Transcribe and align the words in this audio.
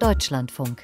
Deutschlandfunk. 0.00 0.78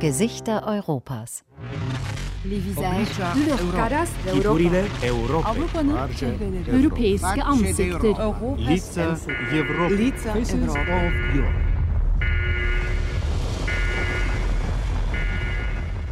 Gesichter 0.00 0.60
Europas. 0.66 1.44
Les 2.44 2.58
visages, 2.58 3.18
leurs 3.48 3.72
caras, 3.74 4.08
Figurile 4.32 4.84
Europe. 5.08 5.48
Avrupa'nın 5.48 5.96
europeiske 6.72 7.42
ansikter. 7.42 8.00
Lica 8.58 9.16
Европы. 9.56 9.96
Лица 9.98 10.32
Faces 10.32 10.54
Европы. 10.54 10.70
of 10.70 11.36
Europe. 11.36 11.70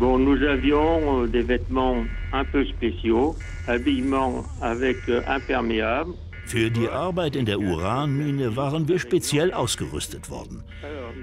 Bon, 0.01 0.19
nous 0.19 0.43
avions 0.45 1.23
euh, 1.23 1.27
des 1.27 1.43
vêtements 1.43 2.05
un 2.33 2.45
peu 2.45 2.65
spéciaux, 2.65 3.35
habillement 3.67 4.45
avec 4.61 4.97
euh, 5.09 5.23
imperméable. 5.27 6.13
Für 6.54 6.70
die 6.70 6.88
Arbeit 6.88 7.36
in 7.36 7.48
der 7.48 7.60
Uranmine 7.60 8.56
waren 8.56 8.88
wir 8.88 9.00
speziell 9.00 9.52
ausgerüstet 9.52 10.30
worden. 10.30 10.64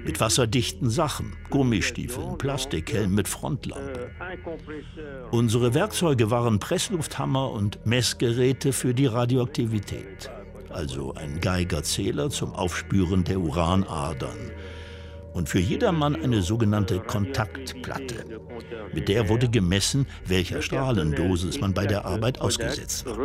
Mit 0.03 0.19
wasserdichten 0.19 0.89
Sachen, 0.89 1.37
Gummistiefeln, 1.49 2.37
Plastikhelm 2.37 3.15
mit 3.15 3.29
Frontlampe. 3.29 4.11
Unsere 5.31 5.73
Werkzeuge 5.73 6.31
waren 6.31 6.59
Presslufthammer 6.59 7.49
und 7.49 7.85
Messgeräte 7.85 8.73
für 8.73 8.93
die 8.93 9.05
Radioaktivität. 9.05 10.29
Also 10.67 11.13
ein 11.13 11.39
Geigerzähler 11.39 12.29
zum 12.29 12.53
Aufspüren 12.53 13.23
der 13.23 13.39
Uranadern. 13.39 14.51
Und 15.31 15.47
für 15.47 15.59
jedermann 15.59 16.21
eine 16.21 16.41
sogenannte 16.41 16.99
Kontaktplatte. 16.99 18.25
Mit 18.93 19.07
der 19.07 19.29
wurde 19.29 19.47
gemessen, 19.47 20.07
welcher 20.25 20.61
Strahlendosis 20.61 21.61
man 21.61 21.73
bei 21.73 21.85
der 21.85 22.03
Arbeit 22.03 22.41
ausgesetzt 22.41 23.05
war. 23.05 23.17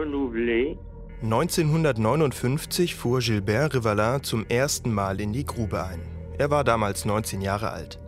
Renouvelé 1.22 1.22
1959 1.22 2.94
fuhr 2.94 3.20
Gilbert 3.20 3.74
Rivalin 3.74 4.22
zum 4.22 4.46
ersten 4.48 4.92
Mal 4.92 5.20
in 5.20 5.32
die 5.32 5.44
Grube 5.44 5.82
ein. 5.84 6.00
Er 6.38 6.50
war 6.50 6.64
damals 6.64 7.04
19 7.04 7.40
Jahre 7.40 7.70
alt. 7.70 7.98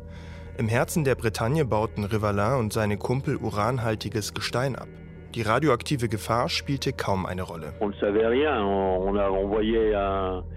Im 0.58 0.68
Herzen 0.68 1.04
der 1.04 1.14
Bretagne 1.14 1.64
bauten 1.64 2.04
Rivalin 2.04 2.58
und 2.58 2.72
seine 2.72 2.96
Kumpel 2.96 3.36
uranhaltiges 3.36 4.34
Gestein 4.34 4.76
ab. 4.76 4.88
Die 5.34 5.42
radioaktive 5.42 6.08
Gefahr 6.08 6.48
spielte 6.48 6.92
kaum 6.92 7.26
eine 7.26 7.42
Rolle. 7.42 7.74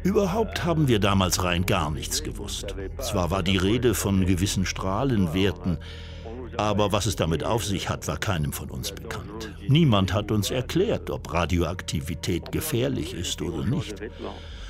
Überhaupt 0.04 0.66
haben 0.66 0.88
wir 0.88 1.00
damals 1.00 1.44
rein 1.44 1.66
gar 1.66 1.92
nichts 1.92 2.24
gewusst. 2.24 2.76
Zwar 3.00 3.32
war 3.32 3.44
die 3.44 3.58
Rede 3.58 3.94
von 3.94 4.26
gewissen 4.26 4.66
Strahlenwerten, 4.66 5.78
aber 6.62 6.92
was 6.92 7.06
es 7.06 7.16
damit 7.16 7.44
auf 7.44 7.66
sich 7.66 7.90
hat, 7.90 8.08
war 8.08 8.18
keinem 8.18 8.54
von 8.54 8.70
uns 8.70 8.92
bekannt. 8.92 9.54
Niemand 9.68 10.14
hat 10.14 10.32
uns 10.32 10.52
erklärt, 10.52 11.10
ob 11.10 11.34
Radioaktivität 11.34 12.52
gefährlich 12.52 13.14
ist 13.14 13.42
oder 13.42 13.66
nicht. 13.66 14.02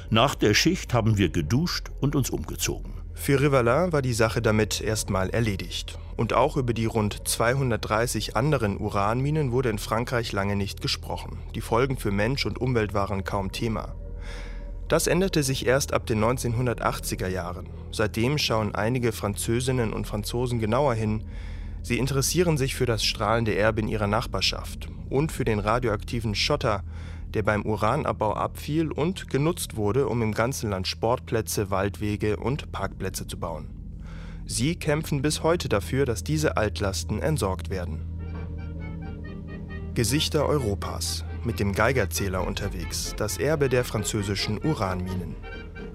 Nach 0.10 0.36
der 0.36 0.54
Schicht 0.54 0.94
haben 0.94 1.18
wir 1.18 1.30
geduscht 1.30 1.90
und 2.00 2.16
uns 2.16 2.30
umgezogen. 2.30 2.94
Für 3.14 3.40
Rivalin 3.40 3.94
war 3.94 4.02
die 4.02 4.14
Sache 4.14 4.42
damit 4.42 4.82
erstmal 4.82 5.30
erledigt. 5.30 5.98
Und 6.18 6.34
auch 6.34 6.58
über 6.58 6.74
die 6.74 6.86
rund 6.86 7.28
230 7.28 8.36
anderen 8.36 8.78
Uranminen 8.78 9.52
wurde 9.52 9.70
in 9.70 9.80
Frankreich 9.80 10.32
lange 10.32 10.56
nicht 10.56 10.82
gesprochen. 10.82 11.40
Die 11.56 11.62
Folgen 11.62 11.98
für 11.98 12.12
Mensch 12.12 12.46
und 12.46 12.60
Umwelt 12.60 12.94
waren 12.94 13.24
kaum 13.24 13.52
Thema. 13.52 13.96
Das 14.88 15.08
änderte 15.08 15.44
sich 15.44 15.66
erst 15.66 15.94
ab 15.94 16.06
den 16.06 16.22
1980er 16.24 17.28
Jahren. 17.28 17.70
Seitdem 17.92 18.38
schauen 18.38 18.76
einige 18.76 19.14
Französinnen 19.14 19.94
und 19.94 20.08
Franzosen 20.08 20.60
genauer 20.60 20.96
hin. 20.96 21.24
Sie 21.84 21.98
interessieren 21.98 22.58
sich 22.58 22.76
für 22.76 22.86
das 22.86 23.04
strahlende 23.04 23.56
Erbe 23.56 23.82
in 23.82 23.88
ihrer 23.88 24.08
Nachbarschaft 24.08 24.90
und 25.10 25.32
für 25.32 25.46
den 25.46 25.60
radioaktiven 25.60 26.36
Schotter, 26.36 26.84
der 27.34 27.44
beim 27.44 27.64
Uranabbau 27.64 28.34
abfiel 28.34 28.92
und 28.92 29.30
genutzt 29.30 29.76
wurde, 29.76 30.08
um 30.08 30.22
im 30.22 30.34
ganzen 30.34 30.70
Land 30.70 30.88
Sportplätze, 30.88 31.72
Waldwege 31.72 32.38
und 32.38 32.72
Parkplätze 32.72 33.26
zu 33.28 33.40
bauen. 33.40 33.70
Sie 34.46 34.76
kämpfen 34.76 35.22
bis 35.22 35.44
heute 35.44 35.70
dafür, 35.70 36.06
dass 36.06 36.24
diese 36.24 36.58
Altlasten 36.58 37.22
entsorgt 37.22 37.70
werden. 37.70 38.06
Gesichter 39.94 40.46
Europas 40.46 41.26
mit 41.44 41.60
dem 41.60 41.74
Geigerzähler 41.74 42.46
unterwegs, 42.46 43.16
das 43.18 43.38
Erbe 43.38 43.70
der 43.70 43.84
französischen 43.84 44.64
Uranminen. 44.64 45.36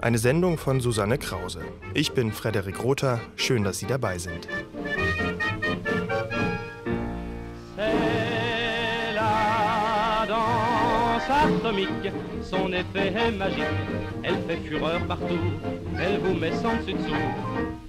Eine 0.01 0.19
Sendung 0.19 0.59
von 0.59 0.81
Susanne 0.81 1.19
Krause. 1.19 1.61
Ich 1.95 2.13
bin 2.13 2.33
Frederik 2.33 2.83
Rother, 2.83 3.21
schön, 3.37 3.63
dass 3.65 3.79
Sie 3.79 3.87
dabei 3.87 4.19
sind. 4.19 4.49
Son 12.43 12.73
effet 12.73 13.13
est 13.17 13.33
magique, 13.33 13.65
elle 14.23 14.37
fait 14.47 14.57
fureur 14.69 15.01
partout, 15.07 15.39
elle 15.99 16.19
vous 16.19 16.35
met 16.35 16.53
sans 16.53 16.77
dessus 16.77 16.95
dessous. 16.95 17.15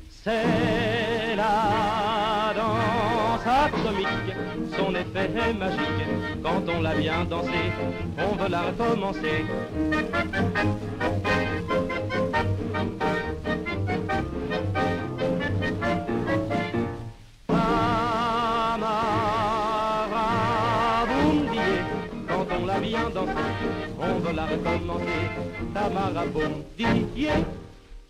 C'est 0.10 1.36
la 1.36 2.54
danse 2.56 3.46
atomique, 3.46 4.34
son 4.76 4.94
effet 4.96 5.30
est 5.50 5.54
magique, 5.54 6.08
quand 6.44 6.64
on 6.76 6.82
l'a 6.82 6.96
bien 6.96 7.24
dansé, 7.26 7.72
on 8.18 8.36
veut 8.36 8.50
la 8.50 8.62
recommencer. 8.62 9.46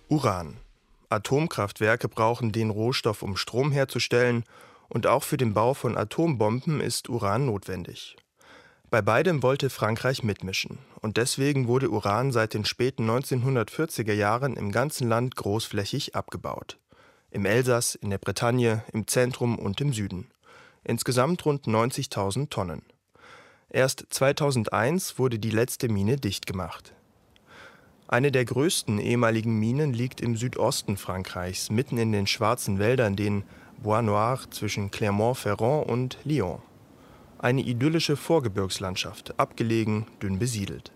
Uran. 0.10 0.58
Atomkraftwerke 1.10 2.08
brauchen 2.10 2.52
den 2.52 2.72
Rohstoff, 2.72 3.22
um 3.22 3.38
Strom 3.38 3.72
herzustellen, 3.72 4.44
und 4.90 5.06
auch 5.06 5.24
für 5.24 5.38
den 5.38 5.54
Bau 5.54 5.74
von 5.76 5.96
Atombomben 5.96 6.82
ist 6.82 7.10
Uran 7.10 7.46
notwendig. 7.46 8.16
Bei 8.90 9.02
beidem 9.02 9.44
wollte 9.44 9.70
Frankreich 9.70 10.24
mitmischen, 10.24 10.80
und 11.02 11.18
deswegen 11.18 11.68
wurde 11.68 11.92
Uran 11.92 12.32
seit 12.32 12.56
den 12.56 12.66
späten 12.66 13.08
1940er 13.08 14.14
Jahren 14.14 14.56
im 14.56 14.72
ganzen 14.72 15.08
Land 15.10 15.36
großflächig 15.36 16.16
abgebaut. 16.16 16.80
Im 17.30 17.46
Elsass, 17.46 17.94
in 17.96 18.10
der 18.10 18.18
Bretagne, 18.18 18.84
im 18.92 19.06
Zentrum 19.06 19.60
und 19.60 19.82
im 19.82 19.94
Süden. 19.94 20.32
Insgesamt 20.84 21.46
rund 21.46 21.68
90.000 21.68 22.50
Tonnen. 22.50 22.82
Erst 23.70 24.06
2001 24.10 25.20
wurde 25.20 25.40
die 25.40 25.50
letzte 25.50 25.90
Mine 25.90 26.16
dicht 26.16 26.46
gemacht. 26.46 26.94
Eine 28.08 28.32
der 28.32 28.46
größten 28.46 28.98
ehemaligen 28.98 29.60
Minen 29.60 29.92
liegt 29.92 30.22
im 30.22 30.38
Südosten 30.38 30.96
Frankreichs, 30.96 31.70
mitten 31.70 31.98
in 31.98 32.14
den 32.14 32.28
schwarzen 32.28 32.80
Wäldern, 32.80 33.18
den 33.18 33.44
Bois 33.84 34.02
Noir 34.02 34.40
zwischen 34.52 34.90
Clermont-Ferrand 34.90 35.86
und 35.90 36.18
Lyon. 36.24 36.62
Eine 37.40 37.62
idyllische 37.62 38.16
Vorgebirgslandschaft, 38.16 39.38
abgelegen, 39.38 40.08
dünn 40.24 40.40
besiedelt. 40.40 40.94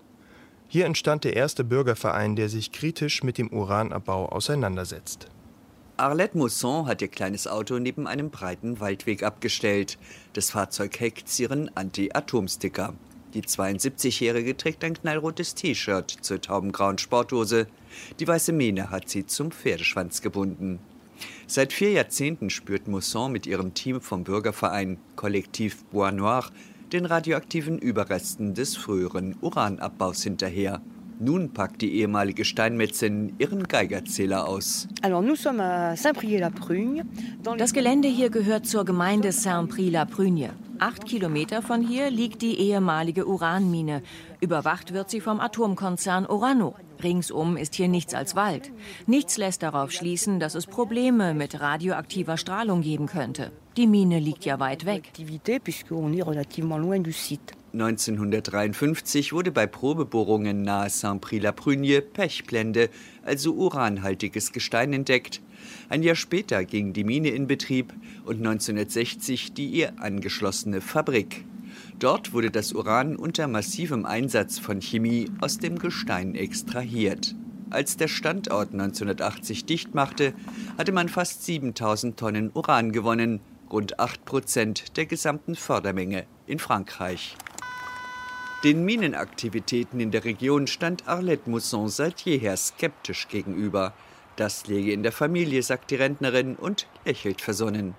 Hier 0.69 0.85
entstand 0.85 1.25
der 1.25 1.35
erste 1.35 1.65
Bürgerverein, 1.65 2.37
der 2.37 2.47
sich 2.47 2.71
kritisch 2.71 3.21
mit 3.21 3.37
dem 3.37 3.49
Uranabbau 3.49 4.27
auseinandersetzt. 4.29 5.27
Arlette 6.01 6.35
Mousson 6.35 6.87
hat 6.87 7.03
ihr 7.03 7.09
kleines 7.09 7.45
Auto 7.45 7.77
neben 7.77 8.07
einem 8.07 8.31
breiten 8.31 8.79
Waldweg 8.79 9.21
abgestellt. 9.21 9.99
Das 10.33 10.49
Fahrzeug 10.49 10.99
hängt 10.99 11.39
ihren 11.39 11.69
Anti-Atom-Sticker. 11.77 12.95
Die 13.35 13.43
72-Jährige 13.43 14.57
trägt 14.57 14.83
ein 14.83 14.95
knallrotes 14.95 15.53
T-Shirt 15.53 16.09
zur 16.09 16.41
taubengrauen 16.41 16.97
Sporthose. 16.97 17.67
Die 18.19 18.27
weiße 18.27 18.51
Mähne 18.51 18.89
hat 18.89 19.09
sie 19.09 19.27
zum 19.27 19.51
Pferdeschwanz 19.51 20.23
gebunden. 20.23 20.79
Seit 21.45 21.71
vier 21.71 21.91
Jahrzehnten 21.91 22.49
spürt 22.49 22.87
Mousson 22.87 23.31
mit 23.31 23.45
ihrem 23.45 23.75
Team 23.75 24.01
vom 24.01 24.23
Bürgerverein 24.23 24.97
Kollektiv 25.15 25.83
Bois 25.91 26.11
Noir 26.11 26.49
den 26.91 27.05
radioaktiven 27.05 27.77
Überresten 27.77 28.55
des 28.55 28.75
früheren 28.75 29.35
Uranabbaus 29.39 30.23
hinterher. 30.23 30.81
Nun 31.23 31.53
packt 31.53 31.83
die 31.83 31.99
ehemalige 31.99 32.43
Steinmetzin 32.45 33.35
ihren 33.37 33.67
Geigerzähler 33.67 34.47
aus. 34.47 34.87
Das 37.57 37.73
Gelände 37.73 38.07
hier 38.07 38.31
gehört 38.31 38.65
zur 38.65 38.85
Gemeinde 38.85 39.31
Saint-Prix-la-Prugne. 39.31 40.49
Acht 40.79 41.05
Kilometer 41.05 41.61
von 41.61 41.83
hier 41.83 42.09
liegt 42.09 42.41
die 42.41 42.57
ehemalige 42.57 43.27
Uranmine. 43.27 44.01
Überwacht 44.39 44.93
wird 44.93 45.11
sie 45.11 45.21
vom 45.21 45.39
Atomkonzern 45.39 46.25
Orano. 46.25 46.73
Ringsum 47.03 47.55
ist 47.55 47.75
hier 47.75 47.87
nichts 47.87 48.15
als 48.15 48.35
Wald. 48.35 48.71
Nichts 49.05 49.37
lässt 49.37 49.61
darauf 49.61 49.91
schließen, 49.91 50.39
dass 50.39 50.55
es 50.55 50.65
Probleme 50.65 51.35
mit 51.35 51.61
radioaktiver 51.61 52.37
Strahlung 52.37 52.81
geben 52.81 53.05
könnte. 53.05 53.51
Die 53.77 53.85
Mine 53.85 54.17
liegt 54.17 54.43
ja 54.43 54.59
weit 54.59 54.87
weg. 54.87 55.11
Activité 57.73 58.11
puisqu'on 58.11 58.31
est 58.31 58.47
relativement 58.49 58.81
loin 58.83 58.91
du 58.91 58.99
site. 59.03 59.21
1953 59.21 59.33
wurde 59.33 59.51
bei 59.51 59.67
Probebohrungen 59.67 60.63
nahe 60.63 60.89
Saint-Prix-la-Prugne 60.89 62.01
Pechblende, 62.01 62.89
also 63.23 63.53
uranhaltiges 63.53 64.51
Gestein, 64.51 64.93
entdeckt. 64.93 65.41
Ein 65.89 66.03
Jahr 66.03 66.15
später 66.15 66.65
ging 66.65 66.93
die 66.93 67.03
Mine 67.03 67.29
in 67.29 67.47
Betrieb 67.47 67.93
und 68.25 68.37
1960 68.37 69.53
die 69.53 69.67
ihr 69.67 69.93
angeschlossene 70.01 70.81
Fabrik. 70.81 71.45
Dort 71.99 72.33
wurde 72.33 72.49
das 72.49 72.73
Uran 72.73 73.15
unter 73.15 73.47
massivem 73.47 74.05
Einsatz 74.05 74.57
von 74.59 74.81
Chemie 74.81 75.29
aus 75.39 75.59
dem 75.59 75.77
Gestein 75.77 76.35
extrahiert. 76.35 77.35
Als 77.69 77.95
der 77.95 78.09
Standort 78.09 78.73
1980 78.73 79.65
dicht 79.65 79.95
machte, 79.95 80.33
hatte 80.77 80.91
man 80.91 81.07
fast 81.07 81.45
7000 81.45 82.17
Tonnen 82.17 82.51
Uran 82.53 82.91
gewonnen, 82.91 83.39
rund 83.71 83.99
8 83.99 84.25
Prozent 84.25 84.97
der 84.97 85.05
gesamten 85.05 85.55
Fördermenge 85.55 86.25
in 86.47 86.59
Frankreich. 86.59 87.37
Den 88.63 88.85
Minenaktivitäten 88.85 89.99
in 89.99 90.11
der 90.11 90.23
Region 90.23 90.67
stand 90.67 91.07
Arlette 91.07 91.49
Mousson 91.49 91.89
seit 91.89 92.21
jeher 92.21 92.55
skeptisch 92.55 93.27
gegenüber. 93.27 93.91
Das 94.35 94.67
läge 94.67 94.91
in 94.91 95.01
der 95.01 95.11
Familie, 95.11 95.63
sagt 95.63 95.89
die 95.89 95.95
Rentnerin 95.95 96.55
und 96.55 96.85
lächelt 97.03 97.41
versonnen. 97.41 97.95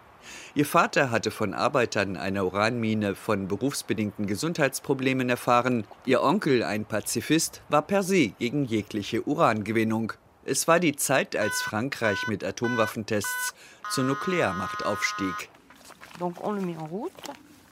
Ihr 0.55 0.65
Vater 0.65 1.11
hatte 1.11 1.33
von 1.33 1.53
Arbeitern 1.53 2.17
einer 2.17 2.45
Uranmine 2.45 3.17
von 3.17 3.49
berufsbedingten 3.49 4.29
Gesundheitsproblemen 4.29 5.29
erfahren. 5.29 5.83
Ihr 6.07 6.23
Onkel, 6.23 6.63
ein 6.63 6.85
Pazifist, 6.85 7.63
war 7.69 7.83
per 7.83 8.05
se 8.05 8.29
gegen 8.39 8.65
jegliche 8.65 9.27
Urangewinnung. 9.27 10.13
Es 10.45 10.69
war 10.69 10.79
die 10.79 10.95
Zeit, 10.95 11.35
als 11.35 11.61
Frankreich 11.61 12.29
mit 12.29 12.45
Atomwaffentests 12.45 13.55
zur 13.91 14.05
Nuklearmacht 14.05 14.87
aufstieg. 14.87 15.49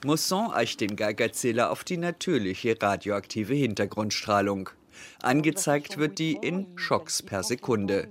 Mousson 0.05 0.51
eicht 0.51 0.81
den 0.81 0.97
Geigerzähler 0.97 1.71
auf 1.71 1.85
die 1.85 1.99
natürliche 1.99 2.81
radioaktive 2.81 3.55
Hintergrundstrahlung. 3.55 4.71
Angezeigt 5.23 5.99
wird 5.99 6.19
die 6.19 6.33
in 6.33 6.67
Schocks 6.77 7.23
per 7.23 7.43
Sekunde. 7.43 8.09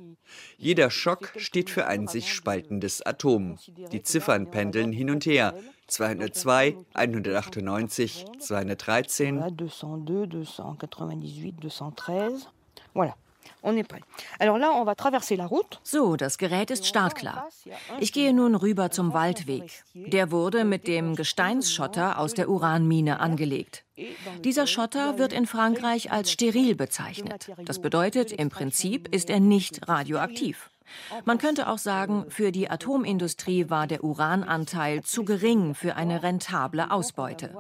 Jeder 0.58 0.92
Schock 0.92 1.34
steht 1.38 1.72
für 1.72 1.88
ein 1.88 2.08
sich 2.08 2.32
spaltendes 2.32 3.02
Atom. 3.02 3.58
Die 3.92 4.04
Ziffern 4.04 4.52
pendeln 4.52 4.92
hin 4.92 5.10
und 5.10 5.26
her. 5.26 5.56
202, 5.88 6.78
198, 6.94 8.26
213. 8.38 9.40
202, 9.40 10.46
298, 10.46 11.70
213. 11.72 12.44
Voilà. 12.94 13.14
So, 15.84 16.16
das 16.16 16.38
Gerät 16.38 16.72
ist 16.72 16.86
startklar. 16.86 17.50
Ich 18.00 18.14
gehe 18.14 18.34
nun 18.34 18.56
rüber 18.56 18.92
zum 18.92 19.14
Waldweg. 19.14 19.84
Der 19.94 20.32
wurde 20.32 20.64
mit 20.64 20.88
dem 20.88 21.16
Gesteinsschotter 21.16 22.20
aus 22.20 22.34
der 22.34 22.50
Uranmine 22.50 23.20
angelegt. 23.20 23.84
Dieser 24.44 24.68
Schotter 24.68 25.18
wird 25.18 25.34
in 25.34 25.46
Frankreich 25.46 26.12
als 26.12 26.32
steril 26.32 26.76
bezeichnet. 26.76 27.52
Das 27.66 27.82
bedeutet, 27.82 28.32
im 28.32 28.50
Prinzip 28.50 29.14
ist 29.14 29.30
er 29.30 29.40
nicht 29.40 29.88
radioaktiv. 29.88 30.70
Man 31.26 31.38
könnte 31.38 31.68
auch 31.68 31.78
sagen, 31.78 32.26
für 32.30 32.52
die 32.52 32.70
Atomindustrie 32.70 33.70
war 33.70 33.88
der 33.88 34.04
Urananteil 34.04 35.04
zu 35.04 35.24
gering 35.24 35.76
für 35.76 35.96
eine 35.96 36.24
rentable 36.24 36.92
Ausbeute. 36.92 37.56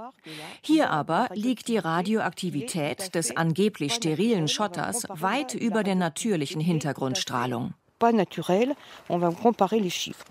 Hier 0.61 0.89
aber 0.89 1.29
liegt 1.33 1.67
die 1.67 1.77
Radioaktivität 1.77 3.15
des 3.15 3.35
angeblich 3.35 3.93
sterilen 3.93 4.47
Schotters 4.47 5.05
weit 5.09 5.53
über 5.53 5.83
der 5.83 5.95
natürlichen 5.95 6.61
Hintergrundstrahlung. 6.61 7.73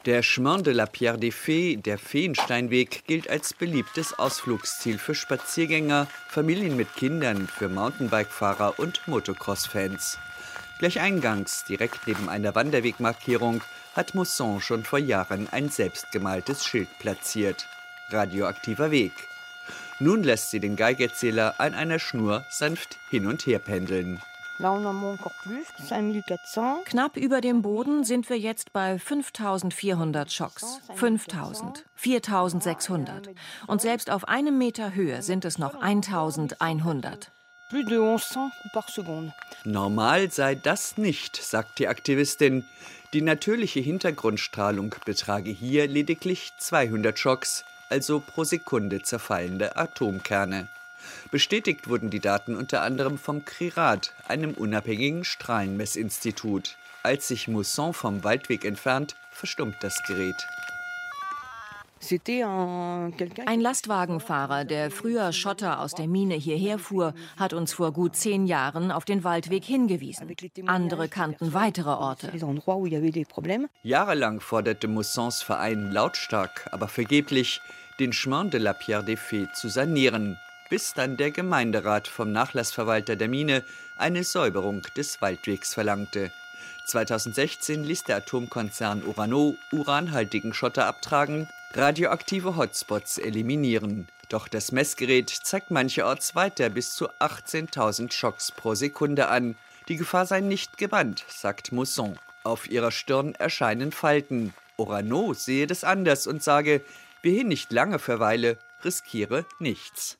Der 0.06 0.22
Chemin 0.22 0.62
de 0.62 0.72
la 0.72 0.86
Pierre 0.86 1.18
des 1.18 1.34
Fées, 1.34 1.76
der 1.76 1.98
Feensteinweg, 1.98 3.04
gilt 3.06 3.28
als 3.28 3.52
beliebtes 3.52 4.18
Ausflugsziel 4.18 4.96
für 4.96 5.14
Spaziergänger, 5.14 6.06
Familien 6.28 6.76
mit 6.76 6.94
Kindern, 6.94 7.46
für 7.46 7.68
Mountainbike-Fahrer 7.68 8.78
und 8.78 9.06
Motocross-Fans. 9.06 10.18
Gleich 10.78 11.00
eingangs, 11.00 11.64
direkt 11.64 12.06
neben 12.06 12.28
einer 12.28 12.54
Wanderwegmarkierung, 12.54 13.62
hat 13.94 14.14
Mousson 14.14 14.60
schon 14.60 14.84
vor 14.84 15.00
Jahren 15.00 15.48
ein 15.50 15.70
selbstgemaltes 15.70 16.64
Schild 16.64 16.88
platziert. 17.00 17.66
Radioaktiver 18.10 18.90
Weg. 18.90 19.12
Nun 19.98 20.22
lässt 20.22 20.50
sie 20.50 20.60
den 20.60 20.76
Geigerzähler 20.76 21.56
an 21.58 21.74
einer 21.74 21.98
Schnur 21.98 22.44
sanft 22.50 22.96
hin 23.10 23.26
und 23.26 23.44
her 23.46 23.58
pendeln. 23.58 24.20
Knapp 26.84 27.16
über 27.16 27.40
dem 27.40 27.62
Boden 27.62 28.04
sind 28.04 28.28
wir 28.28 28.38
jetzt 28.38 28.72
bei 28.72 28.98
5400 28.98 30.32
Schocks. 30.32 30.80
5000, 30.94 31.84
4600. 31.94 33.30
Und 33.66 33.80
selbst 33.80 34.10
auf 34.10 34.26
einem 34.26 34.58
Meter 34.58 34.94
Höhe 34.94 35.22
sind 35.22 35.44
es 35.44 35.58
noch 35.58 35.74
1100. 35.80 37.30
Normal 39.64 40.30
sei 40.30 40.54
das 40.54 40.96
nicht, 40.96 41.36
sagt 41.36 41.78
die 41.78 41.88
Aktivistin. 41.88 42.64
Die 43.12 43.20
natürliche 43.20 43.80
Hintergrundstrahlung 43.80 44.94
betrage 45.04 45.50
hier 45.50 45.86
lediglich 45.86 46.52
200 46.56 47.18
Schocks, 47.18 47.66
also 47.90 48.20
pro 48.20 48.44
Sekunde 48.44 49.02
zerfallende 49.02 49.76
Atomkerne. 49.76 50.68
Bestätigt 51.30 51.88
wurden 51.88 52.08
die 52.08 52.20
Daten 52.20 52.56
unter 52.56 52.80
anderem 52.80 53.18
vom 53.18 53.44
CRIRAT, 53.44 54.14
einem 54.26 54.54
unabhängigen 54.54 55.24
Strahlenmessinstitut. 55.24 56.78
Als 57.02 57.28
sich 57.28 57.48
Mousson 57.48 57.92
vom 57.92 58.24
Waldweg 58.24 58.64
entfernt, 58.64 59.14
verstummt 59.30 59.76
das 59.80 60.02
Gerät. 60.06 60.46
Ein 62.00 63.60
Lastwagenfahrer, 63.60 64.64
der 64.64 64.90
früher 64.90 65.32
Schotter 65.32 65.80
aus 65.80 65.94
der 65.94 66.08
Mine 66.08 66.34
hierher 66.34 66.78
fuhr, 66.78 67.14
hat 67.36 67.52
uns 67.52 67.72
vor 67.72 67.92
gut 67.92 68.16
zehn 68.16 68.46
Jahren 68.46 68.90
auf 68.90 69.04
den 69.04 69.24
Waldweg 69.24 69.64
hingewiesen. 69.64 70.28
Andere 70.66 71.08
kannten 71.08 71.52
weitere 71.54 71.90
Orte. 71.90 72.32
Jahrelang 73.82 74.40
forderte 74.40 74.88
Moussons 74.88 75.42
Verein 75.42 75.90
lautstark, 75.90 76.68
aber 76.72 76.88
vergeblich, 76.88 77.60
den 77.98 78.12
Chemin 78.12 78.50
de 78.50 78.60
la 78.60 78.72
Pierre 78.72 79.04
des 79.04 79.18
Fées 79.18 79.52
zu 79.54 79.68
sanieren, 79.68 80.38
bis 80.70 80.94
dann 80.94 81.16
der 81.16 81.30
Gemeinderat 81.30 82.06
vom 82.06 82.30
Nachlassverwalter 82.30 83.16
der 83.16 83.28
Mine 83.28 83.64
eine 83.96 84.22
Säuberung 84.22 84.82
des 84.96 85.20
Waldwegs 85.20 85.74
verlangte. 85.74 86.30
2016 86.86 87.84
ließ 87.84 88.04
der 88.04 88.18
Atomkonzern 88.18 89.02
Urano 89.04 89.56
uranhaltigen 89.72 90.54
Schotter 90.54 90.86
abtragen, 90.86 91.48
radioaktive 91.74 92.56
Hotspots 92.56 93.18
eliminieren. 93.18 94.08
Doch 94.28 94.48
das 94.48 94.72
Messgerät 94.72 95.30
zeigt 95.30 95.70
mancherorts 95.70 96.34
weiter 96.34 96.68
bis 96.68 96.94
zu 96.94 97.10
18.000 97.12 98.12
Schocks 98.12 98.52
pro 98.52 98.74
Sekunde 98.74 99.28
an. 99.28 99.56
Die 99.88 99.96
Gefahr 99.96 100.26
sei 100.26 100.40
nicht 100.40 100.76
gebannt, 100.78 101.24
sagt 101.28 101.72
Mousson. 101.72 102.18
Auf 102.44 102.70
ihrer 102.70 102.90
Stirn 102.90 103.34
erscheinen 103.34 103.92
Falten. 103.92 104.54
Orano 104.76 105.34
sehe 105.34 105.66
das 105.66 105.84
anders 105.84 106.26
und 106.26 106.42
sage, 106.42 106.82
wer 107.22 107.32
hier 107.32 107.44
nicht 107.44 107.72
lange 107.72 107.98
verweile, 107.98 108.58
riskiere 108.84 109.46
nichts. 109.58 110.18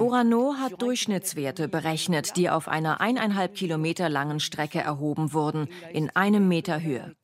Orano 0.00 0.54
hat 0.58 0.82
Durchschnittswerte 0.82 1.68
berechnet, 1.68 2.36
die 2.36 2.50
auf 2.50 2.68
einer 2.68 3.00
eineinhalb 3.00 3.54
Kilometer 3.54 4.08
langen 4.08 4.40
Strecke 4.40 4.80
erhoben 4.80 5.32
wurden, 5.32 5.68
in 5.92 6.10
einem 6.14 6.48
Meter 6.48 6.82
Höhe. 6.82 7.14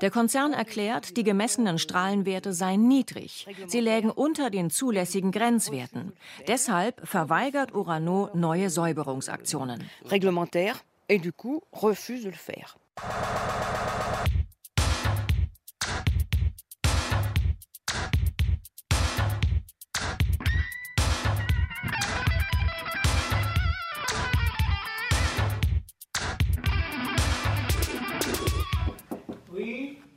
Der 0.00 0.10
Konzern 0.10 0.52
erklärt, 0.52 1.16
die 1.16 1.24
gemessenen 1.24 1.78
Strahlenwerte 1.78 2.52
seien 2.52 2.86
niedrig. 2.86 3.46
Sie 3.66 3.80
lägen 3.80 4.10
unter 4.10 4.50
den 4.50 4.70
zulässigen 4.70 5.32
Grenzwerten. 5.32 6.12
Deshalb 6.46 7.06
verweigert 7.06 7.74
Orano 7.74 8.30
neue 8.34 8.70
Säuberungsaktionen. 8.70 9.90
Reglementaire 10.04 10.76
et 11.08 11.18
du 11.18 11.32
coup 11.32 11.62
refuse 11.72 12.22
de 12.22 12.30
le 12.30 12.36
faire. 12.36 12.76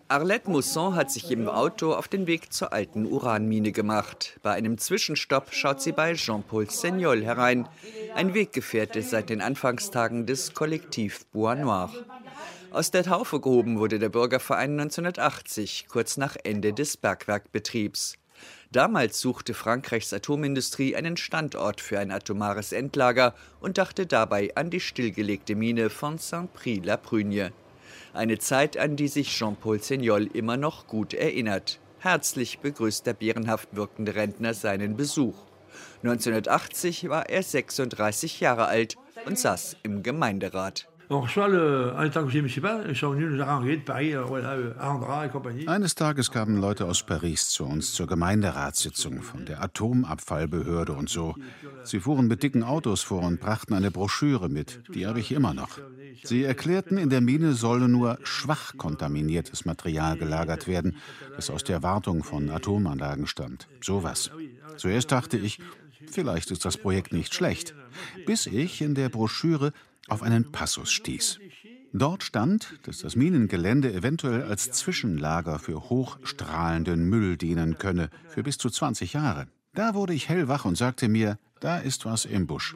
Arlette 0.10 0.50
Mousson 0.50 0.96
hat 0.96 1.12
sich 1.12 1.30
im 1.32 1.50
Auto 1.50 1.94
auf 1.94 2.08
den 2.08 2.28
Weg 2.28 2.54
zur 2.54 2.72
alten 2.72 3.06
Uranmine 3.06 3.74
gemacht. 3.74 4.40
Bei 4.42 4.54
einem 4.54 4.78
Zwischenstopp 4.78 5.54
schaut 5.54 5.82
sie 5.82 5.92
bei 5.92 6.14
Jean-Paul 6.14 6.70
Seignol 6.70 7.26
herein, 7.26 7.68
ein 8.16 8.34
Weggefährte 8.34 9.02
seit 9.02 9.30
den 9.30 9.42
Anfangstagen 9.42 10.26
des 10.26 10.54
Kollektiv 10.54 11.26
Bois 11.34 11.56
Noir. 11.56 11.92
Aus 12.72 12.90
der 12.92 13.04
Taufe 13.04 13.42
gehoben 13.42 13.80
wurde 13.80 14.00
der 14.00 14.08
Bürgerverein 14.08 14.80
1980, 14.80 15.88
kurz 15.90 16.16
nach 16.16 16.38
Ende 16.42 16.72
des 16.72 16.96
Bergwerkbetriebs. 16.96 18.16
Damals 18.72 19.20
suchte 19.20 19.54
Frankreichs 19.54 20.14
Atomindustrie 20.14 20.96
einen 20.96 21.18
Standort 21.18 21.82
für 21.82 22.00
ein 22.00 22.12
atomares 22.12 22.72
Endlager 22.72 23.36
und 23.60 23.78
dachte 23.78 24.06
dabei 24.06 24.56
an 24.56 24.70
die 24.70 24.80
stillgelegte 24.80 25.56
Mine 25.56 25.90
von 25.90 26.18
Saint-Prix-la-Prugne. 26.18 27.52
Eine 28.18 28.40
Zeit, 28.40 28.78
an 28.78 28.96
die 28.96 29.10
sich 29.10 29.30
Jean-Paul 29.30 29.80
Seignol 29.80 30.26
immer 30.34 30.58
noch 30.58 30.88
gut 30.88 31.14
erinnert. 31.14 31.80
Herzlich 32.00 32.58
begrüßt 32.58 33.06
der 33.06 33.14
bärenhaft 33.14 33.76
wirkende 33.76 34.16
Rentner 34.16 34.56
seinen 34.56 34.98
Besuch. 34.98 35.36
1980 36.02 37.10
war 37.10 37.30
er 37.30 37.44
36 37.44 38.40
Jahre 38.40 38.66
alt 38.66 38.96
und 39.28 39.38
saß 39.38 39.78
im 39.84 40.02
Gemeinderat. 40.02 40.88
Eines 45.68 45.96
Tages 45.96 46.32
kamen 46.32 46.58
Leute 46.58 46.86
aus 46.86 47.04
Paris 47.06 47.48
zu 47.50 47.64
uns 47.64 47.94
zur 47.94 48.08
Gemeinderatssitzung 48.08 49.22
von 49.22 49.46
der 49.46 49.64
Atomabfallbehörde 49.64 50.92
und 50.92 51.10
so. 51.10 51.36
Sie 51.84 52.02
fuhren 52.02 52.28
mit 52.28 52.44
dicken 52.44 52.62
Autos 52.62 53.04
vor 53.04 53.22
und 53.22 53.40
brachten 53.40 53.74
eine 53.74 53.90
Broschüre 53.90 54.50
mit, 54.50 54.82
die 54.94 55.08
habe 55.08 55.22
ich 55.22 55.32
immer 55.32 55.54
noch. 55.54 55.80
Sie 56.24 56.44
erklärten, 56.44 56.98
in 56.98 57.10
der 57.10 57.22
Mine 57.22 57.54
solle 57.54 57.88
nur 57.88 58.20
schwach 58.24 58.76
kontaminiertes 58.76 59.64
Material 59.64 60.18
gelagert 60.18 60.68
werden, 60.68 60.98
das 61.38 61.50
aus 61.50 61.64
der 61.64 61.84
Wartung 61.84 62.26
von 62.26 62.50
Atomanlagen 62.50 63.28
stammt. 63.28 63.70
Sowas. 63.82 64.30
Zuerst 64.76 65.14
dachte 65.14 65.38
ich, 65.38 65.60
vielleicht 66.12 66.52
ist 66.52 66.66
das 66.66 66.76
Projekt 66.78 67.14
nicht 67.14 67.34
schlecht, 67.34 67.76
bis 68.26 68.46
ich 68.46 68.82
in 68.82 68.94
der 68.94 69.08
Broschüre 69.08 69.72
auf 70.08 70.24
einen 70.24 70.52
Passus 70.52 70.92
stieß. 70.92 71.40
Dort 71.94 72.24
stand, 72.24 72.80
dass 72.84 73.00
das 73.00 73.16
Minengelände 73.16 73.94
eventuell 73.94 74.44
als 74.44 74.72
Zwischenlager 74.72 75.58
für 75.60 75.90
hochstrahlenden 75.90 77.10
Müll 77.10 77.38
dienen 77.38 77.78
könne, 77.78 78.10
für 78.28 78.44
bis 78.44 78.58
zu 78.58 78.70
20 78.70 79.14
Jahre. 79.14 79.48
Da 79.74 79.94
wurde 79.94 80.14
ich 80.14 80.30
hellwach 80.30 80.66
und 80.66 80.78
sagte 80.78 81.08
mir, 81.08 81.40
da 81.60 81.78
ist 81.78 82.06
was 82.06 82.26
im 82.26 82.46
Busch. 82.48 82.76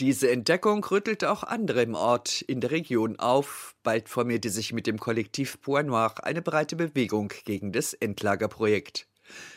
Diese 0.00 0.30
Entdeckung 0.30 0.84
rüttelte 0.84 1.30
auch 1.30 1.44
andere 1.44 1.82
im 1.82 1.94
Ort 1.94 2.42
in 2.42 2.60
der 2.60 2.72
Region 2.72 3.18
auf. 3.18 3.76
Bald 3.84 4.08
formierte 4.08 4.50
sich 4.50 4.72
mit 4.72 4.86
dem 4.86 4.98
Kollektiv 4.98 5.60
Point 5.60 5.88
Noir 5.88 6.14
eine 6.22 6.42
breite 6.42 6.74
Bewegung 6.74 7.32
gegen 7.44 7.70
das 7.70 7.92
Endlagerprojekt. 7.92 9.06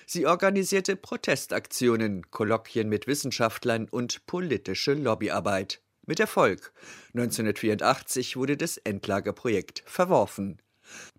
Sie 0.06 0.26
organisierte 0.26 0.96
Protestaktionen, 0.96 2.30
Kolloquien 2.32 2.90
mit 2.90 3.08
Wissenschaftlern 3.08 3.88
und 3.90 4.26
politische 4.26 4.94
Lobbyarbeit. 4.94 5.82
Mit 6.06 6.20
Erfolg. 6.20 6.72
1984 7.14 8.38
wurde 8.38 8.56
das 8.56 8.78
Endlagerprojekt 8.78 9.84
verworfen. 9.86 10.62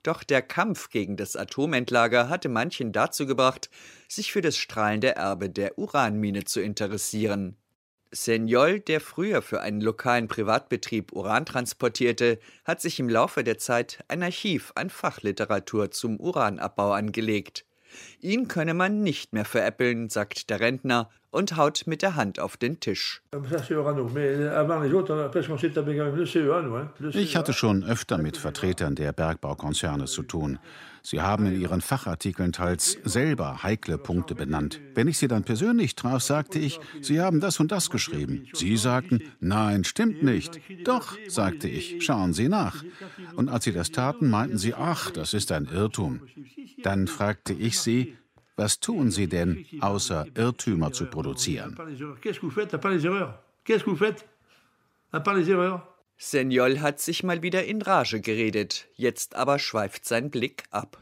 Doch 0.02 0.24
der 0.24 0.40
Kampf 0.40 0.88
gegen 0.88 1.16
das 1.16 1.36
Atomendlager 1.36 2.30
hatte 2.30 2.48
manchen 2.48 2.92
dazu 2.92 3.26
gebracht, 3.26 3.68
sich 4.08 4.32
für 4.32 4.40
das 4.40 4.56
strahlende 4.56 5.14
Erbe 5.16 5.50
der 5.50 5.78
Uranmine 5.78 6.44
zu 6.44 6.60
interessieren. 6.60 7.56
Senyol, 8.10 8.80
der 8.80 9.02
früher 9.02 9.42
für 9.42 9.60
einen 9.60 9.82
lokalen 9.82 10.28
Privatbetrieb 10.28 11.12
Uran 11.12 11.44
transportierte, 11.44 12.38
hat 12.64 12.80
sich 12.80 12.98
im 12.98 13.10
Laufe 13.10 13.44
der 13.44 13.58
Zeit 13.58 14.02
ein 14.08 14.22
Archiv 14.22 14.72
an 14.76 14.88
Fachliteratur 14.88 15.90
zum 15.90 16.18
Uranabbau 16.18 16.92
angelegt. 16.92 17.66
Ihn 18.20 18.48
könne 18.48 18.74
man 18.74 19.02
nicht 19.02 19.32
mehr 19.32 19.44
veräppeln, 19.44 20.08
sagt 20.08 20.50
der 20.50 20.60
Rentner 20.60 21.10
und 21.38 21.56
haut 21.56 21.84
mit 21.86 22.02
der 22.02 22.16
Hand 22.16 22.40
auf 22.40 22.56
den 22.56 22.80
Tisch. 22.80 23.22
Ich 27.12 27.36
hatte 27.36 27.52
schon 27.52 27.84
öfter 27.84 28.18
mit 28.18 28.36
Vertretern 28.36 28.96
der 28.96 29.12
Bergbaukonzerne 29.12 30.06
zu 30.06 30.24
tun. 30.24 30.58
Sie 31.04 31.22
haben 31.22 31.46
in 31.46 31.60
ihren 31.60 31.80
Fachartikeln 31.80 32.52
teils 32.52 32.98
selber 33.04 33.62
heikle 33.62 33.98
Punkte 33.98 34.34
benannt. 34.34 34.80
Wenn 34.96 35.06
ich 35.06 35.18
sie 35.18 35.28
dann 35.28 35.44
persönlich 35.44 35.94
traf, 35.94 36.22
sagte 36.22 36.58
ich, 36.58 36.80
Sie 37.00 37.20
haben 37.20 37.38
das 37.38 37.60
und 37.60 37.70
das 37.70 37.88
geschrieben. 37.88 38.48
Sie 38.52 38.76
sagten, 38.76 39.22
nein, 39.38 39.84
stimmt 39.84 40.24
nicht. 40.24 40.60
Doch, 40.84 41.16
sagte 41.28 41.68
ich, 41.68 42.04
schauen 42.04 42.32
Sie 42.32 42.48
nach. 42.48 42.82
Und 43.36 43.48
als 43.48 43.62
sie 43.62 43.72
das 43.72 43.92
taten, 43.92 44.28
meinten 44.28 44.58
sie, 44.58 44.74
ach, 44.74 45.12
das 45.12 45.34
ist 45.34 45.52
ein 45.52 45.68
Irrtum. 45.72 46.20
Dann 46.82 47.06
fragte 47.06 47.52
ich 47.52 47.78
sie, 47.78 48.16
was 48.58 48.80
tun 48.80 49.10
Sie 49.10 49.28
denn, 49.28 49.64
außer 49.80 50.26
Irrtümer 50.34 50.92
zu 50.92 51.06
produzieren? 51.06 51.76
Senyol 56.20 56.80
hat 56.80 57.00
sich 57.00 57.22
mal 57.22 57.42
wieder 57.42 57.64
in 57.64 57.80
Rage 57.80 58.20
geredet, 58.20 58.88
jetzt 58.94 59.36
aber 59.36 59.58
schweift 59.60 60.04
sein 60.04 60.30
Blick 60.30 60.64
ab. 60.70 60.98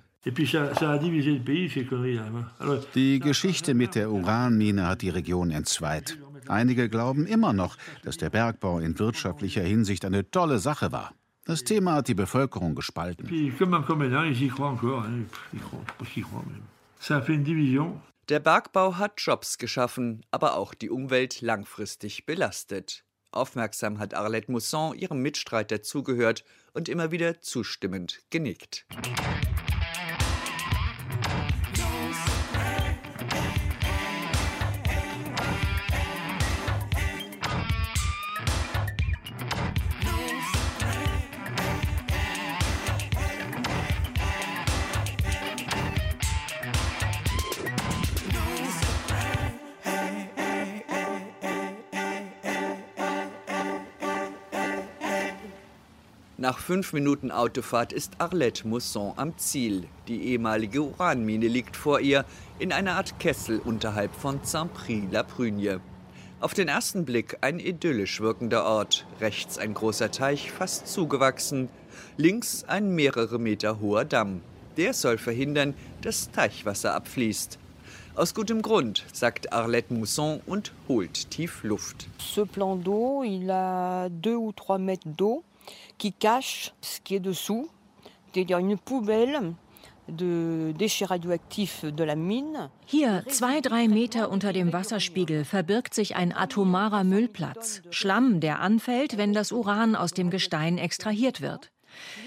Die 2.94 3.20
Geschichte 3.20 3.74
mit 3.74 3.94
der 3.94 4.10
Uranmine 4.10 4.88
hat 4.88 5.02
die 5.02 5.10
Region 5.10 5.50
entzweit. 5.50 6.18
Einige 6.48 6.88
glauben 6.88 7.26
immer 7.26 7.52
noch, 7.52 7.76
dass 8.02 8.16
der 8.16 8.30
Bergbau 8.30 8.80
in 8.80 8.98
wirtschaftlicher 8.98 9.62
Hinsicht 9.62 10.04
eine 10.04 10.30
tolle 10.30 10.58
Sache 10.58 10.92
war. 10.92 11.12
Das 11.44 11.62
Thema 11.62 11.94
hat 11.94 12.08
die 12.08 12.14
Bevölkerung 12.14 12.74
gespalten. 12.74 13.28
Der 18.28 18.40
Bergbau 18.40 18.96
hat 18.96 19.20
Jobs 19.20 19.58
geschaffen, 19.58 20.26
aber 20.32 20.56
auch 20.56 20.74
die 20.74 20.90
Umwelt 20.90 21.40
langfristig 21.40 22.26
belastet. 22.26 23.04
Aufmerksam 23.30 24.00
hat 24.00 24.12
Arlette 24.14 24.50
Mousson 24.50 24.92
ihrem 24.98 25.20
Mitstreiter 25.22 25.82
zugehört 25.82 26.42
und 26.72 26.88
immer 26.88 27.12
wieder 27.12 27.40
zustimmend 27.40 28.24
genickt. 28.30 28.86
Nach 56.46 56.60
fünf 56.60 56.92
Minuten 56.92 57.32
Autofahrt 57.32 57.92
ist 57.92 58.12
Arlette 58.20 58.68
Mousson 58.68 59.14
am 59.16 59.36
Ziel. 59.36 59.88
Die 60.06 60.28
ehemalige 60.28 60.80
Uranmine 60.80 61.48
liegt 61.48 61.74
vor 61.74 61.98
ihr 61.98 62.24
in 62.60 62.70
einer 62.70 62.92
Art 62.92 63.18
Kessel 63.18 63.58
unterhalb 63.58 64.14
von 64.14 64.38
Saint-Prix-la-Prugne. 64.44 65.80
Auf 66.38 66.54
den 66.54 66.68
ersten 66.68 67.04
Blick 67.04 67.38
ein 67.40 67.58
idyllisch 67.58 68.20
wirkender 68.20 68.64
Ort. 68.64 69.08
Rechts 69.20 69.58
ein 69.58 69.74
großer 69.74 70.12
Teich, 70.12 70.52
fast 70.52 70.86
zugewachsen. 70.86 71.68
Links 72.16 72.62
ein 72.62 72.94
mehrere 72.94 73.40
Meter 73.40 73.80
hoher 73.80 74.04
Damm. 74.04 74.40
Der 74.76 74.94
soll 74.94 75.18
verhindern, 75.18 75.74
dass 76.02 76.30
Teichwasser 76.30 76.94
abfließt. 76.94 77.58
Aus 78.14 78.34
gutem 78.34 78.62
Grund, 78.62 79.04
sagt 79.12 79.52
Arlette 79.52 79.92
Mousson 79.92 80.40
und 80.46 80.72
holt 80.86 81.28
tief 81.28 81.64
Luft. 81.64 82.06
Ce 82.20 82.46
plan 82.46 82.76
d'eau, 82.76 83.24
il 83.24 83.50
a 83.50 84.08
deux 84.08 84.36
ou 84.36 84.52
trois 84.52 84.78
mètres 84.78 85.08
d'eau 85.16 85.42
qui 85.98 86.12
cache 86.12 86.72
ce 86.80 87.00
qui 87.00 87.16
est 87.16 87.20
dessous, 87.20 87.68
c'est-à-dire 88.32 88.58
une 88.58 88.78
poubelle. 88.78 89.54
Hier, 90.08 90.72
zwei, 93.28 93.60
drei 93.60 93.88
Meter 93.88 94.30
unter 94.30 94.52
dem 94.52 94.72
Wasserspiegel, 94.72 95.44
verbirgt 95.44 95.94
sich 95.94 96.14
ein 96.14 96.32
atomarer 96.32 97.02
Müllplatz. 97.02 97.82
Schlamm, 97.90 98.38
der 98.38 98.60
anfällt, 98.60 99.16
wenn 99.16 99.32
das 99.32 99.50
Uran 99.50 99.96
aus 99.96 100.12
dem 100.12 100.30
Gestein 100.30 100.78
extrahiert 100.78 101.40
wird. 101.40 101.72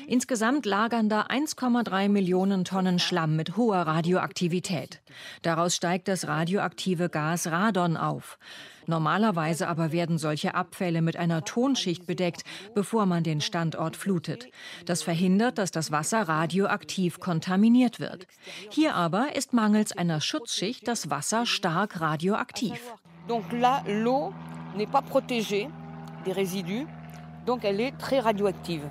Insgesamt 0.08 0.66
lagern 0.66 1.10
da 1.10 1.24
1,3 1.24 2.10
Millionen 2.10 2.66
Tonnen 2.66 3.00
Schlamm 3.00 3.36
mit 3.36 3.58
hoher 3.58 3.82
Radioaktivität. 3.82 5.02
Daraus 5.42 5.76
steigt 5.76 6.08
das 6.08 6.28
radioaktive 6.28 7.10
Gas 7.10 7.48
Radon 7.48 7.98
auf. 7.98 8.38
Normalerweise 8.90 9.68
aber 9.68 9.92
werden 9.92 10.18
solche 10.18 10.56
Abfälle 10.56 11.04
mit 11.04 11.16
einer 11.16 11.46
Tonschicht 11.46 12.08
bedeckt, 12.08 12.44
bevor 12.74 13.06
man 13.06 13.24
den 13.24 13.40
Standort 13.40 13.96
flutet. 13.96 14.48
Das 14.86 15.04
verhindert, 15.04 15.60
dass 15.60 15.70
das 15.70 15.92
Wasser 15.92 16.24
radioaktiv 16.24 17.20
kontaminiert 17.20 18.00
wird. 18.00 18.26
Hier 18.72 18.96
aber 18.96 19.36
ist 19.36 19.54
mangels 19.54 19.92
einer 19.92 20.22
Schutzschicht 20.22 20.88
das 20.88 21.12
Wasser 21.12 21.46
stark 21.46 22.02
radioaktiv. 22.02 22.82
Donc 23.28 23.52
là, 23.52 23.84
l'eau 23.86 24.34
n'est 24.76 24.90
pas 24.90 25.04
protégée 25.04 25.70
des 26.26 26.34
résidus, 26.34 26.88
donc 27.46 27.64
elle 27.64 27.80
est 27.80 27.96
très 28.00 28.20
radioactive. 28.20 28.90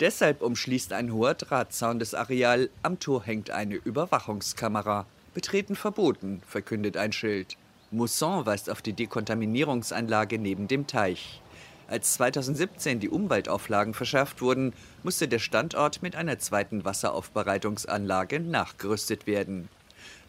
Deshalb 0.00 0.42
umschließt 0.42 0.92
ein 0.92 1.12
hoher 1.12 1.34
Drahtzaun 1.34 1.98
das 1.98 2.14
Areal. 2.14 2.70
Am 2.82 3.00
Tor 3.00 3.24
hängt 3.24 3.50
eine 3.50 3.74
Überwachungskamera. 3.74 5.06
Betreten 5.34 5.74
verboten, 5.74 6.40
verkündet 6.46 6.96
ein 6.96 7.12
Schild. 7.12 7.56
Mousson 7.90 8.46
weist 8.46 8.70
auf 8.70 8.80
die 8.80 8.92
Dekontaminierungsanlage 8.92 10.38
neben 10.38 10.68
dem 10.68 10.86
Teich. 10.86 11.40
Als 11.88 12.14
2017 12.14 13.00
die 13.00 13.08
Umweltauflagen 13.08 13.94
verschärft 13.94 14.40
wurden, 14.40 14.72
musste 15.02 15.26
der 15.26 15.38
Standort 15.40 16.02
mit 16.02 16.14
einer 16.14 16.38
zweiten 16.38 16.84
Wasseraufbereitungsanlage 16.84 18.38
nachgerüstet 18.38 19.26
werden. 19.26 19.68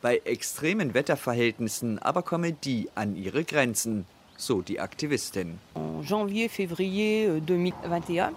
Bei 0.01 0.17
extremen 0.23 0.93
Wetterverhältnissen 0.93 1.99
aber 1.99 2.23
komme 2.23 2.53
die 2.53 2.89
an 2.95 3.15
ihre 3.15 3.43
Grenzen, 3.43 4.05
so 4.37 4.61
die 4.61 4.79
Aktivistin. 4.79 5.59
En 5.75 6.01
janvier, 6.01 6.49
février 6.49 7.41
2021, 7.45 8.35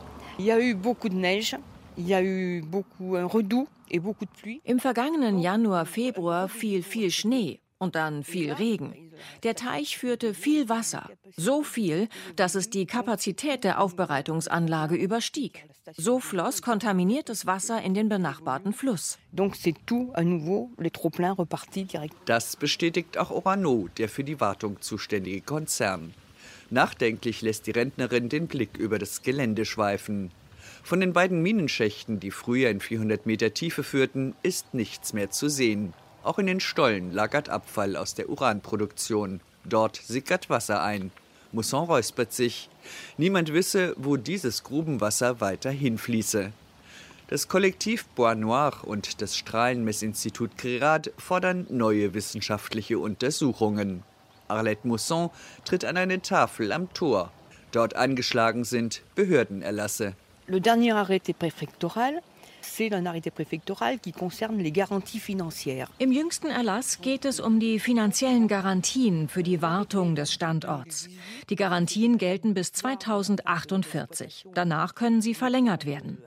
Im 4.65 4.81
vergangenen 4.81 5.39
Januar, 5.39 5.87
Februar 5.87 6.49
fiel 6.49 6.83
viel 6.83 7.11
Schnee 7.11 7.61
und 7.79 7.97
dann 7.97 8.25
viel 8.25 8.53
Regen. 8.53 9.13
Der 9.43 9.55
Teich 9.55 9.99
führte 9.99 10.35
viel 10.35 10.69
Wasser, 10.69 11.11
so 11.37 11.63
viel, 11.63 12.09
dass 12.37 12.55
es 12.55 12.71
die 12.71 12.87
Kapazität 12.87 13.65
der 13.65 13.81
Aufbereitungsanlage 13.81 14.95
überstieg. 14.95 15.67
So 15.97 16.21
floss 16.21 16.63
kontaminiertes 16.63 17.45
Wasser 17.47 17.83
in 17.83 17.95
den 17.95 18.09
benachbarten 18.09 18.73
Fluss. 18.73 19.19
Das 22.25 22.57
bestätigt 22.57 23.19
auch 23.19 23.31
Orano, 23.31 23.89
der 23.99 24.09
für 24.09 24.25
die 24.25 24.41
Wartung 24.41 24.81
zuständige 24.81 25.41
Konzern. 25.41 26.15
Nachdenklich 26.73 27.43
lässt 27.43 27.67
die 27.67 27.73
Rentnerin 27.73 28.31
den 28.31 28.47
Blick 28.47 28.79
über 28.79 28.99
das 28.99 29.21
Gelände 29.21 29.67
schweifen. 29.67 30.31
Von 30.83 31.01
den 31.01 31.13
beiden 31.13 31.43
Minenschächten, 31.43 32.19
die 32.19 32.31
früher 32.31 32.71
in 32.71 32.81
400 32.81 33.27
Meter 33.27 33.53
Tiefe 33.53 33.83
führten, 33.83 34.35
ist 34.43 34.73
nichts 34.73 35.13
mehr 35.13 35.31
zu 35.31 35.51
sehen. 35.51 35.93
Auch 36.23 36.39
in 36.39 36.47
den 36.47 36.61
Stollen 36.61 37.13
lagert 37.13 37.51
Abfall 37.51 37.95
aus 37.95 38.15
der 38.15 38.31
Uranproduktion. 38.31 39.41
Dort 39.67 39.97
sickert 39.97 40.49
Wasser 40.49 40.83
ein. 40.83 41.11
Mousson 41.53 41.85
räuspert 41.85 42.33
sich. 42.33 42.71
Niemand 43.19 43.53
wisse, 43.53 43.95
wo 43.99 44.17
dieses 44.17 44.65
Grubenwasser 44.65 45.43
weiter 45.43 45.71
hinfließe. 45.71 46.53
Das 47.29 47.49
Kollektiv 47.49 48.07
Bois 48.15 48.35
Noir 48.35 48.79
und 48.85 49.21
das 49.21 49.37
Strahlenmessinstitut 49.37 50.57
Crerad 50.57 51.13
fordern 51.19 51.67
neue 51.69 52.15
wissenschaftliche 52.15 52.99
Untersuchungen. 52.99 54.05
Arlette 54.53 54.87
Mousson 54.87 55.31
tritt 55.65 55.85
an 55.85 55.97
eine 55.97 56.21
Tafel 56.23 56.73
am 56.73 56.93
Tor. 56.93 57.31
Dort 57.73 57.97
angeschlagen 57.97 58.65
sind 58.65 59.03
Behördenerlasse. 59.15 60.15
Le 60.47 60.61
dernier 60.61 60.97
arrêté 60.97 61.33
préfectoral 61.33 62.21
Im 65.99 66.13
jüngsten 66.13 66.49
Erlass 66.49 67.01
geht 67.01 67.25
es 67.25 67.41
um 67.41 67.61
die 67.61 67.79
finanziellen 67.79 68.49
Garantien 68.49 69.29
für 69.29 69.43
die 69.43 69.63
Wartung 69.63 70.15
des 70.15 70.33
Standorts. 70.33 71.09
Die 71.51 71.57
Garantien 71.57 72.19
gelten 72.19 72.55
bis 72.55 72.73
2048. 72.73 74.47
Danach 74.55 74.95
können 74.95 75.21
sie 75.23 75.35
verlängert 75.35 75.87
werden. 75.87 76.19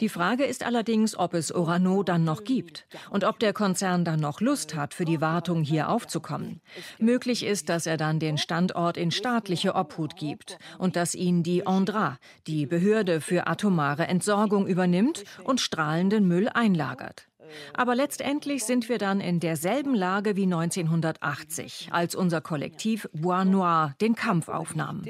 Die 0.00 0.08
Frage 0.08 0.44
ist 0.44 0.64
allerdings, 0.64 1.16
ob 1.16 1.34
es 1.34 1.52
Orano 1.52 2.02
dann 2.02 2.24
noch 2.24 2.44
gibt 2.44 2.86
und 3.10 3.24
ob 3.24 3.38
der 3.38 3.52
Konzern 3.52 4.04
dann 4.04 4.20
noch 4.20 4.40
Lust 4.40 4.74
hat, 4.74 4.94
für 4.94 5.04
die 5.04 5.20
Wartung 5.20 5.62
hier 5.62 5.88
aufzukommen. 5.88 6.60
Möglich 6.98 7.44
ist, 7.44 7.68
dass 7.68 7.86
er 7.86 7.96
dann 7.96 8.18
den 8.18 8.38
Standort 8.38 8.96
in 8.96 9.10
staatliche 9.10 9.74
Obhut 9.74 10.16
gibt 10.16 10.58
und 10.78 10.96
dass 10.96 11.14
ihn 11.14 11.42
die 11.42 11.66
Andra, 11.66 12.18
die 12.46 12.66
Behörde 12.66 13.20
für 13.20 13.46
atomare 13.46 14.06
Entsorgung, 14.06 14.66
übernimmt 14.66 15.24
und 15.44 15.60
strahlenden 15.76 16.26
Müll 16.26 16.48
einlagert. 16.48 17.28
Aber 17.74 17.94
letztendlich 17.94 18.64
sind 18.64 18.88
wir 18.88 18.96
dann 18.96 19.20
in 19.20 19.40
derselben 19.40 19.94
Lage 19.94 20.34
wie 20.34 20.44
1980, 20.44 21.90
als 21.92 22.14
unser 22.14 22.40
Kollektiv 22.40 23.06
Bois 23.12 23.44
Noir 23.44 23.94
den 24.00 24.14
Kampf 24.14 24.48
aufnahm. 24.48 25.02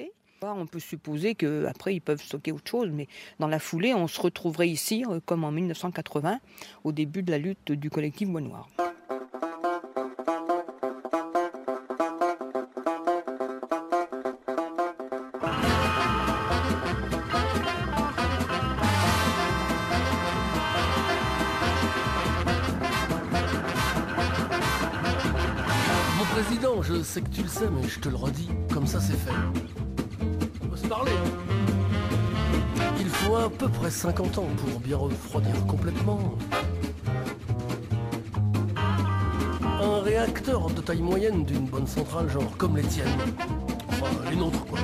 On 0.43 0.67
peut 0.67 0.81
supposer 0.81 1.35
qu'après 1.35 1.95
ils 1.95 2.01
peuvent 2.01 2.21
stocker 2.21 2.53
autre 2.53 2.69
chose, 2.71 2.91
mais 2.93 3.07
dans 3.39 3.49
la 3.49 3.59
foulée, 3.59 3.95
on 3.95 4.07
se 4.07 4.21
retrouverait 4.21 4.69
ici 4.69 5.05
euh, 5.09 5.19
comme 5.25 5.45
en 5.45 5.51
1980, 5.51 6.41
au 6.85 6.93
début 6.93 7.23
de 7.23 7.31
la 7.31 7.39
lutte 7.39 7.73
du 7.73 7.89
collectif 7.89 8.29
Bois 8.29 8.43
Noir. 8.43 8.69
Sais 27.17 27.23
que 27.23 27.35
tu 27.35 27.41
le 27.41 27.49
sais, 27.49 27.71
mais 27.71 27.89
je 27.89 27.99
te 27.99 28.11
le 28.11 28.17
redis, 28.17 28.51
comme 28.71 28.87
ça 28.87 29.01
c'est 29.01 29.17
fait. 29.17 29.31
On 30.63 30.69
va 30.69 30.77
se 30.77 30.87
parler. 30.87 31.13
Il 33.01 33.09
faut 33.09 33.37
à 33.37 33.49
peu 33.49 33.69
près 33.69 33.91
50 33.91 34.37
ans 34.37 34.49
pour 34.59 34.81
bien 34.81 34.99
refroidir 34.99 35.55
complètement. 35.67 36.35
Un 38.77 40.01
réacteur 40.03 40.69
de 40.69 40.83
taille 40.83 41.01
moyenne 41.01 41.45
d'une 41.45 41.65
bonne 41.65 41.87
centrale, 41.87 42.29
genre 42.29 42.55
comme 42.59 42.77
les 42.77 42.83
tiennes. 42.83 43.09
Enfin, 43.89 44.11
les 44.29 44.37
nôtres, 44.37 44.67
quoi. 44.67 44.79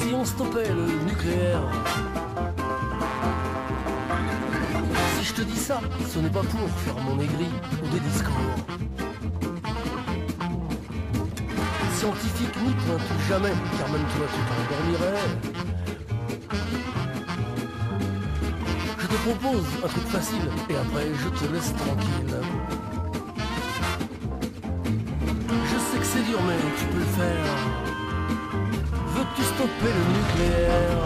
Si 0.00 0.14
on 0.14 0.24
stoppait 0.24 0.70
le 0.70 0.86
nucléaire. 1.10 1.60
Si 5.18 5.24
je 5.26 5.34
te 5.34 5.42
dis 5.42 5.58
ça, 5.58 5.82
ce 6.08 6.18
n'est 6.20 6.30
pas 6.30 6.40
pour 6.40 6.70
faire 6.70 6.98
mon 7.04 7.20
aigri 7.20 7.50
ou 7.84 7.88
des 7.88 8.00
discours. 8.00 8.78
Scientifique 11.98 12.54
n'y 12.62 12.74
pointe 12.74 13.00
jamais, 13.28 13.54
car 13.76 13.88
même 13.90 14.06
toi 14.14 14.26
tu 14.32 14.40
t'endormirais. 14.48 15.26
Je 19.00 19.06
te 19.08 19.16
propose 19.26 19.66
un 19.84 19.88
truc 19.88 20.06
facile, 20.06 20.46
et 20.70 20.76
après 20.76 21.06
je 21.12 21.28
te 21.28 21.52
laisse 21.52 21.74
tranquille. 21.74 22.36
Je 25.64 25.78
sais 25.86 25.98
que 25.98 26.04
c'est 26.04 26.22
dur, 26.22 26.38
mais 26.46 26.56
tu 26.78 26.84
peux 26.86 27.00
le 27.00 27.12
faire. 27.18 27.46
Veux-tu 29.14 29.42
stopper 29.42 29.92
le 29.98 30.04
nucléaire? 30.14 31.02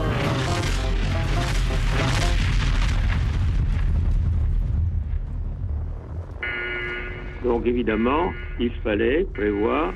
Donc 7.44 7.66
évidemment, 7.66 8.30
il 8.60 8.72
fallait 8.84 9.24
prévoir 9.32 9.94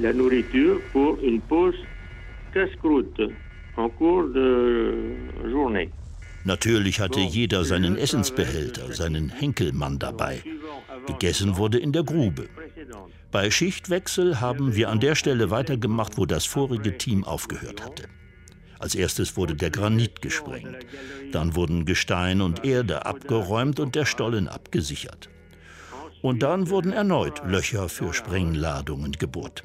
la 0.00 0.12
nourriture 0.12 0.80
pour 0.92 1.18
une 1.22 1.40
pause 1.40 1.74
casse-croûte 2.54 3.20
en 3.76 3.88
cours 3.88 4.28
de 4.28 4.94
journée. 5.50 5.90
Natürlich 6.44 7.00
hatte 7.00 7.20
jeder 7.20 7.64
seinen 7.64 7.96
Essensbehälter, 7.96 8.92
seinen 8.92 9.28
Henkelmann 9.28 9.98
dabei. 9.98 10.42
Gegessen 11.06 11.56
wurde 11.56 11.78
in 11.78 11.92
der 11.92 12.04
Grube. 12.04 12.48
Bei 13.30 13.50
Schichtwechsel 13.50 14.40
haben 14.40 14.74
wir 14.74 14.88
an 14.88 15.00
der 15.00 15.14
Stelle 15.14 15.50
weitergemacht, 15.50 16.16
wo 16.16 16.26
das 16.26 16.46
vorige 16.46 16.96
Team 16.96 17.24
aufgehört 17.24 17.84
hatte. 17.84 18.04
Als 18.78 18.94
erstes 18.94 19.36
wurde 19.36 19.54
der 19.56 19.70
Granit 19.70 20.22
gesprengt. 20.22 20.86
Dann 21.32 21.56
wurden 21.56 21.84
Gestein 21.84 22.40
und 22.40 22.64
Erde 22.64 23.04
abgeräumt 23.04 23.80
und 23.80 23.94
der 23.94 24.06
Stollen 24.06 24.48
abgesichert. 24.48 25.28
Und 26.22 26.42
dann 26.42 26.68
wurden 26.68 26.92
erneut 26.92 27.42
Löcher 27.46 27.88
für 27.88 28.12
Sprengladungen 28.12 29.12
gebohrt. 29.12 29.62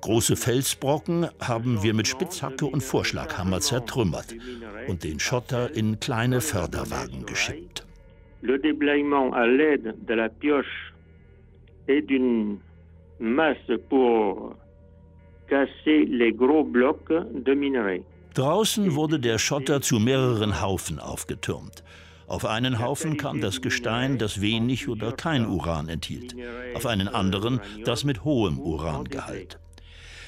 Große 0.00 0.36
Felsbrocken 0.36 1.28
haben 1.40 1.82
wir 1.82 1.94
mit 1.94 2.08
Spitzhacke 2.08 2.64
und 2.66 2.82
Vorschlaghammer 2.82 3.60
zertrümmert 3.60 4.34
und 4.88 5.04
den 5.04 5.20
Schotter 5.20 5.74
in 5.74 6.00
kleine 6.00 6.40
Förderwagen 6.40 7.26
geschippt. 7.26 7.84
Le 8.40 8.56
déblayement 8.56 9.32
à 9.34 9.46
l'aide 9.46 9.94
de 10.06 10.14
la 10.14 10.28
pioche 10.28 10.92
et 11.88 12.00
d'une 12.02 12.60
masse 13.18 13.72
pour 13.88 14.54
casser 15.48 16.04
les 16.06 16.32
gros 16.32 16.62
blocs 16.64 17.12
de 17.32 17.54
minerai. 17.54 18.04
Draußen 18.34 18.94
wurde 18.94 19.18
der 19.18 19.38
Schotter 19.38 19.80
zu 19.80 19.98
mehreren 19.98 20.62
Haufen 20.62 21.00
aufgetürmt. 21.00 21.82
Auf 22.28 22.44
einen 22.44 22.78
Haufen 22.78 23.16
kam 23.16 23.40
das 23.40 23.62
Gestein, 23.62 24.18
das 24.18 24.40
wenig 24.40 24.88
oder 24.88 25.12
kein 25.12 25.46
Uran 25.46 25.88
enthielt, 25.88 26.36
auf 26.74 26.86
einen 26.86 27.08
anderen 27.08 27.60
das 27.84 28.04
mit 28.04 28.24
hohem 28.24 28.58
Urangehalt. 28.58 29.58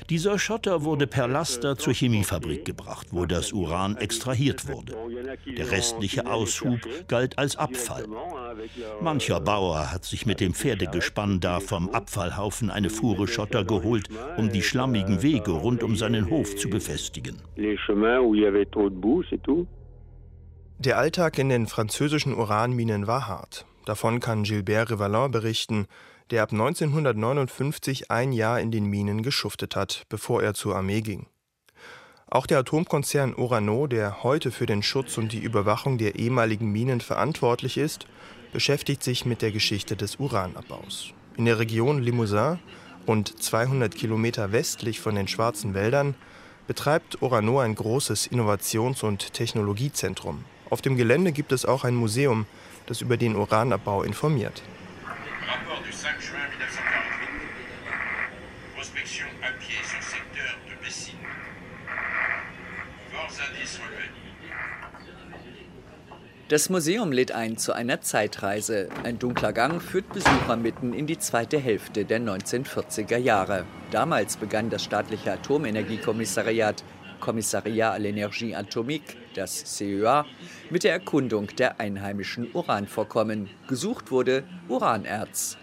Dieser 0.09 0.41
Schotter 0.41 0.83
wurde 0.83 1.07
per 1.07 1.29
Laster 1.29 1.77
zur 1.77 1.93
Chemiefabrik 1.93 2.65
gebracht, 2.65 3.09
wo 3.13 3.27
das 3.27 3.53
Uran 3.53 3.97
extrahiert 3.97 4.67
wurde. 4.67 4.97
Der 5.57 5.71
restliche 5.71 6.27
Aushub 6.27 6.81
galt 7.07 7.39
als 7.39 7.55
Abfall. 7.55 8.07
Mancher 9.01 9.41
Bauer 9.41 9.93
hat 9.93 10.05
sich 10.05 10.27
mit 10.27 10.41
dem 10.41 10.53
Pferdegespann 10.53 11.39
da 11.39 11.61
vom 11.61 11.91
Abfallhaufen 11.91 12.71
eine 12.71 12.91
Fuhre 12.91 13.29
Schotter 13.29 13.65
geholt, 13.65 14.09
um 14.37 14.51
die 14.51 14.63
schlammigen 14.63 15.23
Wege 15.23 15.53
rund 15.53 15.85
um 15.85 15.95
seinen 15.95 16.29
Hof 16.29 16.57
zu 16.57 16.69
befestigen. 16.69 17.37
Der 20.83 20.97
Alltag 20.97 21.37
in 21.37 21.51
den 21.51 21.67
französischen 21.67 22.33
Uranminen 22.33 23.07
war 23.07 23.29
hart. 23.29 23.67
Davon 23.85 24.19
kann 24.19 24.45
Gilbert 24.45 24.91
Rivalin 24.91 25.31
berichten, 25.31 25.87
der 26.31 26.43
ab 26.43 26.53
1959 26.53 28.11
ein 28.11 28.33
Jahr 28.33 28.61
in 28.61 28.71
den 28.71 28.87
Minen 28.87 29.23
geschuftet 29.23 29.77
hat, 29.77 30.05
bevor 30.09 30.43
er 30.43 30.55
zur 30.55 30.77
Armee 30.77 31.03
ging. 31.03 31.27
Auch 32.31 32.47
der 32.47 32.61
Atomkonzern 32.61 33.35
Orano, 33.35 33.89
der 33.89 34.23
heute 34.23 34.51
für 34.51 34.65
den 34.65 34.83
Schutz 34.83 35.19
und 35.19 35.35
die 35.35 35.41
Überwachung 35.41 35.99
der 35.99 36.15
ehemaligen 36.15 36.73
Minen 36.73 37.03
verantwortlich 37.03 37.77
ist, 37.77 38.07
beschäftigt 38.55 39.03
sich 39.03 39.27
mit 39.27 39.43
der 39.43 39.53
Geschichte 39.53 39.97
des 39.97 40.17
Uranabbaus. 40.17 41.13
In 41.37 41.45
der 41.45 41.59
Region 41.59 42.01
Limousin, 42.01 42.59
rund 43.07 43.43
200 43.43 43.95
Kilometer 43.95 44.51
westlich 44.51 44.99
von 44.99 45.15
den 45.15 45.29
Schwarzen 45.29 45.75
Wäldern, 45.75 46.15
betreibt 46.67 47.21
Orano 47.21 47.59
ein 47.59 47.75
großes 47.75 48.29
Innovations- 48.29 49.03
und 49.03 49.35
Technologiezentrum. 49.35 50.47
Auf 50.71 50.81
dem 50.81 50.97
Gelände 50.97 51.33
gibt 51.33 51.51
es 51.51 51.67
auch 51.67 51.83
ein 51.83 51.97
Museum, 51.97 52.47
das 52.87 53.01
über 53.01 53.17
den 53.17 53.35
Uranabbau 53.35 54.05
informiert. 54.05 54.63
Das 66.49 66.69
Museum 66.69 67.13
lädt 67.13 67.31
ein 67.31 67.59
zu 67.59 67.73
einer 67.73 68.01
Zeitreise. 68.01 68.89
Ein 69.05 69.21
dunkler 69.21 69.53
Gang 69.53 69.81
führt 69.81 70.13
Besucher 70.13 70.57
mitten 70.57 70.93
in 70.93 71.07
die 71.07 71.19
zweite 71.19 71.59
Hälfte 71.59 72.05
der 72.05 72.21
1940er 72.21 73.19
Jahre. 73.19 73.67
Damals 73.93 74.37
begann 74.37 74.69
das 74.69 74.83
staatliche 74.83 75.33
Atomenergiekommissariat 75.33 76.83
Kommissariat 77.21 77.93
à 77.93 77.99
l'Énergie 77.99 78.57
Atomique, 78.57 79.17
das 79.35 79.77
CEA, 79.77 80.27
mit 80.71 80.85
der 80.85 80.93
Erkundung 80.93 81.49
der 81.57 81.81
einheimischen 81.81 82.49
Uranvorkommen. 82.53 83.49
Gesucht 83.69 84.11
wurde 84.11 84.45
Uranerz. 84.69 85.57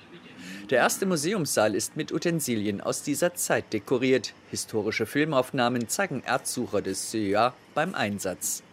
Der 0.70 0.80
erste 0.80 1.06
Museumssaal 1.06 1.76
ist 1.76 1.96
mit 1.96 2.12
Utensilien 2.12 2.82
aus 2.82 3.02
dieser 3.02 3.34
Zeit 3.36 3.72
dekoriert. 3.72 4.34
Historische 4.52 5.06
Filmaufnahmen 5.06 5.88
zeigen 5.88 6.24
Erzsucher 6.26 6.82
des 6.82 7.10
CEA 7.10 7.54
beim 7.74 7.96
Einsatz. 7.96 8.64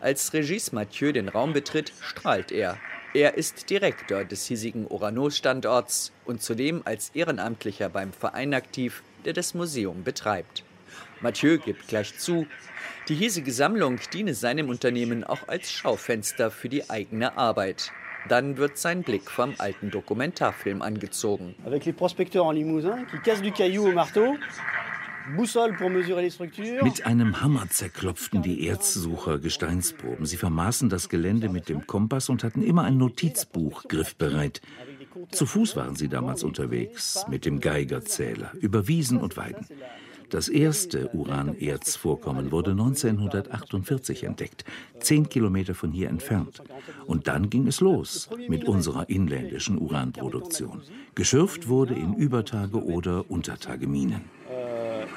Als 0.00 0.32
Regis 0.32 0.70
Mathieu 0.72 1.12
den 1.12 1.28
Raum 1.28 1.52
betritt, 1.52 1.92
strahlt 2.00 2.52
er. 2.52 2.78
Er 3.12 3.34
ist 3.34 3.68
Direktor 3.68 4.24
des 4.24 4.46
hiesigen 4.46 4.86
Oranos-Standorts 4.86 6.12
und 6.24 6.40
zudem 6.40 6.82
als 6.84 7.10
Ehrenamtlicher 7.14 7.88
beim 7.88 8.12
Verein 8.12 8.54
aktiv, 8.54 9.02
der 9.24 9.32
das 9.32 9.52
Museum 9.52 10.04
betreibt. 10.04 10.62
Mathieu 11.20 11.58
gibt 11.58 11.88
gleich 11.88 12.16
zu, 12.18 12.46
die 13.10 13.16
hiesige 13.16 13.50
Sammlung 13.50 13.98
diene 14.12 14.34
seinem 14.34 14.68
Unternehmen 14.68 15.24
auch 15.24 15.48
als 15.48 15.72
Schaufenster 15.72 16.50
für 16.50 16.68
die 16.68 16.88
eigene 16.88 17.36
Arbeit. 17.36 17.90
Dann 18.28 18.56
wird 18.56 18.78
sein 18.78 19.02
Blick 19.02 19.30
vom 19.30 19.54
alten 19.58 19.90
Dokumentarfilm 19.90 20.80
angezogen. 20.80 21.56
Avec 21.66 21.86
les 21.86 21.92
prospecteurs 21.92 22.46
en 22.46 22.52
Limousin 22.52 23.04
qui 23.10 23.18
cassent 23.18 23.42
du 23.42 23.50
caillou 23.50 23.88
au 23.88 23.92
marteau 23.92 24.36
mit 26.82 27.06
einem 27.06 27.40
Hammer 27.40 27.68
zerklopften 27.68 28.42
die 28.42 28.66
Erzsucher 28.66 29.38
Gesteinsproben. 29.38 30.26
Sie 30.26 30.36
vermaßen 30.36 30.88
das 30.88 31.08
Gelände 31.08 31.48
mit 31.48 31.68
dem 31.68 31.86
Kompass 31.86 32.28
und 32.28 32.42
hatten 32.42 32.62
immer 32.62 32.84
ein 32.84 32.96
Notizbuch 32.96 33.84
griffbereit. 33.84 34.60
Zu 35.30 35.46
Fuß 35.46 35.76
waren 35.76 35.94
sie 35.94 36.08
damals 36.08 36.42
unterwegs, 36.42 37.24
mit 37.28 37.44
dem 37.44 37.60
Geigerzähler, 37.60 38.52
über 38.60 38.88
Wiesen 38.88 39.18
und 39.18 39.36
Weiden. 39.36 39.66
Das 40.30 40.48
erste 40.48 41.12
Uranerzvorkommen 41.12 42.52
wurde 42.52 42.70
1948 42.70 44.24
entdeckt, 44.24 44.64
zehn 45.00 45.28
Kilometer 45.28 45.74
von 45.74 45.90
hier 45.90 46.08
entfernt. 46.08 46.62
Und 47.06 47.26
dann 47.26 47.50
ging 47.50 47.66
es 47.66 47.80
los 47.80 48.30
mit 48.48 48.64
unserer 48.64 49.08
inländischen 49.08 49.76
Uranproduktion. 49.78 50.82
Geschürft 51.16 51.68
wurde 51.68 51.94
in 51.94 52.14
Übertage- 52.14 52.82
oder 52.82 53.28
Untertageminen. 53.28 54.22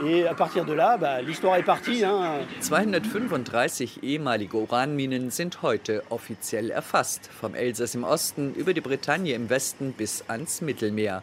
Et 0.04 0.26
à 0.26 0.34
partir 0.34 0.66
de 0.66 0.74
là, 0.74 0.98
bah, 0.98 1.22
l'histoire 1.22 1.58
est 1.58 1.64
partie. 1.64 2.04
Hein. 2.04 2.40
235 2.62 4.02
ehemalige 4.02 4.58
Uranminen 4.58 5.30
sind 5.30 5.62
heute 5.62 6.04
offiziell 6.10 6.72
erfasst, 6.72 7.28
vom 7.28 7.54
Elsass 7.54 7.94
im 7.94 8.04
Osten 8.04 8.54
über 8.56 8.74
die 8.74 8.82
Bretagne 8.82 9.34
im 9.34 9.50
Westen 9.50 9.94
bis 9.94 10.24
ans 10.28 10.62
Mittelmeer. 10.62 11.22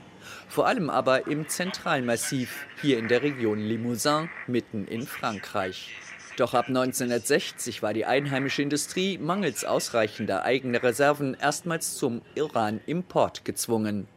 Vor 0.51 0.67
allem 0.67 0.91
aber 0.91 1.29
im 1.29 1.49
Zentralmassiv, 1.49 2.67
hier 2.83 2.99
in 2.99 3.07
der 3.07 3.23
Region 3.23 3.61
Limousin, 3.61 4.29
mitten 4.49 4.85
in 4.89 5.07
Frankreich. 5.07 5.95
Doch 6.37 6.55
ab 6.55 6.67
1960 6.67 7.83
war 7.85 7.95
die 7.95 8.05
einheimische 8.05 8.61
Industrie 8.61 9.17
mangels 9.17 9.65
ausreichender 9.65 10.43
eigener 10.43 10.83
Reserven 10.83 11.37
erstmals 11.41 11.95
zum 11.95 12.23
Iran-Import 12.35 13.45
gezwungen. 13.45 14.09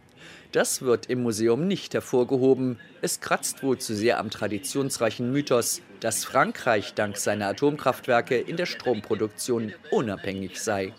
Das 0.51 0.81
wird 0.81 1.05
im 1.05 1.21
Museum 1.21 1.67
nicht 1.67 1.93
hervorgehoben. 1.93 2.79
Es 3.03 3.19
kratzt 3.19 3.61
wohl 3.61 3.77
zu 3.77 3.93
sehr 3.93 4.19
am 4.19 4.31
traditionsreichen 4.31 5.31
Mythos, 5.31 5.81
dass 5.99 6.25
Frankreich 6.25 6.95
dank 6.95 7.17
seiner 7.17 7.47
Atomkraftwerke 7.49 8.37
in 8.37 8.57
der 8.57 8.65
Stromproduktion 8.65 9.71
unabhängig 9.91 10.59
sei. 10.59 10.93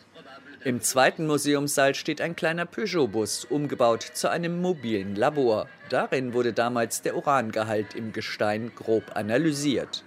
Im 0.64 0.80
zweiten 0.80 1.26
Museumssaal 1.26 1.94
steht 1.94 2.22
ein 2.22 2.36
kleiner 2.36 2.64
Peugeot-Bus, 2.64 3.44
umgebaut 3.44 4.02
zu 4.02 4.30
einem 4.30 4.62
mobilen 4.62 5.14
Labor. 5.14 5.68
Darin 5.90 6.32
wurde 6.32 6.54
damals 6.54 7.02
der 7.02 7.16
Urangehalt 7.16 7.94
im 7.94 8.14
Gestein 8.14 8.72
grob 8.74 9.14
analysiert. 9.14 10.04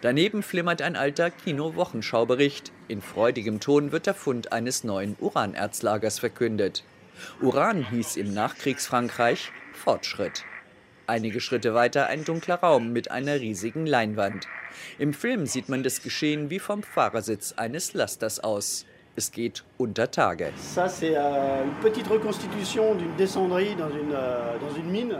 Daneben 0.00 0.42
flimmert 0.42 0.80
ein 0.80 0.96
alter 0.96 1.30
Kino-Wochenschaubericht. 1.30 2.72
In 2.88 3.02
freudigem 3.02 3.60
Ton 3.60 3.92
wird 3.92 4.06
der 4.06 4.14
Fund 4.14 4.50
eines 4.50 4.82
neuen 4.82 5.14
Uranerzlagers 5.20 6.18
verkündet. 6.18 6.84
Uran 7.42 7.84
hieß 7.90 8.16
im 8.16 8.32
Nachkriegsfrankreich 8.32 9.52
Fortschritt. 9.74 10.42
Einige 11.06 11.42
Schritte 11.42 11.74
weiter 11.74 12.06
ein 12.06 12.24
dunkler 12.24 12.56
Raum 12.56 12.94
mit 12.94 13.10
einer 13.10 13.40
riesigen 13.40 13.84
Leinwand. 13.84 14.46
Im 14.98 15.12
Film 15.12 15.44
sieht 15.44 15.68
man 15.68 15.82
das 15.82 16.02
Geschehen 16.02 16.48
wie 16.48 16.60
vom 16.60 16.82
Fahrersitz 16.82 17.52
eines 17.52 17.92
Lasters 17.92 18.40
aus. 18.40 18.86
Es 19.18 19.32
geht 19.32 19.64
unter 19.78 20.12
Tage. 20.12 20.52
Euh, 20.76 20.86
euh, 21.10 21.64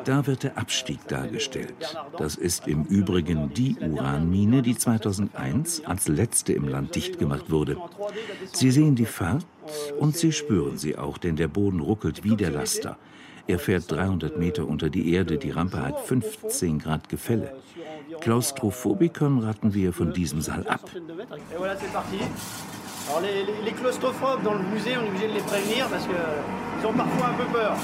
da 0.05 0.27
wird 0.29 0.43
der 0.45 0.57
Abstieg 0.57 1.09
dargestellt. 1.09 1.75
Das 2.17 2.37
ist 2.37 2.69
im 2.69 2.85
Übrigen 2.85 3.53
die 3.55 3.77
Uranmine, 3.81 4.63
die 4.63 4.79
2001 4.79 5.85
als 5.85 6.07
letzte 6.07 6.53
im 6.53 6.69
Land 6.69 6.95
dicht 6.95 7.19
gemacht 7.19 7.51
wurde. 7.51 7.77
Sie 8.53 8.71
sehen 8.71 8.95
die 8.95 9.05
Fahrt 9.05 9.45
und 9.99 10.17
Sie 10.17 10.31
spüren 10.31 10.79
sie 10.79 10.97
auch, 10.97 11.19
denn 11.19 11.35
der 11.35 11.49
Boden 11.49 11.81
ruckelt 11.81 12.23
wie 12.23 12.37
der 12.37 12.51
Laster. 12.51 12.97
Er 13.49 13.59
fährt 13.59 13.91
300 13.91 14.39
Meter 14.39 14.69
unter 14.69 14.91
die 14.91 15.13
Erde, 15.13 15.39
die 15.39 15.51
Rampe 15.51 15.85
hat 15.85 15.99
15 16.03 16.79
Grad 16.79 17.09
Gefälle. 17.09 17.53
Klaustrophobikum 18.21 19.41
raten 19.41 19.75
wir 19.75 19.93
von 19.93 20.13
diesem 20.13 20.41
Saal 20.41 20.69
ab. 20.69 20.89
Alors 23.09 23.23
les, 23.23 23.43
les, 23.43 23.65
les 23.65 23.73
claustrophobes 23.73 24.43
dans 24.43 24.53
le 24.53 24.63
musée, 24.65 24.95
on 24.99 25.03
est 25.03 25.09
obligé 25.09 25.29
de 25.29 25.33
les 25.33 25.41
prévenir 25.41 25.89
parce 25.89 26.05
qu'ils 26.05 26.87
ont 26.87 26.93
parfois 26.93 27.29
un 27.29 27.35
peu 27.35 27.45
peur. 27.51 27.75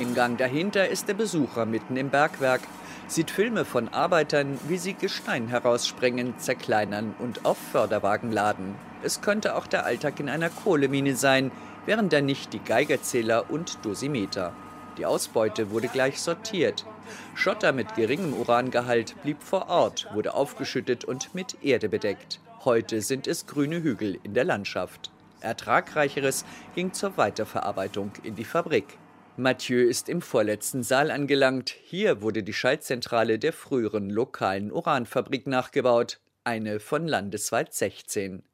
Im 0.00 0.14
Gang 0.14 0.38
dahinter 0.38 0.88
ist 0.88 1.08
der 1.08 1.14
Besucher 1.14 1.66
mitten 1.66 1.98
im 1.98 2.08
Bergwerk, 2.08 2.62
sieht 3.06 3.30
Filme 3.30 3.66
von 3.66 3.88
Arbeitern, 3.88 4.58
wie 4.68 4.78
sie 4.78 4.94
Gestein 4.94 5.48
heraussprengen, 5.48 6.38
zerkleinern 6.38 7.14
und 7.18 7.44
auf 7.44 7.58
Förderwagen 7.58 8.32
laden. 8.32 8.74
Es 9.02 9.20
könnte 9.20 9.56
auch 9.56 9.66
der 9.66 9.84
Alltag 9.84 10.18
in 10.20 10.30
einer 10.30 10.48
Kohlemine 10.48 11.16
sein, 11.16 11.52
wären 11.84 12.08
da 12.08 12.22
nicht 12.22 12.54
die 12.54 12.64
Geigerzähler 12.64 13.50
und 13.50 13.84
Dosimeter. 13.84 14.54
Die 14.96 15.04
Ausbeute 15.04 15.70
wurde 15.70 15.88
gleich 15.88 16.18
sortiert. 16.22 16.86
Schotter 17.34 17.72
mit 17.72 17.94
geringem 17.94 18.32
Urangehalt 18.32 19.20
blieb 19.22 19.42
vor 19.42 19.68
Ort, 19.68 20.08
wurde 20.14 20.32
aufgeschüttet 20.32 21.04
und 21.04 21.34
mit 21.34 21.62
Erde 21.62 21.90
bedeckt. 21.90 22.40
Heute 22.64 23.00
sind 23.00 23.26
es 23.26 23.46
grüne 23.46 23.82
Hügel 23.82 24.20
in 24.22 24.34
der 24.34 24.44
Landschaft. 24.44 25.10
Ertragreicheres 25.40 26.44
ging 26.76 26.92
zur 26.92 27.16
Weiterverarbeitung 27.16 28.12
in 28.22 28.36
die 28.36 28.44
Fabrik. 28.44 28.98
Mathieu 29.36 29.80
ist 29.80 30.08
im 30.08 30.22
vorletzten 30.22 30.84
Saal 30.84 31.10
angelangt. 31.10 31.70
Hier 31.70 32.22
wurde 32.22 32.44
die 32.44 32.52
Schaltzentrale 32.52 33.40
der 33.40 33.52
früheren 33.52 34.10
lokalen 34.10 34.70
Uranfabrik 34.70 35.48
nachgebaut, 35.48 36.20
eine 36.44 36.78
von 36.78 37.08
landesweit 37.08 37.74
16. 37.74 38.44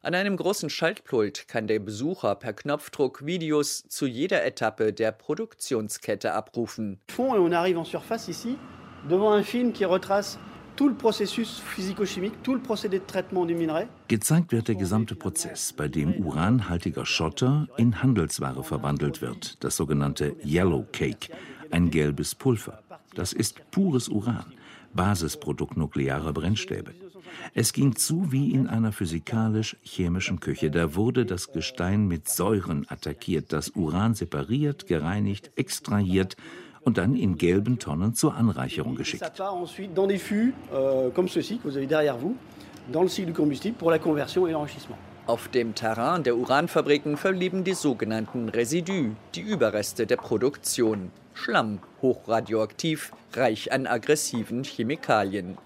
An 0.00 0.14
einem 0.14 0.38
großen 0.38 0.70
Schaltpult 0.70 1.46
kann 1.46 1.66
der 1.66 1.80
Besucher 1.80 2.36
per 2.36 2.54
Knopfdruck 2.54 3.26
Videos 3.26 3.82
zu 3.88 4.06
jeder 4.06 4.42
Etappe 4.42 4.94
der 4.94 5.12
Produktionskette 5.12 6.32
abrufen. 6.32 6.98
On 7.18 7.52
arrive 7.52 7.78
en 7.78 7.84
surface 7.84 8.28
ici 8.28 8.56
devant 9.06 9.34
un 9.34 9.44
film 9.44 9.74
qui 9.74 9.84
retrace 9.84 10.38
Gezeigt 14.08 14.50
wird 14.50 14.66
der 14.66 14.74
gesamte 14.74 15.14
Prozess, 15.14 15.72
bei 15.72 15.86
dem 15.86 16.14
uranhaltiger 16.14 17.06
Schotter 17.06 17.68
in 17.76 18.02
Handelsware 18.02 18.64
verwandelt 18.64 19.22
wird, 19.22 19.62
das 19.62 19.76
sogenannte 19.76 20.34
Yellow 20.44 20.84
Cake, 20.90 21.32
ein 21.70 21.90
gelbes 21.90 22.34
Pulver. 22.34 22.82
Das 23.14 23.32
ist 23.32 23.70
pures 23.70 24.08
Uran, 24.08 24.52
Basisprodukt 24.92 25.76
nuklearer 25.76 26.32
Brennstäbe. 26.32 26.92
Es 27.52 27.72
ging 27.72 27.94
zu 27.94 28.32
wie 28.32 28.50
in 28.52 28.66
einer 28.66 28.90
physikalisch-chemischen 28.90 30.40
Küche. 30.40 30.72
Da 30.72 30.96
wurde 30.96 31.24
das 31.24 31.52
Gestein 31.52 32.08
mit 32.08 32.28
Säuren 32.28 32.84
attackiert, 32.88 33.52
das 33.52 33.70
Uran 33.70 34.14
separiert, 34.14 34.88
gereinigt, 34.88 35.52
extrahiert 35.54 36.36
und 36.84 36.98
dann 36.98 37.16
in 37.16 37.36
gelben 37.36 37.78
Tonnen 37.78 38.14
zur 38.14 38.34
Anreicherung 38.34 38.94
geschickt. 38.94 39.24
Auf 45.26 45.48
dem 45.48 45.74
Terrain 45.74 46.22
der 46.22 46.36
Uranfabriken 46.36 47.16
verblieben 47.16 47.64
die 47.64 47.72
sogenannten 47.72 48.50
Residus, 48.50 49.12
die 49.34 49.40
Überreste 49.40 50.06
der 50.06 50.18
Produktion. 50.18 51.10
Schlamm, 51.32 51.78
hochradioaktiv, 52.02 53.12
reich 53.32 53.72
an 53.72 53.86
aggressiven 53.86 54.64
Chemikalien. 54.64 55.56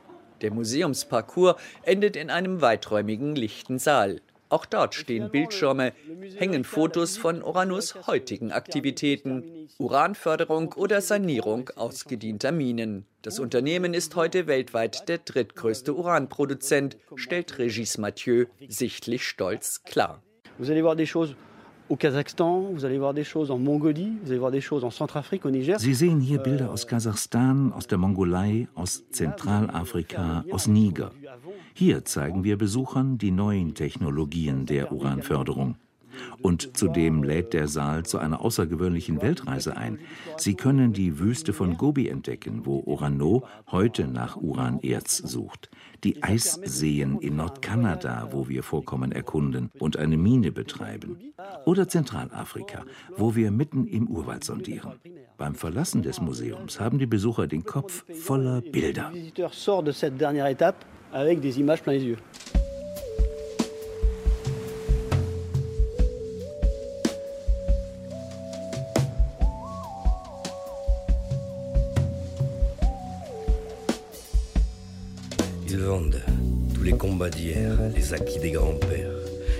Der 0.43 0.53
Museumsparcours 0.53 1.57
endet 1.83 2.15
in 2.15 2.31
einem 2.31 2.61
weiträumigen 2.61 3.35
lichten 3.35 3.81
Saal. 3.81 4.21
Auch 4.51 4.65
dort 4.65 4.95
stehen 4.95 5.31
Bildschirme, 5.31 5.93
hängen 6.37 6.65
Fotos 6.65 7.19
von 7.19 7.43
Oranus 7.43 8.07
heutigen 8.07 8.51
Aktivitäten, 8.51 9.69
Uranförderung 9.79 10.73
oder 10.73 11.01
Sanierung 11.03 11.71
ausgedienter 11.77 12.51
Minen. 12.51 13.07
Das 13.23 13.39
Unternehmen 13.39 13.93
ist 13.93 14.17
heute 14.17 14.47
weltweit 14.47 15.09
der 15.09 15.19
drittgrößte 15.19 15.95
Uranproduzent, 15.95 16.97
stellt 17.17 17.59
Regis 17.59 17.99
Mathieu 17.99 18.47
sichtlich 18.69 19.27
stolz 19.27 19.83
klar. 19.85 20.23
Vous 20.59 20.71
allez 20.71 20.83
voir 20.83 20.97
des 20.97 21.09
choses 21.09 21.37
au 21.89 21.97
Kasachstan, 21.97 22.71
vous 22.73 22.85
allez 22.85 22.99
voir 22.99 23.15
des 23.15 23.25
choses 23.25 23.51
en 23.51 23.59
Mongolie, 23.59 24.13
vous 24.23 24.31
allez 24.31 24.39
voir 24.39 24.51
des 24.51 24.61
choses 24.61 24.85
en 24.85 24.91
Centrafrique, 24.91 25.45
au 25.45 25.51
Niger. 25.51 25.79
Sie 25.79 25.95
sehen 25.95 26.21
hier 26.21 26.43
Bilder 26.43 26.71
aus 26.71 26.87
Kasachstan, 26.87 27.73
aus 27.73 27.87
der 27.87 27.99
Mongolei, 27.99 28.69
aus 28.75 29.09
Zentralafrika, 29.11 30.45
aus 30.51 30.67
Niger. 30.67 31.11
Hier 31.75 32.05
zeigen 32.05 32.45
wir 32.45 32.59
Besuchern 32.59 33.19
die 33.19 33.31
neuen 33.31 33.75
Technologien 33.75 34.67
der 34.67 34.93
Uranförderung. 34.93 35.77
Und 36.43 36.77
zudem 36.77 37.23
lädt 37.23 37.53
der 37.53 37.69
Saal 37.69 38.05
zu 38.05 38.19
einer 38.19 38.41
außergewöhnlichen 38.41 39.21
Weltreise 39.23 39.77
ein. 39.77 39.99
Sie 40.37 40.55
können 40.55 40.93
die 40.93 41.19
Wüste 41.19 41.53
von 41.53 41.77
Gobi 41.77 42.09
entdecken, 42.09 42.63
wo 42.65 42.83
Orano 42.87 43.47
heute 43.71 44.07
nach 44.07 44.37
Uranerz 44.37 45.17
sucht. 45.19 45.71
Die 46.05 46.23
Eisseen 46.23 47.19
in 47.19 47.37
Nordkanada, 47.37 48.29
wo 48.31 48.49
wir 48.49 48.63
Vorkommen 48.63 49.13
erkunden 49.13 49.71
und 49.79 49.97
eine 49.97 50.17
Mine 50.17 50.53
betreiben. 50.53 51.19
Oder 51.65 51.89
Zentralafrika, 51.89 52.85
wo 53.17 53.35
wir 53.35 53.51
mitten 53.51 53.87
im 53.87 54.07
Urwald 54.09 54.45
sondieren. 54.45 54.93
Beim 55.37 55.55
Verlassen 55.55 56.03
des 56.03 56.21
Museums 56.21 56.79
haben 56.79 56.99
die 56.99 57.07
Besucher 57.07 57.47
den 57.47 57.65
Kopf 57.65 58.05
voller 58.15 58.61
Bilder. 58.61 59.13
avec 61.13 61.41
des 61.41 61.59
images 61.59 61.81
plein 61.81 61.93
les 61.93 62.05
yeux. 62.05 62.19
Ils 75.71 75.81
vendent 75.81 76.23
tous 76.75 76.83
les 76.83 76.93
combats 76.93 77.29
d'hier, 77.29 77.77
les 77.95 78.15
acquis 78.15 78.39
des 78.39 78.53
grands-pères. 78.53 79.11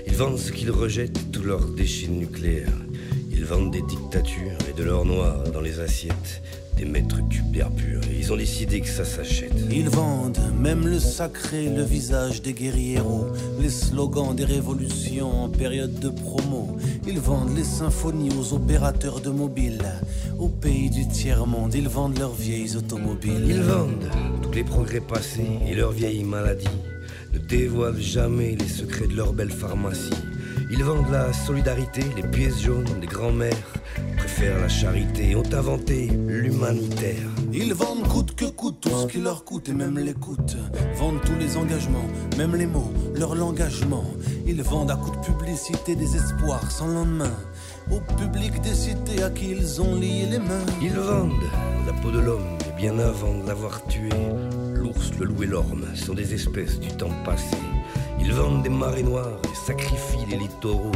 Ils 0.07 0.15
vendent 0.15 0.39
ce 0.39 0.51
qu'ils 0.51 0.71
rejettent, 0.71 1.31
tous 1.31 1.43
leurs 1.43 1.67
déchets 1.67 2.07
nucléaires. 2.07 2.73
Ils 3.31 3.45
vendent 3.45 3.71
des 3.71 3.83
dictatures 3.83 4.57
et 4.67 4.73
de 4.75 4.83
l'or 4.83 5.05
noir 5.05 5.43
dans 5.51 5.61
les 5.61 5.79
assiettes 5.79 6.41
des 6.75 6.85
mètres 6.85 7.19
cubes 7.29 7.51
d'air 7.51 7.69
pur. 7.69 8.01
Et 8.09 8.17
ils 8.19 8.33
ont 8.33 8.37
décidé 8.37 8.81
que 8.81 8.87
ça 8.87 9.05
s'achète. 9.05 9.53
Ils 9.69 9.89
vendent 9.89 10.39
même 10.59 10.87
le 10.87 10.97
sacré, 10.97 11.69
le 11.69 11.83
visage 11.83 12.41
des 12.41 12.53
guerrieros, 12.53 13.27
les 13.61 13.69
slogans 13.69 14.33
des 14.33 14.45
révolutions 14.45 15.43
en 15.43 15.49
période 15.49 15.99
de 15.99 16.09
promo. 16.09 16.77
Ils 17.05 17.19
vendent 17.19 17.55
les 17.55 17.63
symphonies 17.63 18.31
aux 18.39 18.53
opérateurs 18.53 19.19
de 19.19 19.29
mobile. 19.29 19.83
Au 20.39 20.47
pays 20.47 20.89
du 20.89 21.07
tiers-monde, 21.07 21.75
ils 21.75 21.89
vendent 21.89 22.17
leurs 22.17 22.33
vieilles 22.33 22.77
automobiles. 22.77 23.45
Ils 23.47 23.61
vendent 23.61 24.09
les 24.53 24.63
progrès 24.63 24.99
passés 24.99 25.59
et 25.67 25.75
leurs 25.75 25.91
vieilles 25.91 26.23
maladies. 26.23 26.67
Ne 27.33 27.39
dévoilent 27.39 28.01
jamais 28.01 28.55
les 28.59 28.67
secrets 28.67 29.07
de 29.07 29.15
leur 29.15 29.33
belle 29.33 29.51
pharmacie. 29.51 30.09
Ils 30.71 30.83
vendent 30.83 31.11
la 31.11 31.33
solidarité, 31.33 32.03
les 32.15 32.27
pièces 32.27 32.61
jaunes 32.61 32.99
des 33.01 33.07
grands-mères, 33.07 33.73
préfèrent 34.17 34.59
la 34.59 34.69
charité, 34.69 35.35
ont 35.35 35.53
inventé 35.53 36.09
l'humanitaire. 36.27 37.27
Ils 37.51 37.73
vendent 37.73 38.07
coûte 38.07 38.35
que 38.35 38.45
coûte 38.45 38.77
tout 38.81 38.89
ce 38.89 39.07
qui 39.07 39.19
leur 39.19 39.43
coûte 39.45 39.69
et 39.69 39.73
même 39.73 39.97
l'écoute. 39.97 40.57
Vendent 40.95 41.21
tous 41.25 41.35
les 41.39 41.57
engagements, 41.57 42.07
même 42.37 42.55
les 42.55 42.67
mots, 42.67 42.93
leur 43.15 43.33
l'engagement. 43.33 44.05
Ils 44.45 44.61
vendent 44.61 44.91
à 44.91 44.95
coup 44.95 45.11
de 45.11 45.25
publicité 45.25 45.95
des 45.95 46.15
espoirs 46.15 46.69
sans 46.69 46.87
lendemain. 46.87 47.33
Au 47.91 47.99
public 48.15 48.61
des 48.61 48.75
cités 48.75 49.23
à 49.23 49.31
qui 49.31 49.51
ils 49.51 49.81
ont 49.81 49.95
lié 49.95 50.27
les 50.29 50.37
mains. 50.37 50.65
Ils 50.81 50.93
vendent 50.93 51.49
la 51.87 51.93
peau 51.93 52.11
de 52.11 52.19
l'homme, 52.19 52.57
et 52.67 52.79
bien 52.79 52.99
avant 52.99 53.39
de 53.39 53.47
l'avoir 53.47 53.83
tué. 53.87 54.09
L'ours, 54.99 55.11
le 55.19 55.25
loup 55.25 55.43
et 55.43 55.47
l'orme 55.47 55.85
sont 55.95 56.13
des 56.13 56.33
espèces 56.33 56.79
du 56.79 56.89
temps 56.89 57.13
passé. 57.23 57.55
Ils 58.19 58.33
vendent 58.33 58.63
des 58.63 58.69
marées 58.69 59.03
noires 59.03 59.39
et 59.45 59.55
sacrifient 59.55 60.25
les 60.29 60.37
littoraux. 60.37 60.91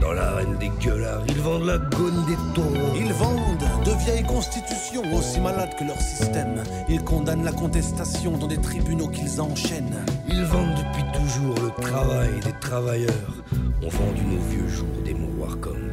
Dans 0.00 0.12
l'arène 0.12 0.56
des 0.58 0.70
gueulards, 0.84 1.22
ils 1.28 1.40
vendent 1.40 1.64
l'agonie 1.64 2.24
des 2.26 2.36
taureaux. 2.54 2.94
Ils 2.96 3.12
vendent 3.12 3.84
de 3.84 3.92
vieilles 4.04 4.24
constitutions 4.24 5.02
aussi 5.16 5.40
malades 5.40 5.74
que 5.78 5.84
leur 5.84 6.00
système. 6.00 6.62
Ils 6.88 7.02
condamnent 7.02 7.44
la 7.44 7.52
contestation 7.52 8.36
dans 8.36 8.46
des 8.46 8.60
tribunaux 8.60 9.08
qu'ils 9.08 9.40
enchaînent. 9.40 10.04
Ils 10.28 10.44
vendent 10.44 10.74
depuis 10.76 11.04
toujours 11.12 11.54
le 11.54 11.82
travail 11.82 12.40
des 12.44 12.54
travailleurs. 12.60 13.34
On 13.82 13.88
vendu 13.88 14.22
nos 14.22 14.42
vieux 14.50 14.68
jours 14.68 15.02
des 15.04 15.14
mouroirs 15.14 15.58
comme 15.60 15.89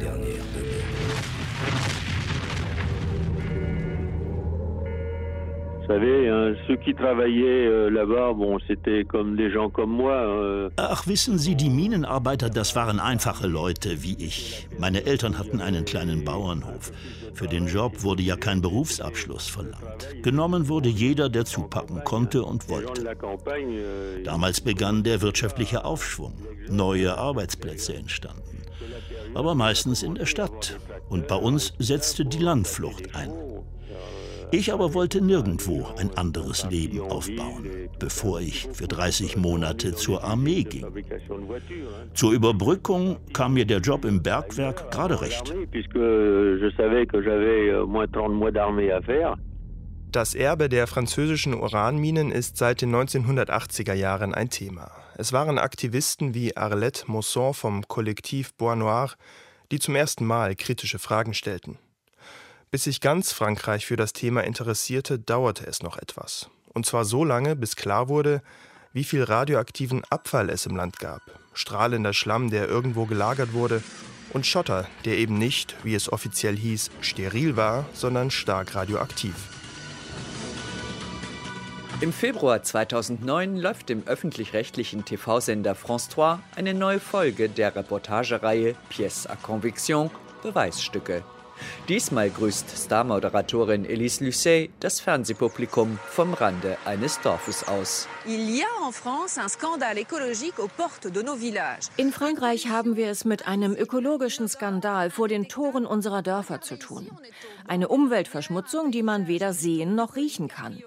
savez, 5.88 6.28
hein, 6.28 6.54
ceux 6.66 6.76
qui 6.76 6.94
travaillaient 6.94 7.66
euh, 7.66 7.88
là-bas, 7.90 8.32
bon, 8.34 8.58
c'était 8.66 9.04
comme 9.04 9.36
des 9.36 9.50
gens 9.50 9.70
comme 9.70 9.90
moi. 9.90 10.12
euh, 10.12 10.70
Ach, 10.76 11.06
wissen 11.06 11.38
Sie, 11.38 11.56
die 11.56 11.70
Minenarbeiter, 11.70 12.48
das 12.50 12.76
waren 12.76 13.00
einfache 13.00 13.46
Leute 13.48 14.02
wie 14.02 14.16
ich. 14.18 14.68
Meine 14.78 15.04
Eltern 15.06 15.38
hatten 15.38 15.60
einen 15.60 15.84
kleinen 15.84 16.24
Bauernhof. 16.24 16.92
Für 17.34 17.46
den 17.48 17.66
Job 17.66 18.02
wurde 18.02 18.22
ja 18.22 18.36
kein 18.36 18.60
Berufsabschluss 18.60 19.48
verlangt. 19.48 20.08
Genommen 20.22 20.68
wurde 20.68 20.88
jeder, 20.88 21.28
der 21.28 21.44
zupacken 21.44 22.02
konnte 22.04 22.42
und 22.44 22.68
wollte. 22.68 23.02
euh, 23.02 24.22
Damals 24.24 24.60
begann 24.60 25.02
der 25.02 25.22
wirtschaftliche 25.22 25.84
Aufschwung. 25.84 26.34
Neue 26.70 27.16
Arbeitsplätze 27.16 27.94
entstanden. 27.94 28.42
Aber 29.34 29.54
meistens 29.54 30.02
in 30.02 30.14
der 30.14 30.26
Stadt. 30.26 30.78
Und 31.08 31.28
bei 31.28 31.36
uns 31.36 31.72
setzte 31.78 32.24
die 32.24 32.38
Landflucht 32.38 33.14
ein. 33.14 33.30
Ich 34.50 34.72
aber 34.72 34.94
wollte 34.94 35.20
nirgendwo 35.20 35.86
ein 35.98 36.10
anderes 36.16 36.68
Leben 36.70 37.00
aufbauen, 37.00 37.88
bevor 37.98 38.40
ich 38.40 38.68
für 38.72 38.88
30 38.88 39.36
Monate 39.36 39.94
zur 39.94 40.24
Armee 40.24 40.64
ging. 40.64 40.86
Zur 42.14 42.32
Überbrückung 42.32 43.18
kam 43.34 43.54
mir 43.54 43.66
der 43.66 43.80
Job 43.80 44.04
im 44.04 44.22
Bergwerk 44.22 44.90
gerade 44.90 45.20
recht. 45.20 45.54
Euh, 45.94 46.58
je 46.60 46.70
savais 46.76 47.06
que 47.06 47.20
j'avais 47.22 47.74
au 47.74 47.86
moins 47.86 48.06
30 48.10 48.32
mois 48.32 48.50
d'armée 48.50 48.90
à 48.92 49.02
faire. 49.02 49.36
Das 50.10 50.34
Erbe 50.34 50.70
der 50.70 50.86
französischen 50.86 51.52
Uranminen 51.52 52.30
ist 52.30 52.56
seit 52.56 52.80
den 52.80 52.94
1980er 52.94 53.92
Jahren 53.92 54.34
ein 54.34 54.48
Thema. 54.48 54.90
Es 55.18 55.34
waren 55.34 55.58
Aktivisten 55.58 56.32
wie 56.32 56.56
Arlette 56.56 57.04
Mosson 57.08 57.52
vom 57.52 57.86
Kollektiv 57.86 58.54
Bois 58.54 58.76
Noir, 58.76 59.10
die 59.70 59.78
zum 59.78 59.94
ersten 59.96 60.24
Mal 60.24 60.56
kritische 60.56 60.98
Fragen 60.98 61.34
stellten. 61.34 61.76
Bis 62.70 62.84
sich 62.84 63.00
ganz 63.00 63.32
Frankreich 63.32 63.86
für 63.86 63.96
das 63.96 64.12
Thema 64.12 64.44
interessierte, 64.44 65.18
dauerte 65.18 65.66
es 65.66 65.82
noch 65.82 65.96
etwas. 65.96 66.50
Und 66.74 66.84
zwar 66.84 67.06
so 67.06 67.24
lange, 67.24 67.56
bis 67.56 67.76
klar 67.76 68.10
wurde, 68.10 68.42
wie 68.92 69.04
viel 69.04 69.22
radioaktiven 69.22 70.02
Abfall 70.10 70.50
es 70.50 70.66
im 70.66 70.76
Land 70.76 70.98
gab. 70.98 71.22
Strahlender 71.54 72.12
Schlamm, 72.12 72.50
der 72.50 72.68
irgendwo 72.68 73.06
gelagert 73.06 73.54
wurde, 73.54 73.82
und 74.34 74.46
Schotter, 74.46 74.86
der 75.06 75.16
eben 75.16 75.38
nicht, 75.38 75.76
wie 75.82 75.94
es 75.94 76.12
offiziell 76.12 76.56
hieß, 76.56 76.90
steril 77.00 77.56
war, 77.56 77.86
sondern 77.94 78.30
stark 78.30 78.74
radioaktiv. 78.74 79.34
Im 82.02 82.12
Februar 82.12 82.62
2009 82.62 83.56
läuft 83.56 83.88
im 83.88 84.06
öffentlich-rechtlichen 84.06 85.06
TV-Sender 85.06 85.74
France 85.74 86.10
3 86.10 86.38
eine 86.54 86.74
neue 86.74 87.00
Folge 87.00 87.48
der 87.48 87.74
Reportagereihe 87.74 88.74
Pièces 88.90 89.26
à 89.26 89.36
Conviction 89.36 90.10
Beweisstücke. 90.42 91.24
Diesmal 91.88 92.30
grüßt 92.30 92.76
Star-Moderatorin 92.76 93.84
Elise 93.84 94.24
Lucet 94.24 94.70
das 94.80 95.00
Fernsehpublikum 95.00 95.98
vom 96.08 96.34
Rande 96.34 96.76
eines 96.84 97.20
Dorfes 97.20 97.66
aus. 97.66 98.08
In 101.96 102.12
Frankreich 102.12 102.68
haben 102.68 102.96
wir 102.96 103.10
es 103.10 103.24
mit 103.24 103.46
einem 103.48 103.72
ökologischen 103.74 104.48
Skandal 104.48 105.10
vor 105.10 105.28
den 105.28 105.48
Toren 105.48 105.86
unserer 105.86 106.22
Dörfer 106.22 106.60
zu 106.60 106.78
tun. 106.78 107.10
Eine 107.66 107.88
Umweltverschmutzung, 107.88 108.90
die 108.90 109.02
man 109.02 109.26
weder 109.26 109.52
sehen 109.52 109.94
noch 109.94 110.16
riechen 110.16 110.48
kann. 110.48 110.82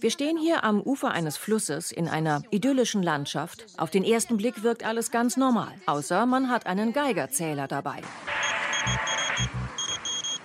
Wir 0.00 0.12
stehen 0.12 0.38
hier 0.38 0.62
am 0.62 0.80
Ufer 0.80 1.10
eines 1.10 1.36
Flusses 1.36 1.90
in 1.90 2.06
einer 2.06 2.42
idyllischen 2.50 3.02
Landschaft. 3.02 3.66
Auf 3.76 3.90
den 3.90 4.04
ersten 4.04 4.36
Blick 4.36 4.62
wirkt 4.62 4.84
alles 4.84 5.10
ganz 5.10 5.36
normal, 5.36 5.72
außer 5.86 6.24
man 6.26 6.50
hat 6.50 6.66
einen 6.66 6.92
Geigerzähler 6.92 7.66
dabei. 7.66 8.02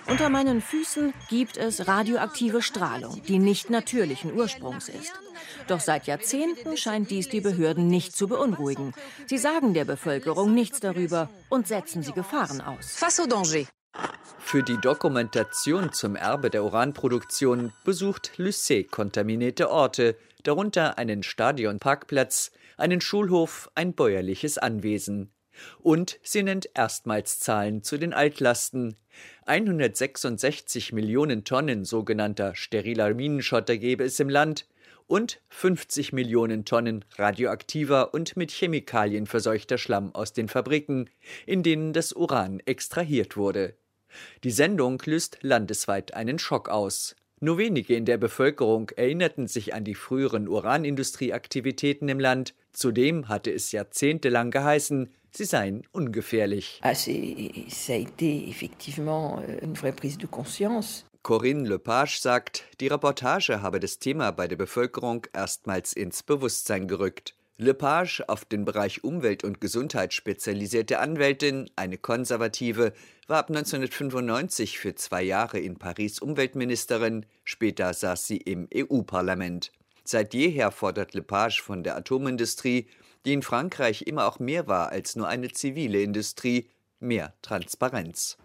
Unter 0.06 0.28
meinen 0.28 0.60
Füßen 0.60 1.14
gibt 1.28 1.56
es 1.56 1.88
radioaktive 1.88 2.62
Strahlung, 2.62 3.22
die 3.26 3.38
nicht 3.38 3.70
natürlichen 3.70 4.34
Ursprungs 4.34 4.88
ist. 4.88 5.12
Doch 5.66 5.80
seit 5.80 6.06
Jahrzehnten 6.06 6.76
scheint 6.76 7.10
dies 7.10 7.28
die 7.28 7.40
Behörden 7.40 7.88
nicht 7.88 8.14
zu 8.14 8.28
beunruhigen. 8.28 8.92
Sie 9.26 9.38
sagen 9.38 9.72
der 9.72 9.84
Bevölkerung 9.84 10.52
nichts 10.54 10.80
darüber 10.80 11.30
und 11.48 11.66
setzen 11.66 12.02
sie 12.02 12.12
Gefahren 12.12 12.60
aus. 12.60 12.96
Face 12.96 13.20
au 13.20 13.26
danger. 13.26 13.66
Für 14.38 14.62
die 14.62 14.78
Dokumentation 14.78 15.92
zum 15.92 16.16
Erbe 16.16 16.50
der 16.50 16.64
Uranproduktion 16.64 17.72
besucht 17.84 18.32
Lucet 18.36 18.90
kontaminierte 18.90 19.70
Orte, 19.70 20.16
darunter 20.42 20.98
einen 20.98 21.22
Stadionparkplatz, 21.22 22.52
einen 22.76 23.00
Schulhof, 23.00 23.70
ein 23.74 23.94
bäuerliches 23.94 24.58
Anwesen. 24.58 25.32
Und 25.78 26.18
sie 26.22 26.42
nennt 26.42 26.68
erstmals 26.74 27.38
Zahlen 27.38 27.82
zu 27.82 27.96
den 27.96 28.12
Altlasten. 28.12 28.96
166 29.46 30.92
Millionen 30.92 31.44
Tonnen 31.44 31.84
sogenannter 31.84 32.54
steriler 32.54 33.12
Minenschotter 33.12 33.76
gäbe 33.76 34.04
es 34.04 34.18
im 34.18 34.30
Land 34.30 34.66
und 35.06 35.40
50 35.50 36.14
Millionen 36.14 36.64
Tonnen 36.64 37.04
radioaktiver 37.16 38.14
und 38.14 38.36
mit 38.36 38.50
Chemikalien 38.50 39.26
verseuchter 39.26 39.76
Schlamm 39.76 40.14
aus 40.14 40.32
den 40.32 40.48
Fabriken, 40.48 41.10
in 41.44 41.62
denen 41.62 41.92
das 41.92 42.14
Uran 42.14 42.60
extrahiert 42.64 43.36
wurde. 43.36 43.74
Die 44.44 44.50
Sendung 44.50 45.02
löst 45.04 45.38
landesweit 45.42 46.14
einen 46.14 46.38
Schock 46.38 46.68
aus. 46.70 47.14
Nur 47.40 47.58
wenige 47.58 47.94
in 47.94 48.06
der 48.06 48.16
Bevölkerung 48.16 48.90
erinnerten 48.96 49.46
sich 49.46 49.74
an 49.74 49.84
die 49.84 49.94
früheren 49.94 50.48
Uranindustrieaktivitäten 50.48 52.08
im 52.08 52.20
Land. 52.20 52.54
Zudem 52.72 53.28
hatte 53.28 53.52
es 53.52 53.72
jahrzehntelang 53.72 54.50
geheißen, 54.50 55.12
sie 55.36 55.44
seien 55.44 55.82
ungefährlich. 55.92 56.80
Ah, 56.82 56.94
ça 56.94 57.10
a 57.10 57.96
été 57.96 58.48
effectivement 58.48 59.40
euh, 59.40 59.58
une 59.62 59.74
vraie 59.74 59.92
prise 59.92 60.18
de 60.18 60.26
conscience. 60.26 61.04
Corinne 61.22 61.66
Lepage 61.66 62.20
sagt, 62.20 62.64
die 62.80 62.88
Reportage 62.88 63.62
habe 63.62 63.80
das 63.80 63.98
Thema 63.98 64.30
bei 64.30 64.46
der 64.46 64.56
Bevölkerung 64.56 65.26
erstmals 65.32 65.94
ins 65.94 66.22
Bewusstsein 66.22 66.86
gerückt. 66.86 67.34
Lepage, 67.56 68.22
auf 68.26 68.44
den 68.44 68.64
Bereich 68.64 69.04
Umwelt 69.04 69.44
und 69.44 69.60
Gesundheit 69.60 70.12
spezialisierte 70.12 70.98
Anwältin, 70.98 71.70
eine 71.76 71.96
Konservative, 71.96 72.92
war 73.28 73.38
ab 73.38 73.48
1995 73.48 74.78
für 74.78 74.96
zwei 74.96 75.22
Jahre 75.22 75.60
in 75.60 75.76
Paris 75.78 76.18
Umweltministerin, 76.18 77.24
später 77.44 77.94
saß 77.94 78.26
sie 78.26 78.38
im 78.38 78.68
EU-Parlament. 78.74 79.70
Seit 80.04 80.34
jeher 80.34 80.72
fordert 80.72 81.14
Lepage 81.14 81.62
von 81.62 81.84
der 81.84 81.96
Atomindustrie, 81.96 82.86
die 83.24 83.32
in 83.32 83.42
Frankreich 83.42 84.02
immer 84.02 84.26
auch 84.26 84.38
mehr 84.38 84.66
war 84.66 84.90
als 84.90 85.16
nur 85.16 85.28
eine 85.28 85.50
zivile 85.50 86.02
Industrie, 86.02 86.68
mehr 87.00 87.34
Transparenz. 87.42 88.36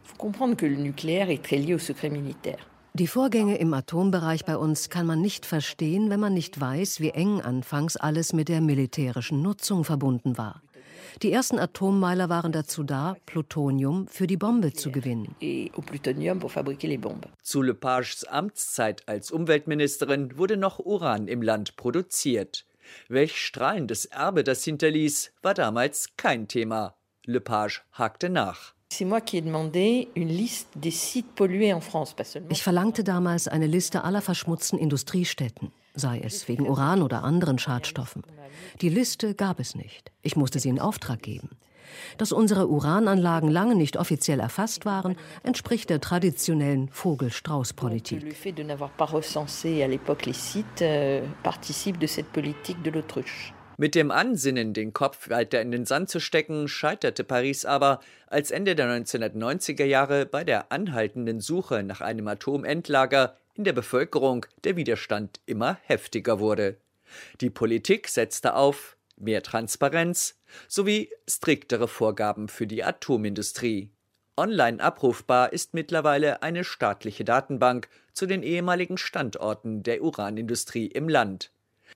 Die 2.94 3.08
Vorgänge 3.08 3.58
im 3.58 3.74
Atombereich 3.74 4.46
bei 4.46 4.58
uns 4.58 4.90
kann 4.90 5.06
man 5.06 5.22
nicht 5.22 5.46
verstehen, 5.46 6.10
wenn 6.10 6.20
man 6.20 6.34
nicht 6.34 6.60
weiß, 6.60 7.00
wie 7.00 7.12
eng 7.12 7.42
anfangs 7.42 7.98
alles 7.98 8.34
mit 8.34 8.50
der 8.50 8.62
militärischen 8.62 9.42
Nutzung 9.42 9.84
verbunden 9.84 10.38
war. 10.38 10.62
Die 11.22 11.32
ersten 11.32 11.60
Atommeiler 11.60 12.30
waren 12.30 12.52
dazu 12.52 12.84
da, 12.84 13.16
Plutonium 13.26 14.08
für 14.08 14.28
die 14.28 14.38
Bombe 14.38 14.74
zu 14.74 14.92
gewinnen. 14.92 15.36
Zu 17.42 17.62
Lepages 17.62 18.26
Amtszeit 18.26 19.08
als 19.08 19.32
Umweltministerin 19.32 20.38
wurde 20.38 20.58
noch 20.58 20.80
Uran 20.80 21.28
im 21.28 21.42
Land 21.42 21.76
produziert. 21.76 22.66
Welch 23.08 23.38
strahlendes 23.38 24.06
Erbe 24.06 24.44
das 24.44 24.64
hinterließ, 24.64 25.32
war 25.42 25.54
damals 25.54 26.10
kein 26.18 26.48
Thema. 26.48 26.96
Lepage 27.26 27.82
hakte 27.92 28.30
nach. 28.30 28.74
Ich 28.92 29.06
verlangte 32.64 33.04
damals 33.04 33.48
eine 33.48 33.68
Liste 33.68 34.04
aller 34.04 34.22
verschmutzten 34.22 34.80
Industriestätten, 34.80 35.72
sei 35.94 36.20
es 36.20 36.48
wegen 36.48 36.68
Uran 36.68 37.04
oder 37.04 37.24
anderen 37.24 37.60
Schadstoffen. 37.60 38.24
Die 38.82 38.90
Liste 38.90 39.36
gab 39.36 39.60
es 39.60 39.76
nicht. 39.76 40.12
Ich 40.24 40.36
musste 40.36 40.60
sie 40.60 40.70
in 40.70 40.80
Auftrag 40.80 41.22
geben. 41.22 41.52
Dass 42.18 42.32
unsere 42.32 42.68
Urananlagen 42.68 43.50
lange 43.50 43.76
nicht 43.76 43.98
offiziell 43.98 44.40
erfasst 44.40 44.86
waren, 44.86 45.16
entspricht 45.44 45.90
der 45.90 46.02
traditionellen 46.02 46.90
Vogel-Strauß-Politik. 46.90 48.24
Mit 53.78 53.96
dem 53.96 54.12
Ansinnen, 54.12 54.74
den 54.74 54.92
Kopf 54.92 55.30
weiter 55.30 55.62
in 55.62 55.72
den 55.72 55.86
Sand 55.86 56.10
zu 56.10 56.20
stecken, 56.20 56.68
scheiterte 56.68 57.24
Paris 57.24 57.64
aber, 57.64 58.02
als 58.28 58.52
Ende 58.52 58.76
der 58.76 58.88
1990er 58.88 59.86
Jahre 59.86 60.26
bei 60.26 60.44
der 60.44 60.70
anhaltenden 60.74 61.40
Suche 61.40 61.82
nach 61.84 62.02
einem 62.02 62.28
Atomendlager 62.28 63.38
in 63.54 63.64
der 63.64 63.72
Bevölkerung 63.72 64.46
der 64.66 64.76
Widerstand 64.76 65.40
immer 65.46 65.78
heftiger 65.84 66.42
wurde. 66.42 66.76
Die 67.40 67.50
Politik 67.50 68.10
setzte 68.10 68.56
auf 68.56 68.98
mehr 69.20 69.44
Transparenz 69.44 70.40
sowie 70.68 71.10
striktere 71.28 71.88
Vorgaben 71.88 72.48
für 72.48 72.68
die 72.68 72.84
Atomindustrie. 72.84 73.92
Online 74.38 74.82
abrufbar 74.82 75.52
ist 75.52 75.74
mittlerweile 75.74 76.42
eine 76.44 76.64
staatliche 76.64 77.26
Datenbank 77.26 77.90
zu 78.14 78.26
den 78.26 78.42
ehemaligen 78.42 78.98
Standorten 78.98 79.84
der 79.84 80.02
Uranindustrie 80.02 80.88
im 80.88 81.10
Land. 81.10 81.52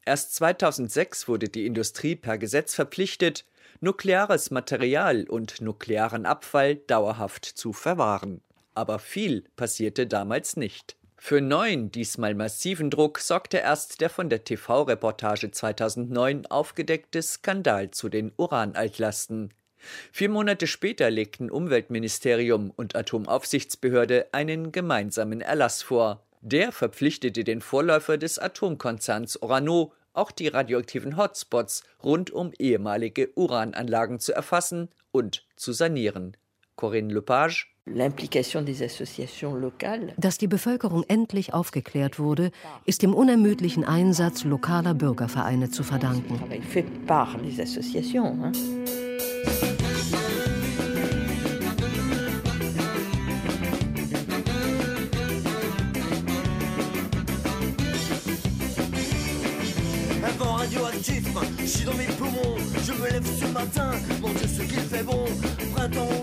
Erst 0.06 0.36
2006 0.36 1.28
wurde 1.28 1.48
die 1.48 1.66
Industrie 1.66 2.16
per 2.16 2.38
Gesetz 2.38 2.76
verpflichtet, 2.76 3.46
nukleares 3.80 4.52
Material 4.52 5.24
und 5.30 5.62
nuklearen 5.62 6.26
Abfall 6.26 6.76
dauerhaft 6.76 7.46
zu 7.46 7.72
verwahren. 7.72 8.42
Aber 8.76 9.00
viel 9.00 9.46
passierte 9.56 10.08
damals 10.08 10.58
nicht. 10.58 10.98
Für 11.26 11.40
neuen, 11.40 11.90
diesmal 11.90 12.36
massiven 12.36 12.90
Druck 12.90 13.20
sorgte 13.20 13.56
erst 13.56 14.02
der 14.02 14.10
von 14.10 14.28
der 14.28 14.44
TV-Reportage 14.44 15.52
2009 15.52 16.48
aufgedeckte 16.48 17.22
Skandal 17.22 17.92
zu 17.92 18.10
den 18.10 18.34
Uranaltlasten. 18.36 19.54
Vier 20.12 20.28
Monate 20.28 20.68
später 20.68 21.10
legten 21.10 21.50
Umweltministerium 21.50 22.72
und 22.72 22.98
Atomaufsichtsbehörde 22.98 24.34
einen 24.34 24.74
gemeinsamen 24.74 25.40
Erlass 25.40 25.82
vor. 25.82 26.26
Der 26.42 26.74
verpflichtete 26.74 27.46
den 27.46 27.62
Vorläufer 27.62 28.18
des 28.18 28.38
Atomkonzerns 28.38 29.42
Orano, 29.42 29.94
auch 30.12 30.30
die 30.30 30.50
radioaktiven 30.50 31.16
Hotspots 31.16 31.84
rund 32.04 32.32
um 32.32 32.52
ehemalige 32.60 33.30
Urananlagen 33.36 34.20
zu 34.20 34.34
erfassen 34.34 34.90
und 35.14 35.48
zu 35.56 35.72
sanieren. 35.72 36.36
Corinne 36.76 37.14
Lepage 37.14 37.73
dass 40.18 40.38
die 40.38 40.48
Bevölkerung 40.48 41.04
endlich 41.08 41.54
aufgeklärt 41.54 42.18
wurde, 42.18 42.52
ist 42.86 43.02
dem 43.02 43.14
unermüdlichen 43.14 43.84
Einsatz 43.84 44.46
lokaler 44.46 44.94
Bürgervereine 44.94 45.70
zu 45.70 45.84
verdanken. 45.84 46.40
je 61.60 61.70
suis 61.70 61.86
dans 61.86 61.94
mes 61.94 62.06
poumons, 62.18 62.58
je 62.86 62.92
me 62.94 63.10
lève 63.10 63.26
ce 63.26 63.46
matin, 63.46 63.92
mon 64.22 64.30
Dieu 64.30 64.48
ce 64.48 64.62
qu'il 64.64 64.80
fait 64.80 65.04
bon, 65.04 65.26
printemps 65.74 66.23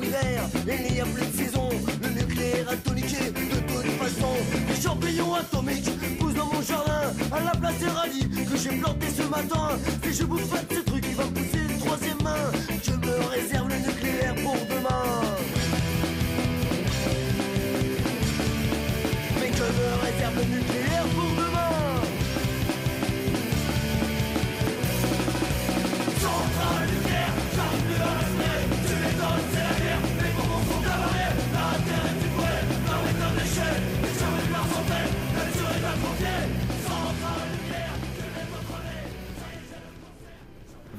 que 8.51 8.57
j'ai 8.57 8.77
planté 8.81 9.07
ce 9.17 9.23
matin, 9.23 9.69
si 10.03 10.15
je 10.15 10.25
bouffe 10.25 10.49
pas 10.49 10.75
de 10.75 10.90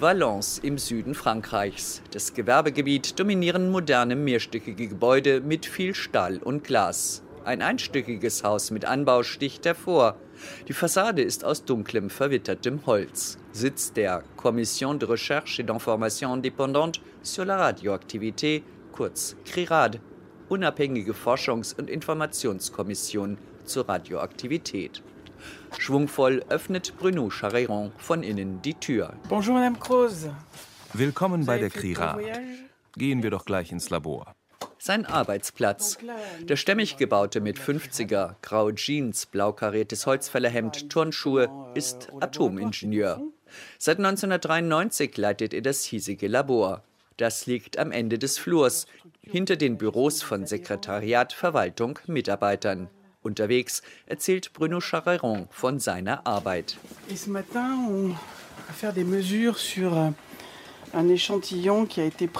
Valence 0.02 0.58
im 0.64 0.80
Süden 0.80 1.14
Frankreichs. 1.14 2.02
Das 2.10 2.34
Gewerbegebiet 2.34 3.20
dominieren 3.20 3.70
moderne 3.70 4.16
mehrstöckige 4.16 4.88
Gebäude 4.88 5.42
mit 5.42 5.68
viel 5.68 5.94
Stahl 5.94 6.38
und 6.38 6.64
Glas. 6.64 7.22
Ein 7.46 7.62
einstöckiges 7.62 8.44
Haus 8.44 8.72
mit 8.72 8.84
Anbau 8.84 9.22
sticht 9.22 9.64
hervor. 9.68 10.16
Die 10.68 10.74
Fassade 10.74 11.22
ist 11.22 11.46
aus 11.46 11.66
dunklem, 11.66 12.10
verwittertem 12.10 12.84
Holz. 12.88 13.38
Sitz 13.52 13.94
der 13.94 14.24
Commission 14.38 14.97
de 14.97 15.08
Recherche 15.08 15.60
et 15.60 15.70
d'Information 15.70 16.34
Indépendante 16.34 16.99
sur 17.22 17.45
la 17.45 17.58
Radioaktivité, 17.58 18.64
kurz 18.91 19.36
CRIRAD, 19.45 19.99
unabhängige 20.49 21.14
Forschungs- 21.14 21.78
und 21.78 21.91
Informationskommission 21.91 23.38
zur 23.66 23.88
Radioaktivität. 23.88 25.04
Schwungvoll 25.78 26.43
öffnet 26.49 26.97
Bruno 26.97 27.30
Chareiron 27.30 27.91
von 27.97 28.24
innen 28.24 28.61
die 28.61 28.74
Tür. 28.74 29.13
Bonjour, 29.30 29.55
Madame 29.55 29.78
Croze. 29.80 30.36
Willkommen 30.93 31.45
bei 31.45 31.57
der 31.57 31.69
CRIRAD. 31.69 32.19
Gehen 32.97 33.24
wir 33.24 33.30
doch 33.30 33.45
gleich 33.45 33.72
ins 33.72 33.89
Labor. 33.89 34.36
Sein 34.78 35.05
Arbeitsplatz. 35.05 35.97
Der 36.41 36.55
stämmig 36.55 36.97
gebaute 36.97 37.39
mit 37.39 37.59
50er, 37.59 38.36
graue 38.41 38.76
Jeans, 38.76 39.26
blau 39.28 39.53
kariertes 39.53 40.05
Holzfällerhemd, 40.07 40.89
Turnschuhe, 40.89 41.49
ist 41.76 42.09
Atomingenieur. 42.19 43.22
Seit 43.78 43.97
1993 43.97 45.15
leitet 45.17 45.53
er 45.53 45.61
das 45.61 45.84
hiesige 45.84 46.28
Labor. 46.28 46.84
Das 47.17 47.45
liegt 47.45 47.78
am 47.78 47.91
Ende 47.91 48.17
des 48.17 48.39
Flurs, 48.39 48.88
hinter 49.22 49.55
den 49.55 49.78
Büros 49.78 50.24
von 50.24 50.47
Sekretariat, 50.47 51.34
Verwaltung, 51.34 51.99
Mitarbeitern. 52.07 52.89
Unterwegs 53.22 53.82
erzählt 54.07 54.53
Bruno 54.53 54.80
Chareron 54.80 55.47
von 55.51 55.80
seiner 55.80 56.26
Arbeit. 56.26 56.78
Et 57.09 57.17
ce 57.17 57.30
matin, 57.30 57.78
on 57.88 58.09
va 58.09 58.74
faire 58.74 58.93
des 58.93 59.03
mesures 59.03 59.57
sur 59.57 59.95
euh, 59.95 60.09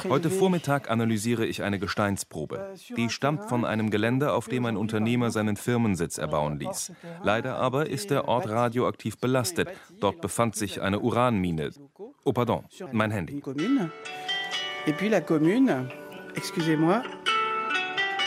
Heute 0.10 0.30
Vormittag 0.30 0.90
analysiere 0.90 1.46
ich 1.46 1.64
eine 1.64 1.80
Gesteinsprobe. 1.80 2.74
Die 2.98 3.10
stammt 3.10 3.46
von 3.46 3.64
einem 3.64 3.90
Gelände, 3.90 4.34
auf 4.34 4.48
dem 4.48 4.66
ein 4.66 4.76
Unternehmer 4.76 5.32
seinen 5.32 5.56
Firmensitz 5.56 6.18
erbauen 6.18 6.60
ließ. 6.60 6.92
Leider 7.24 7.56
aber 7.56 7.90
ist 7.90 8.10
der 8.10 8.28
Ort 8.28 8.50
radioaktiv 8.50 9.18
belastet. 9.20 9.70
Dort 10.00 10.22
befand 10.22 10.56
sich 10.56 10.82
eine 10.82 11.00
Uranmine. 11.00 11.72
Oh, 12.26 12.34
pardon, 12.34 12.66
mein 12.92 13.12
Handy. 13.12 13.42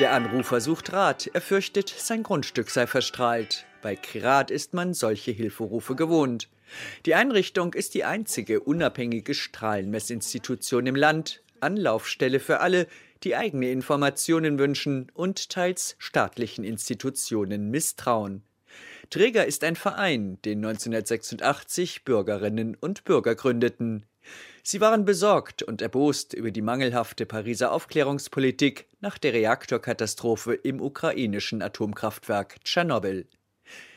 Der 0.01 0.12
Anrufer 0.12 0.61
sucht 0.61 0.92
Rat. 0.92 1.30
Er 1.34 1.40
fürchtet, 1.40 1.88
sein 1.88 2.24
Grundstück 2.24 2.68
sei 2.68 2.88
verstrahlt. 2.88 3.64
Bei 3.80 3.95
Kirat 3.95 4.51
ist 4.51 4.74
man 4.74 4.92
solche 4.92 5.30
Hilferufe 5.30 5.95
gewohnt. 5.95 6.49
Die 7.07 7.14
Einrichtung 7.14 7.74
ist 7.74 7.95
die 7.95 8.03
einzige 8.03 8.59
unabhängige 8.59 9.34
Strahlenmessinstitution 9.34 10.88
im 10.88 10.97
Land, 10.97 11.42
Anlaufstelle 11.61 12.40
für 12.40 12.59
alle, 12.59 12.88
die 13.22 13.36
eigene 13.36 13.70
Informationen 13.70 14.59
wünschen 14.59 15.12
und 15.14 15.49
teils 15.49 15.95
staatlichen 15.99 16.64
Institutionen 16.64 17.70
misstrauen. 17.70 18.42
Träger 19.11 19.47
ist 19.47 19.62
ein 19.62 19.76
Verein, 19.76 20.38
den 20.45 20.59
1986 20.59 22.05
Bürgerinnen 22.05 22.76
und 22.80 23.05
Bürger 23.05 23.36
gründeten. 23.36 24.07
Sie 24.67 24.81
waren 24.81 25.05
besorgt 25.05 25.62
und 25.62 25.83
erbost 25.83 26.33
über 26.33 26.51
die 26.51 26.62
mangelhafte 26.62 27.27
Pariser 27.27 27.71
Aufklärungspolitik 27.71 28.87
nach 29.01 29.19
der 29.19 29.35
Reaktorkatastrophe 29.35 30.55
im 30.55 30.81
ukrainischen 30.81 31.61
Atomkraftwerk 31.61 32.65
Tschernobyl. 32.65 33.27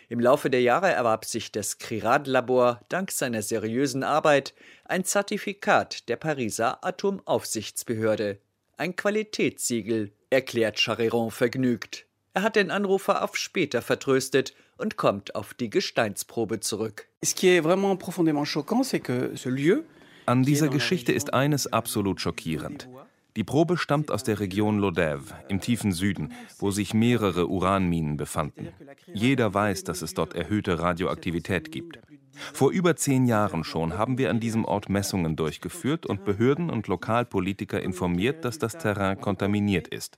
Im 0.09 0.19
Laufe 0.19 0.49
der 0.49 0.61
Jahre 0.61 0.91
erwarb 0.91 1.23
sich 1.23 1.53
das 1.53 1.77
Crirat-Labor 1.77 2.81
dank 2.89 3.11
seiner 3.11 3.43
seriösen 3.43 4.03
Arbeit 4.03 4.53
ein 4.83 5.05
Zertifikat 5.05 6.09
der 6.09 6.17
Pariser 6.17 6.83
Atomaufsichtsbehörde. 6.83 8.37
Ein 8.75 8.97
Qualitätssiegel, 8.97 10.11
erklärt 10.29 10.81
Chareron 10.81 11.31
vergnügt. 11.31 12.05
Er 12.33 12.41
hat 12.41 12.57
den 12.57 12.71
Anrufer 12.71 13.23
auf 13.23 13.37
später 13.37 13.81
vertröstet 13.81 14.53
und 14.77 14.97
kommt 14.97 15.33
auf 15.33 15.53
die 15.53 15.69
Gesteinsprobe 15.69 16.59
zurück. 16.59 17.07
An 20.27 20.43
dieser 20.43 20.67
Geschichte 20.67 21.13
ist 21.13 21.33
eines 21.33 21.71
absolut 21.71 22.19
schockierend. 22.19 22.89
Die 23.37 23.45
Probe 23.45 23.77
stammt 23.77 24.11
aus 24.11 24.23
der 24.23 24.41
Region 24.41 24.77
Lodève 24.77 25.33
im 25.47 25.61
tiefen 25.61 25.93
Süden, 25.93 26.33
wo 26.59 26.69
sich 26.69 26.93
mehrere 26.93 27.47
Uranminen 27.47 28.17
befanden. 28.17 28.67
Jeder 29.13 29.53
weiß, 29.53 29.85
dass 29.85 30.01
es 30.01 30.13
dort 30.13 30.35
erhöhte 30.35 30.79
Radioaktivität 30.79 31.71
gibt. 31.71 31.99
Vor 32.53 32.71
über 32.71 32.97
zehn 32.97 33.25
Jahren 33.25 33.63
schon 33.63 33.97
haben 33.97 34.17
wir 34.17 34.29
an 34.29 34.41
diesem 34.41 34.65
Ort 34.65 34.89
Messungen 34.89 35.37
durchgeführt 35.37 36.05
und 36.05 36.25
Behörden 36.25 36.69
und 36.69 36.89
Lokalpolitiker 36.89 37.81
informiert, 37.81 38.43
dass 38.43 38.59
das 38.59 38.77
Terrain 38.77 39.21
kontaminiert 39.21 39.87
ist. 39.87 40.17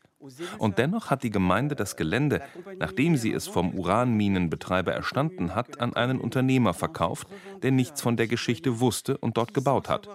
Und 0.57 0.77
dennoch 0.77 1.09
hat 1.09 1.23
die 1.23 1.29
Gemeinde 1.29 1.75
das 1.75 1.95
Gelände, 1.95 2.41
nachdem 2.77 3.15
sie 3.15 3.31
es 3.31 3.47
vom 3.47 3.73
Uranminenbetreiber 3.73 4.91
erstanden 4.91 5.55
hat, 5.55 5.79
an 5.79 5.93
einen 5.93 6.19
Unternehmer 6.19 6.73
verkauft, 6.73 7.27
der 7.61 7.71
nichts 7.71 8.01
von 8.01 8.17
der 8.17 8.27
Geschichte 8.27 8.81
wusste 8.81 9.17
und 9.17 9.37
dort 9.37 9.53
gebaut 9.53 9.87
hat. 9.87 10.09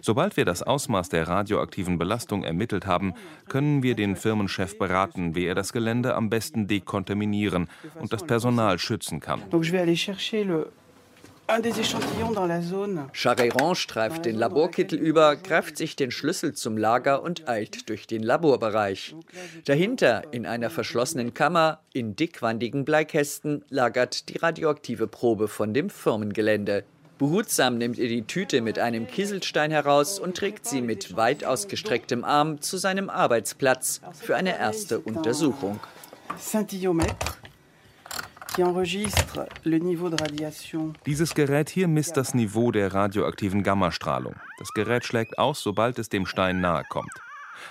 Sobald 0.00 0.36
wir 0.36 0.44
das 0.44 0.62
Ausmaß 0.62 1.08
der 1.08 1.26
radioaktiven 1.26 1.98
Belastung 1.98 2.44
ermittelt 2.44 2.86
haben, 2.86 3.14
können 3.48 3.82
wir 3.82 3.96
den 3.96 4.14
Firmenchef 4.14 4.78
beraten, 4.78 5.34
wie 5.34 5.46
er 5.46 5.56
das 5.56 5.72
Gelände 5.72 6.14
am 6.14 6.30
besten 6.30 6.68
dekontaminieren 6.68 7.68
und 7.98 8.12
das 8.12 8.24
Personal 8.24 8.78
schützen 8.78 9.18
kann. 9.20 9.42
Charéron 13.12 13.74
streift 13.76 14.24
den 14.24 14.36
Laborkittel 14.36 14.98
über, 14.98 15.36
greift 15.36 15.76
sich 15.76 15.94
den 15.94 16.10
Schlüssel 16.10 16.54
zum 16.54 16.76
Lager 16.76 17.22
und 17.22 17.48
eilt 17.48 17.88
durch 17.88 18.08
den 18.08 18.24
Laborbereich. 18.24 19.14
Dahinter, 19.64 20.24
in 20.32 20.44
einer 20.44 20.70
verschlossenen 20.70 21.34
Kammer, 21.34 21.80
in 21.92 22.16
dickwandigen 22.16 22.84
Bleikästen, 22.84 23.64
lagert 23.68 24.28
die 24.28 24.38
radioaktive 24.38 25.06
Probe 25.06 25.46
von 25.46 25.72
dem 25.72 25.88
Firmengelände. 25.88 26.84
Behutsam 27.18 27.78
nimmt 27.78 27.98
er 27.98 28.08
die 28.08 28.22
Tüte 28.22 28.60
mit 28.60 28.78
einem 28.78 29.06
Kieselstein 29.06 29.70
heraus 29.70 30.18
und 30.18 30.36
trägt 30.36 30.66
sie 30.66 30.82
mit 30.82 31.16
weit 31.16 31.44
ausgestrecktem 31.44 32.24
Arm 32.24 32.60
zu 32.60 32.76
seinem 32.76 33.08
Arbeitsplatz 33.08 34.00
für 34.20 34.36
eine 34.36 34.58
erste 34.58 34.98
Untersuchung. 34.98 35.80
Dieses 41.06 41.34
Gerät 41.34 41.68
hier 41.68 41.88
misst 41.88 42.16
das 42.16 42.32
Niveau 42.32 42.70
der 42.72 42.94
radioaktiven 42.94 43.62
Gammastrahlung. 43.62 44.34
Das 44.58 44.72
Gerät 44.72 45.04
schlägt 45.04 45.38
aus, 45.38 45.60
sobald 45.62 45.98
es 45.98 46.08
dem 46.08 46.24
Stein 46.24 46.62
nahe 46.62 46.84
kommt. 46.88 47.12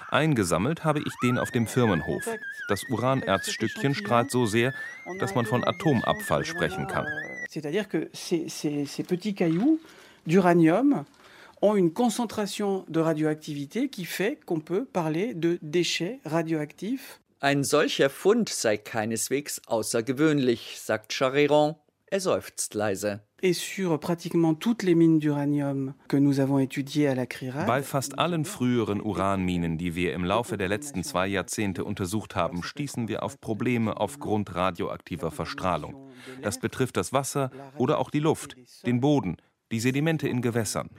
Eingesammelt 0.09 0.83
habe 0.83 0.99
ich 0.99 1.13
den 1.23 1.39
auf 1.39 1.49
dem 1.49 1.65
Firmenhof. 1.65 2.29
Das 2.67 2.83
Uranerzstückchen 2.89 3.95
strahlt 3.95 4.29
so 4.29 4.45
sehr, 4.45 4.73
dass 5.19 5.33
man 5.33 5.47
von 5.47 5.63
Atomabfall 5.63 6.45
sprechen 6.45 6.85
kann. 6.85 7.07
C'est-à-dire 7.49 7.87
que 7.87 8.09
ces, 8.13 9.03
petits 9.07 9.33
cailloux 9.33 9.79
d'uranium 10.27 11.05
ont 11.61 11.75
une 11.75 11.93
concentration 11.93 12.85
de 12.89 12.99
radioactivité 12.99 13.89
qui 13.89 14.05
fait 14.05 14.37
qu'on 14.45 14.59
peut 14.59 14.85
parler 14.85 15.33
de 15.33 15.57
déchets 15.63 16.19
radioactifs 16.25 17.21
ein 17.45 17.63
solcher 17.63 18.09
Fund 18.09 18.49
sei 18.49 18.75
keineswegs 18.75 19.61
außergewöhnlich, 19.67 20.79
sagt 20.81 21.11
Charéron. 21.11 21.75
Er 22.07 22.19
seufzt 22.19 22.73
leise. 22.73 23.21
Bei 27.67 27.83
fast 27.83 28.17
allen 28.17 28.45
früheren 28.45 28.99
Uranminen, 28.99 29.77
die 29.77 29.93
wir 29.93 30.13
im 30.13 30.25
Laufe 30.25 30.57
der 30.57 30.69
letzten 30.69 31.03
zwei 31.03 31.27
Jahrzehnte 31.27 31.83
untersucht 31.83 32.35
haben, 32.35 32.63
stießen 32.63 33.07
wir 33.07 33.21
auf 33.21 33.39
Probleme 33.39 33.97
aufgrund 33.97 34.55
radioaktiver 34.55 35.29
Verstrahlung. 35.29 36.09
Das 36.41 36.59
betrifft 36.59 36.97
das 36.97 37.13
Wasser 37.13 37.51
oder 37.77 37.99
auch 37.99 38.09
die 38.09 38.21
Luft, 38.21 38.55
den 38.87 39.01
Boden, 39.01 39.37
die 39.71 39.79
Sedimente 39.79 40.27
in 40.27 40.41
Gewässern. 40.41 40.89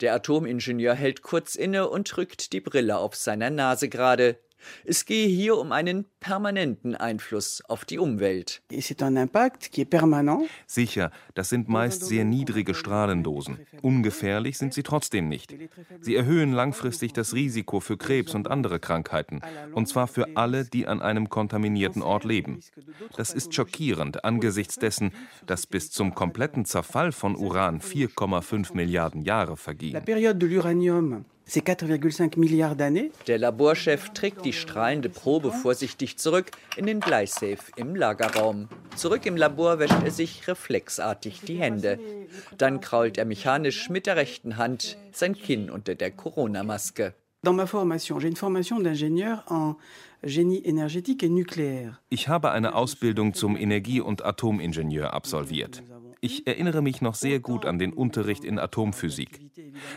Der 0.00 0.14
Atomingenieur 0.14 0.94
hält 0.94 1.20
kurz 1.20 1.56
inne 1.56 1.90
und 1.90 2.16
rückt 2.16 2.54
die 2.54 2.60
Brille 2.60 2.96
auf 2.96 3.14
seiner 3.16 3.50
Nase 3.50 3.90
gerade. 3.90 4.38
Es 4.84 5.04
gehe 5.04 5.26
hier 5.26 5.56
um 5.58 5.72
einen 5.72 6.06
permanenten 6.20 6.94
Einfluss 6.94 7.62
auf 7.68 7.84
die 7.84 7.98
Umwelt. 7.98 8.62
Sicher, 10.66 11.10
das 11.34 11.48
sind 11.48 11.68
meist 11.68 12.04
sehr 12.04 12.24
niedrige 12.24 12.74
Strahlendosen. 12.74 13.58
Ungefährlich 13.82 14.58
sind 14.58 14.74
sie 14.74 14.82
trotzdem 14.82 15.28
nicht. 15.28 15.54
Sie 16.00 16.16
erhöhen 16.16 16.52
langfristig 16.52 17.12
das 17.12 17.34
Risiko 17.34 17.80
für 17.80 17.96
Krebs 17.96 18.34
und 18.34 18.48
andere 18.48 18.78
Krankheiten, 18.78 19.40
und 19.74 19.88
zwar 19.88 20.06
für 20.06 20.36
alle, 20.36 20.64
die 20.64 20.86
an 20.86 21.02
einem 21.02 21.28
kontaminierten 21.28 22.02
Ort 22.02 22.24
leben. 22.24 22.60
Das 23.16 23.32
ist 23.32 23.54
schockierend 23.54 24.24
angesichts 24.24 24.78
dessen, 24.78 25.12
dass 25.46 25.66
bis 25.66 25.90
zum 25.90 26.14
kompletten 26.14 26.64
Zerfall 26.64 27.12
von 27.12 27.36
Uran 27.36 27.80
4,5 27.80 28.74
Milliarden 28.74 29.22
Jahre 29.22 29.56
vergingen. 29.56 29.94
Der 33.26 33.38
Laborchef 33.38 34.10
trägt 34.10 34.44
die 34.44 34.52
strahlende 34.52 35.08
Probe 35.08 35.52
vorsichtig 35.52 36.16
zurück 36.16 36.50
in 36.76 36.86
den 36.86 37.00
Bleisafe 37.00 37.72
im 37.76 37.94
Lagerraum. 37.94 38.68
Zurück 38.96 39.26
im 39.26 39.36
Labor 39.36 39.78
wäscht 39.78 40.02
er 40.02 40.10
sich 40.10 40.48
reflexartig 40.48 41.40
die 41.42 41.56
Hände. 41.56 41.98
Dann 42.56 42.80
krault 42.80 43.18
er 43.18 43.26
mechanisch 43.26 43.90
mit 43.90 44.06
der 44.06 44.16
rechten 44.16 44.56
Hand 44.56 44.96
sein 45.12 45.34
Kinn 45.34 45.68
unter 45.68 45.94
der 45.94 46.10
Corona-Maske. 46.10 47.14
Dans 47.44 47.56
ma 47.56 47.66
formation, 47.66 48.20
j'ai 48.20 48.28
une 48.28 48.36
formation 48.36 48.78
d'ingénieur 48.78 49.42
en 49.48 49.76
génie 50.22 50.62
énergétique 50.64 51.24
et 51.24 51.28
nucléaire. 51.28 52.00
Ich 52.08 52.28
habe 52.28 52.52
eine 52.52 52.76
Ausbildung 52.76 53.34
zum 53.34 53.56
Energie- 53.56 54.00
und 54.00 54.24
Atomingenieur 54.24 55.12
absolviert. 55.12 55.82
Ich 56.24 56.46
erinnere 56.46 56.82
mich 56.82 57.02
noch 57.02 57.16
sehr 57.16 57.40
gut 57.40 57.66
an 57.66 57.80
den 57.80 57.92
Unterricht 57.92 58.44
in 58.44 58.60
Atomphysik. 58.60 59.40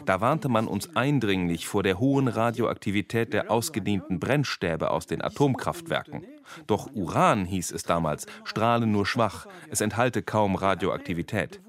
Da 0.07 0.21
warnte 0.21 0.49
man 0.49 0.67
uns 0.67 0.95
eindringlich 0.95 1.67
vor 1.67 1.83
der 1.83 1.99
hohen 1.99 2.27
Radioaktivität 2.27 3.31
der 3.31 3.51
ausgedienten 3.51 4.19
Brennstäbe 4.19 4.89
aus 4.89 5.05
den 5.05 5.21
Atomkraftwerken. 5.21 6.25
Doch 6.65 6.89
Uran, 6.95 7.45
hieß 7.45 7.69
es 7.69 7.83
damals, 7.83 8.25
strahle 8.43 8.87
nur 8.87 9.05
schwach, 9.05 9.45
es 9.69 9.81
enthalte 9.81 10.23
kaum 10.23 10.55
Radioaktivität. 10.55 11.61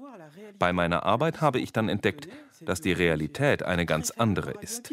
Bei 0.57 0.73
meiner 0.73 1.03
Arbeit 1.03 1.39
habe 1.39 1.59
ich 1.59 1.71
dann 1.71 1.87
entdeckt, 1.87 2.27
dass 2.61 2.81
die 2.81 2.93
Realität 2.93 3.61
eine 3.61 3.85
ganz 3.85 4.09
andere 4.09 4.55
ist. 4.59 4.89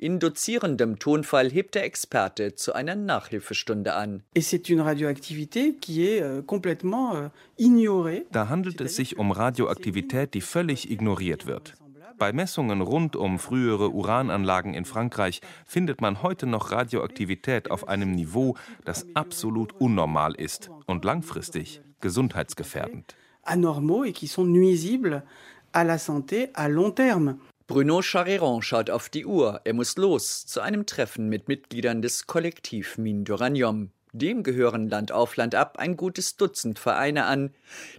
In 0.00 0.20
dozierendem 0.20 1.00
Tonfall 1.00 1.50
hebt 1.50 1.74
der 1.74 1.82
Experte 1.82 2.54
zu 2.54 2.72
einer 2.72 2.94
Nachhilfestunde 2.94 3.94
an. 3.94 4.22
Euh, 4.36 4.40
euh, 6.20 6.42
da 8.30 8.48
handelt 8.48 8.80
es 8.80 8.94
sich 8.94 9.18
um 9.18 9.32
Radioaktivität, 9.32 10.34
die 10.34 10.40
völlig 10.40 10.88
ignoriert 10.88 11.46
wird. 11.46 11.74
Bei 12.16 12.32
Messungen 12.32 12.80
rund 12.80 13.16
um 13.16 13.40
frühere 13.40 13.90
Urananlagen 13.90 14.72
in 14.72 14.84
Frankreich 14.84 15.40
findet 15.66 16.00
man 16.00 16.22
heute 16.22 16.46
noch 16.46 16.70
Radioaktivität 16.70 17.72
auf 17.72 17.88
einem 17.88 18.12
Niveau, 18.12 18.54
das 18.84 19.04
absolut 19.14 19.72
unnormal 19.80 20.36
ist 20.36 20.70
und 20.86 21.04
langfristig 21.04 21.80
gesundheitsgefährdend. 22.00 23.16
Anormaux 23.42 24.04
et 24.04 24.12
qui 24.12 24.28
sont 24.28 24.46
nuisibles 24.46 25.24
à 25.72 25.82
la 25.82 25.98
santé 25.98 26.50
à 26.54 26.68
long 26.68 26.94
terme. 26.94 27.40
Bruno 27.68 28.00
Charéron 28.00 28.62
schaut 28.62 28.88
auf 28.88 29.10
die 29.10 29.26
Uhr. 29.26 29.60
Er 29.64 29.74
muss 29.74 29.98
los 29.98 30.46
zu 30.46 30.62
einem 30.62 30.86
Treffen 30.86 31.28
mit 31.28 31.48
Mitgliedern 31.48 32.00
des 32.00 32.26
Kollektiv 32.26 32.96
Mine 32.96 33.24
d'Uranium. 33.24 33.88
Dem 34.14 34.42
gehören 34.42 34.88
Land 34.88 35.12
auf 35.12 35.36
Land 35.36 35.54
ab 35.54 35.78
ein 35.78 35.98
gutes 35.98 36.38
Dutzend 36.38 36.78
Vereine 36.78 37.26
an, 37.26 37.50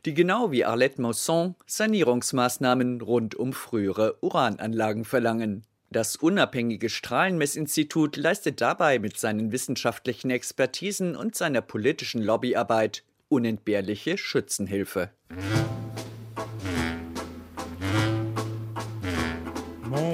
die 0.05 0.15
genau 0.15 0.49
wie 0.49 0.65
Arlette 0.65 0.99
Mausson 0.99 1.53
Sanierungsmaßnahmen 1.67 2.99
rund 3.01 3.35
um 3.35 3.53
frühere 3.53 4.17
Urananlagen 4.21 5.05
verlangen. 5.05 5.61
Das 5.91 6.15
unabhängige 6.15 6.89
Strahlenmessinstitut 6.89 8.17
leistet 8.17 8.61
dabei 8.61 8.97
mit 8.97 9.19
seinen 9.19 9.51
wissenschaftlichen 9.51 10.31
Expertisen 10.31 11.15
und 11.15 11.35
seiner 11.35 11.61
politischen 11.61 12.23
Lobbyarbeit 12.23 13.03
unentbehrliche 13.27 14.17
Schützenhilfe. 14.17 15.11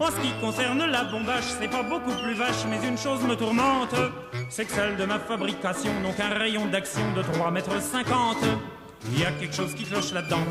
En 0.00 0.06
ce 0.12 0.20
qui 0.20 0.32
concerne 0.40 0.84
la 0.86 1.04
bombage, 1.04 1.42
c'est 1.58 1.68
pas 1.68 1.82
beaucoup 1.82 2.14
plus 2.22 2.34
vache, 2.34 2.64
mais 2.70 2.78
une 2.86 2.96
chose 2.96 3.20
me 3.24 3.34
tourmente, 3.34 3.96
c'est 4.48 4.64
que 4.64 4.70
celle 4.72 4.96
de 4.96 5.04
ma 5.04 5.18
fabrication 5.18 5.90
n'ont 6.00 6.12
qu'un 6.12 6.38
rayon 6.38 6.66
d'action 6.66 7.02
de 7.16 7.22
3 7.22 7.50
mètres 7.50 7.82
50. 7.82 8.36
Il 9.10 9.20
y 9.20 9.24
a 9.24 9.32
quelque 9.32 9.54
chose 9.54 9.74
qui 9.74 9.84
cloche 9.84 10.12
là-dedans. 10.12 10.44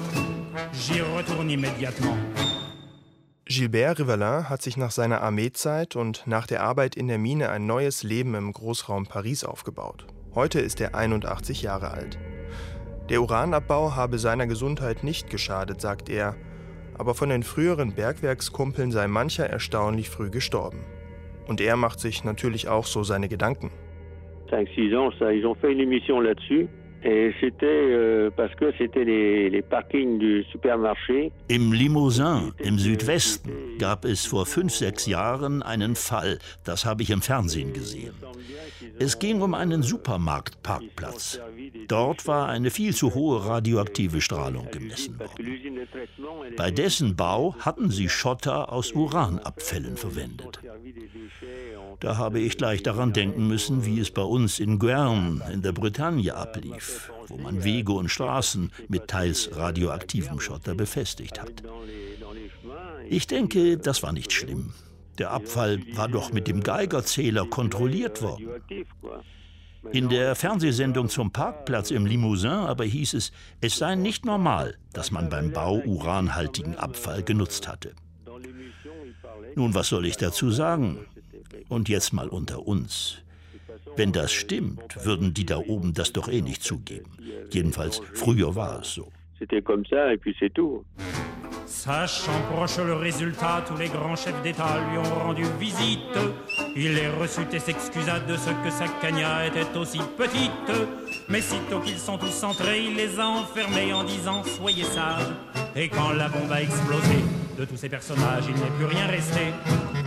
J'y 0.74 1.00
retourne 1.00 1.50
immédiatement. 1.50 2.18
Gilbert 3.46 4.00
Rivelin 4.00 4.50
hat 4.50 4.62
sich 4.62 4.76
nach 4.76 4.92
seiner 4.92 5.22
Armeezeit 5.22 5.96
und 5.96 6.28
nach 6.28 6.48
der 6.48 6.64
Arbeit 6.64 6.98
in 6.98 7.08
der 7.08 7.18
Mine 7.18 7.50
ein 7.50 7.66
neues 7.66 8.04
Leben 8.04 8.36
im 8.36 8.52
Großraum 8.52 9.06
Paris 9.06 9.46
aufgebaut. 9.46 10.06
Heute 10.36 10.60
ist 10.60 10.82
er 10.82 10.94
81 10.94 11.62
Jahre 11.62 11.92
alt. 11.92 12.20
Der 13.10 13.22
Uranabbau 13.22 13.96
habe 13.96 14.20
seiner 14.20 14.48
Gesundheit 14.48 15.06
nicht 15.06 15.30
geschadet, 15.30 15.80
sagt 15.80 16.10
er, 16.10 16.36
aber 16.98 17.14
von 17.14 17.30
den 17.30 17.44
früheren 17.44 17.94
Bergwerkskumpeln 17.94 18.92
sei 18.92 19.08
mancher 19.08 19.50
erstaunlich 19.50 20.10
früh 20.10 20.30
gestorben. 20.30 20.80
Und 21.48 21.62
er 21.62 21.78
macht 21.78 22.00
sich 22.00 22.24
natürlich 22.24 22.68
auch 22.68 22.86
so 22.86 23.04
seine 23.04 23.30
Gedanken. 23.30 23.72
5, 24.50 24.70
6 24.76 24.94
ans, 24.94 25.14
ça, 25.20 25.32
ils 25.32 25.46
ont 25.46 25.56
fait 25.56 25.72
une 25.72 25.82
émission 25.82 26.22
là-dessus. 26.22 26.68
Et 27.04 27.34
c'était 27.40 27.66
euh, 27.66 28.30
parce 28.36 28.54
que 28.56 28.74
c'était 28.78 29.04
les, 29.04 29.50
les 29.50 29.62
parkings 29.62 30.18
du 30.18 30.44
supermarché. 30.52 31.32
Im 31.48 31.72
Limousin 31.72 32.54
im 32.60 32.80
Südwesten 32.80 33.78
gab 33.78 34.04
es 34.04 34.26
vor 34.26 34.46
fünf, 34.46 34.74
sechs 34.74 35.06
Jahren 35.06 35.62
einen 35.62 35.96
Fall. 35.96 36.40
Das 36.64 36.86
habe 36.86 37.04
ich 37.04 37.12
im 37.12 37.22
Fernsehen 37.22 37.72
gesehen. 37.74 38.14
Es 39.00 39.20
ging 39.20 39.42
um 39.42 39.54
einen 39.54 39.84
Supermarktparkplatz. 39.84 41.40
Dort 41.88 42.28
war 42.28 42.50
eine 42.50 42.72
viel 42.72 42.96
zu 42.96 43.14
hohe 43.14 43.46
radioaktive 43.46 44.22
Strahlung 44.22 44.68
gemessen 44.72 45.20
worden. 45.20 45.78
Bei 46.58 46.72
dessen 46.72 47.16
Bau 47.16 47.56
hatten 47.60 47.92
sie 47.92 48.10
Schotter 48.10 48.74
aus 48.74 48.92
Uranabfällen 48.94 49.98
verwendet. 49.98 50.60
Da 52.00 52.18
habe 52.18 52.40
ich 52.40 52.58
gleich 52.58 52.84
daran 52.84 53.14
denken 53.14 53.48
müssen, 53.48 53.86
wie 53.86 54.00
es 54.00 54.12
bei 54.12 54.22
uns 54.22 54.60
in 54.60 54.78
Guern 54.78 55.42
in 55.52 55.62
der 55.62 55.72
Bretagne 55.72 56.36
ablief, 56.36 56.97
wo 57.28 57.38
man 57.38 57.64
Wege 57.64 57.94
und 57.94 58.10
Straßen 58.10 58.72
mit 58.88 59.08
teils 59.08 59.50
radioaktivem 59.56 60.40
Schotter 60.40 60.76
befestigt 60.76 61.42
hat. 61.42 61.64
Ich 63.10 63.28
denke, 63.28 63.78
das 63.78 64.04
war 64.04 64.12
nicht 64.12 64.32
schlimm. 64.32 64.74
Der 65.18 65.32
Abfall 65.32 65.82
war 65.96 66.08
doch 66.08 66.32
mit 66.32 66.48
dem 66.48 66.62
Geigerzähler 66.62 67.46
kontrolliert 67.46 68.22
worden. 68.22 68.48
In 69.92 70.10
der 70.10 70.36
Fernsehsendung 70.36 71.10
zum 71.10 71.32
Parkplatz 71.32 71.92
im 71.92 72.06
Limousin 72.06 72.52
aber 72.52 72.84
hieß 72.84 73.14
es, 73.14 73.32
es 73.62 73.78
sei 73.78 73.96
nicht 73.96 74.26
normal, 74.26 74.78
dass 74.94 75.12
man 75.12 75.30
beim 75.30 75.52
Bau 75.54 75.80
uranhaltigen 75.80 76.76
Abfall 76.76 77.24
genutzt 77.24 77.68
hatte. 77.68 77.94
Nun, 79.56 79.74
was 79.74 79.90
soll 79.90 80.06
ich 80.06 80.18
dazu 80.18 80.52
sagen? 80.52 81.00
Und 81.70 81.90
jetzt 81.90 82.14
mal 82.14 82.28
unter 82.28 82.68
uns. 82.68 83.18
Wenn 83.98 84.12
das 84.12 84.32
stimmt, 84.32 85.04
würden 85.04 85.34
die 85.34 85.46
da 85.46 85.58
oben 85.58 85.94
das 85.94 86.14
doch 86.14 86.30
eh 86.30 86.42
nicht 86.42 86.64
zugeben. 86.64 87.18
Jedenfalls 87.52 88.02
früher 88.14 88.56
war 88.56 88.82
es 88.82 88.94
so. 88.94 89.12
C'était 89.40 89.62
comme 89.62 89.86
ça 89.86 90.14
et 90.14 90.18
puis 90.18 90.36
c'est 90.40 90.54
tout. 90.54 90.84
Sachant 91.66 92.40
proche 92.52 92.78
le 92.80 92.96
résultat, 92.96 93.64
tous 93.68 93.78
les 93.78 93.88
grands 93.90 94.16
chefs 94.16 94.42
d'État 94.42 94.80
lui 94.90 94.98
ont 94.98 95.20
rendu 95.26 95.44
visite. 95.60 96.18
Il 96.76 96.96
les 96.96 97.08
reçut 97.08 97.48
et 97.54 97.60
s'excusa 97.60 98.20
de 98.22 98.36
ce 98.36 98.50
que 98.50 98.70
sa 98.70 98.88
cagna 99.02 99.46
était 99.46 99.78
aussi 99.78 100.00
petite. 100.18 100.52
Mais 101.30 101.42
sitôt 101.42 101.80
qu'ils 101.80 102.00
sont 102.00 102.18
tous 102.18 102.44
entrés, 102.44 102.86
il 102.86 102.96
les 102.96 103.20
a 103.20 103.28
enfermés 103.28 103.94
en 103.94 104.04
disant 104.04 104.44
Soyez 104.44 104.86
sages. 104.86 105.34
Et 105.76 105.90
quand 105.90 106.14
la 106.14 106.30
bombe 106.30 106.52
a 106.52 106.62
explosé, 106.62 107.18
de 107.58 107.66
tous 107.66 107.76
ces 107.76 107.90
personnages, 107.90 108.44
il 108.48 108.56
n'est 108.56 108.70
plus 108.78 108.86
rien 108.86 109.08
resté. 109.08 109.42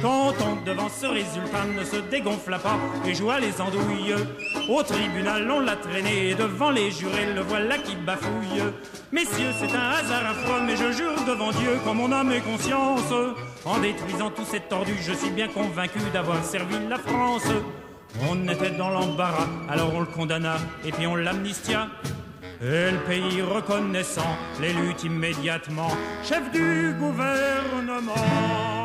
Quand 0.00 0.32
on, 0.40 0.64
devant 0.64 0.88
ce 0.88 1.06
résultat, 1.06 1.66
ne 1.76 1.84
se 1.84 1.96
dégonfla 2.08 2.58
pas 2.58 2.78
et 3.06 3.14
joua 3.14 3.40
les 3.40 3.60
andouilles. 3.60 4.14
Au 4.68 4.82
tribunal, 4.82 5.50
on 5.50 5.60
l'a 5.60 5.76
traîné 5.76 6.30
et 6.30 6.34
devant 6.34 6.70
les 6.70 6.90
jurés, 6.90 7.34
le 7.34 7.40
voilà 7.40 7.78
qui 7.78 7.96
bafouille. 7.96 8.62
Messieurs, 9.20 9.52
c'est 9.58 9.76
un 9.76 9.90
hasard 9.90 10.30
affreux, 10.30 10.62
mais 10.66 10.76
je 10.76 10.92
jure 10.92 11.12
devant 11.26 11.50
Dieu 11.50 11.78
qu'en 11.84 11.92
mon 11.92 12.10
âme 12.10 12.32
et 12.32 12.40
conscience, 12.40 13.12
en 13.66 13.78
détruisant 13.78 14.30
tous 14.30 14.46
ces 14.46 14.60
tordus, 14.60 14.96
je 14.98 15.12
suis 15.12 15.28
bien 15.28 15.48
convaincu 15.48 15.98
d'avoir 16.10 16.42
servi 16.42 16.76
la 16.88 16.96
France. 16.96 17.46
On 18.30 18.48
était 18.48 18.70
dans 18.70 18.88
l'embarras, 18.88 19.46
alors 19.68 19.94
on 19.94 20.00
le 20.00 20.06
condamna 20.06 20.56
et 20.86 20.90
puis 20.92 21.06
on 21.06 21.16
l'amnistia. 21.16 21.88
Et 22.62 22.92
le 22.92 22.98
pays 23.06 23.42
reconnaissant 23.42 24.38
l'élut 24.58 24.94
immédiatement 25.04 25.90
chef 26.24 26.50
du 26.50 26.94
gouvernement. 26.98 28.79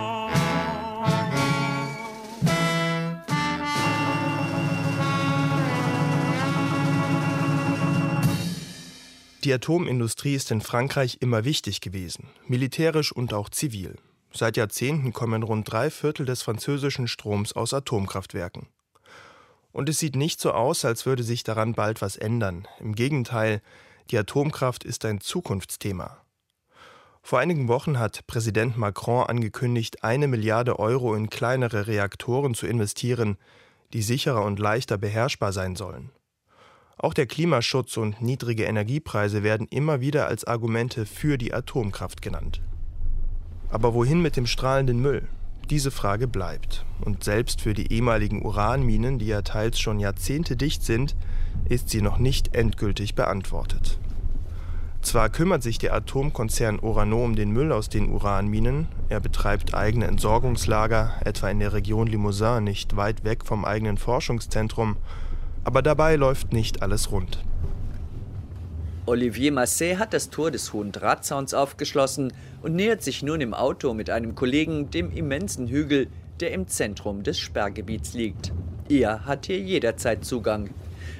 Die 9.45 9.53
Atomindustrie 9.53 10.33
ist 10.33 10.49
in 10.49 10.59
Frankreich 10.59 11.17
immer 11.19 11.45
wichtig 11.45 11.79
gewesen, 11.79 12.29
militärisch 12.47 13.11
und 13.11 13.31
auch 13.31 13.49
zivil. 13.49 13.95
Seit 14.33 14.57
Jahrzehnten 14.57 15.13
kommen 15.13 15.43
rund 15.43 15.71
drei 15.71 15.91
Viertel 15.91 16.25
des 16.25 16.41
französischen 16.41 17.07
Stroms 17.07 17.53
aus 17.53 17.71
Atomkraftwerken. 17.71 18.69
Und 19.71 19.87
es 19.87 19.99
sieht 19.99 20.15
nicht 20.15 20.41
so 20.41 20.51
aus, 20.51 20.83
als 20.83 21.05
würde 21.05 21.21
sich 21.21 21.43
daran 21.43 21.73
bald 21.73 22.01
was 22.01 22.17
ändern. 22.17 22.67
Im 22.79 22.95
Gegenteil, 22.95 23.61
die 24.09 24.17
Atomkraft 24.17 24.83
ist 24.83 25.05
ein 25.05 25.21
Zukunftsthema. 25.21 26.17
Vor 27.21 27.37
einigen 27.37 27.67
Wochen 27.67 27.99
hat 27.99 28.25
Präsident 28.25 28.77
Macron 28.77 29.27
angekündigt, 29.27 30.03
eine 30.03 30.27
Milliarde 30.27 30.79
Euro 30.79 31.13
in 31.13 31.29
kleinere 31.29 31.85
Reaktoren 31.85 32.55
zu 32.55 32.65
investieren, 32.65 33.37
die 33.93 34.01
sicherer 34.01 34.43
und 34.43 34.57
leichter 34.57 34.97
beherrschbar 34.97 35.53
sein 35.53 35.75
sollen. 35.75 36.09
Auch 36.97 37.13
der 37.13 37.25
Klimaschutz 37.25 37.97
und 37.97 38.21
niedrige 38.21 38.63
Energiepreise 38.63 39.43
werden 39.43 39.67
immer 39.69 39.99
wieder 39.99 40.27
als 40.27 40.45
Argumente 40.45 41.05
für 41.05 41.37
die 41.37 41.53
Atomkraft 41.53 42.21
genannt. 42.21 42.61
Aber 43.69 43.93
wohin 43.93 44.21
mit 44.21 44.37
dem 44.37 44.47
strahlenden 44.47 45.01
Müll? 45.01 45.27
Diese 45.69 45.91
Frage 45.91 46.27
bleibt. 46.27 46.85
Und 47.01 47.23
selbst 47.23 47.61
für 47.61 47.73
die 47.73 47.91
ehemaligen 47.91 48.45
Uranminen, 48.45 49.19
die 49.19 49.25
ja 49.27 49.41
teils 49.41 49.79
schon 49.79 49.99
Jahrzehnte 49.99 50.55
dicht 50.55 50.83
sind, 50.83 51.15
ist 51.67 51.89
sie 51.89 52.01
noch 52.01 52.17
nicht 52.17 52.55
endgültig 52.55 53.15
beantwortet. 53.15 53.99
Zwar 55.01 55.29
kümmert 55.29 55.63
sich 55.63 55.77
der 55.77 55.93
Atomkonzern 55.93 56.79
Orano 56.79 57.23
um 57.23 57.35
den 57.35 57.51
Müll 57.51 57.71
aus 57.71 57.89
den 57.89 58.09
Uranminen, 58.09 58.87
er 59.09 59.19
betreibt 59.19 59.75
eigene 59.75 60.07
Entsorgungslager, 60.07 61.13
etwa 61.23 61.49
in 61.49 61.59
der 61.59 61.73
Region 61.73 62.07
Limousin, 62.07 62.63
nicht 62.63 62.95
weit 62.95 63.23
weg 63.23 63.45
vom 63.45 63.65
eigenen 63.65 63.97
Forschungszentrum, 63.97 64.97
aber 65.65 65.81
dabei 65.81 66.15
läuft 66.15 66.53
nicht 66.53 66.81
alles 66.81 67.11
rund. 67.11 67.43
Olivier 69.07 69.51
Masset 69.51 69.99
hat 69.99 70.13
das 70.13 70.29
Tor 70.29 70.49
des 70.49 70.73
Hohen 70.73 70.91
Drahtzauns 70.91 71.53
aufgeschlossen 71.53 72.33
und 72.63 72.75
nähert 72.75 73.03
sich 73.03 73.21
nun 73.21 73.41
im 73.41 73.53
Auto 73.53 73.93
mit 73.93 74.09
einem 74.09 74.33
Kollegen 74.33 74.89
dem 74.89 75.11
immensen 75.11 75.67
Hügel, 75.67 76.07
der 76.39 76.53
im 76.53 76.67
Zentrum 76.67 77.21
des 77.21 77.37
Sperrgebiets 77.37 78.13
liegt. 78.13 78.51
Er 78.89 79.25
hat 79.25 79.45
hier 79.45 79.59
jederzeit 79.59 80.25
Zugang. 80.25 80.69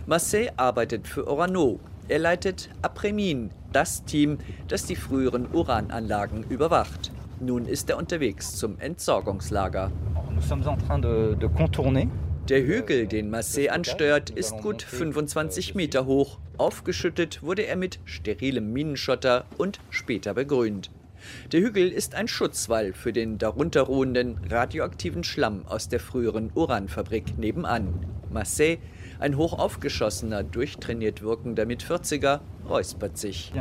Masset 0.08 0.54
arbeitet 0.58 1.08
für 1.08 1.28
Orano. 1.28 1.80
Er 2.08 2.20
leitet 2.20 2.70
Apremin, 2.82 3.52
das 3.72 4.04
Team, 4.06 4.38
das 4.68 4.86
die 4.86 4.96
früheren 4.96 5.48
Urananlagen 5.52 6.44
überwacht. 6.50 7.12
Nun 7.40 7.66
ist 7.66 7.90
er 7.90 7.98
unterwegs 7.98 8.56
zum 8.56 8.80
Entsorgungslager. 8.80 9.92
Nous 10.34 10.48
sommes 10.48 10.68
en 10.68 10.78
train 10.78 11.02
de, 11.02 11.36
de 11.36 11.50
contourner 11.50 12.08
der 12.50 12.64
Hügel, 12.64 13.08
den 13.08 13.34
Massé 13.34 13.70
ansteuert, 13.70 14.30
ist 14.30 14.58
gut 14.58 14.84
25 14.84 15.74
Meter 15.74 16.06
hoch. 16.06 16.38
Aufgeschüttet 16.58 17.42
wurde 17.42 17.66
er 17.66 17.76
mit 17.76 18.00
sterilem 18.06 18.72
Minenschotter 18.72 19.46
und 19.58 19.80
später 19.90 20.34
begrünt. 20.34 20.92
Der 21.52 21.62
Hügel 21.62 21.90
ist 21.90 22.14
ein 22.14 22.28
Schutzwall 22.28 22.94
für 22.94 23.12
den 23.12 23.40
darunter 23.40 23.82
ruhenden 23.82 24.40
radioaktiven 24.50 25.24
Schlamm 25.24 25.66
aus 25.66 25.90
der 25.90 26.00
früheren 26.00 26.52
Uranfabrik 26.54 27.38
nebenan. 27.38 28.06
Massé, 28.32 28.78
ein 29.20 29.38
hochaufgeschossener, 29.38 30.44
durchtrainiert 30.44 31.24
wirkender 31.24 31.66
Mit-40er, 31.66 32.42
räuspert 32.70 33.18
sich. 33.18 33.54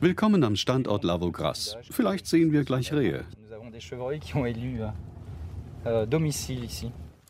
Willkommen 0.00 0.42
am 0.42 0.56
Standort 0.56 1.04
Lavogras. 1.04 1.76
Vielleicht 1.90 2.26
sehen 2.26 2.52
wir 2.52 2.64
gleich 2.64 2.92
Rehe. 2.92 3.24
Äh, 5.86 6.04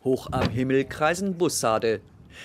Hoch 0.03 0.29
am 0.31 0.49
Himmel 0.49 0.85
kreisen 0.85 1.37
Bussarde. 1.37 2.01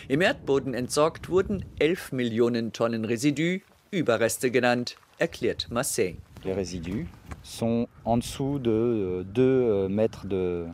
Im 0.10 0.20
Erdboden 0.20 0.74
entsorgt 0.74 1.30
wurden 1.30 1.64
11 1.80 2.12
Millionen 2.12 2.74
Tonnen 2.74 3.06
Residus, 3.06 3.62
Überreste 3.92 4.52
genannt, 4.52 4.98
erklärt 5.20 5.70
Marseille. 5.72 6.18
Les 6.44 6.52
résidus 6.52 7.08
sont 7.44 7.88
en 8.04 8.18
dessous 8.18 8.60
de 8.60 9.26
2 9.34 9.42
euh, 9.42 9.88
mètres 9.88 10.28
de, 10.28 10.66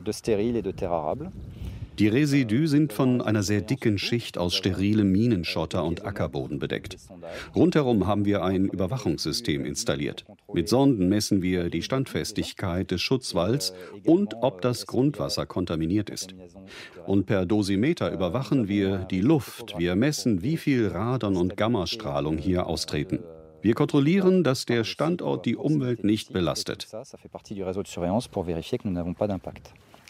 de 0.00 0.12
stérile 0.12 0.56
et 0.56 0.62
de 0.62 0.72
terre 0.72 0.92
arable. 0.92 1.30
Die 2.00 2.08
Residus 2.08 2.70
sind 2.70 2.94
von 2.94 3.20
einer 3.20 3.42
sehr 3.42 3.60
dicken 3.60 3.98
Schicht 3.98 4.38
aus 4.38 4.54
sterilem 4.54 5.12
Minenschotter 5.12 5.84
und 5.84 6.06
Ackerboden 6.06 6.58
bedeckt. 6.58 6.96
Rundherum 7.54 8.06
haben 8.06 8.24
wir 8.24 8.42
ein 8.42 8.64
Überwachungssystem 8.64 9.66
installiert. 9.66 10.24
Mit 10.50 10.70
Sonden 10.70 11.10
messen 11.10 11.42
wir 11.42 11.68
die 11.68 11.82
Standfestigkeit 11.82 12.90
des 12.90 13.02
Schutzwalls 13.02 13.74
und 14.06 14.34
ob 14.40 14.62
das 14.62 14.86
Grundwasser 14.86 15.44
kontaminiert 15.44 16.08
ist. 16.08 16.34
Und 17.06 17.26
per 17.26 17.44
Dosimeter 17.44 18.10
überwachen 18.10 18.66
wir 18.66 19.00
die 19.00 19.20
Luft. 19.20 19.74
Wir 19.76 19.94
messen, 19.94 20.42
wie 20.42 20.56
viel 20.56 20.88
Radon 20.88 21.36
und 21.36 21.58
Gammastrahlung 21.58 22.38
hier 22.38 22.66
austreten. 22.66 23.18
Wir 23.60 23.74
kontrollieren, 23.74 24.42
dass 24.42 24.64
der 24.64 24.84
Standort 24.84 25.44
die 25.44 25.54
Umwelt 25.54 26.02
nicht 26.02 26.32
belastet. 26.32 26.88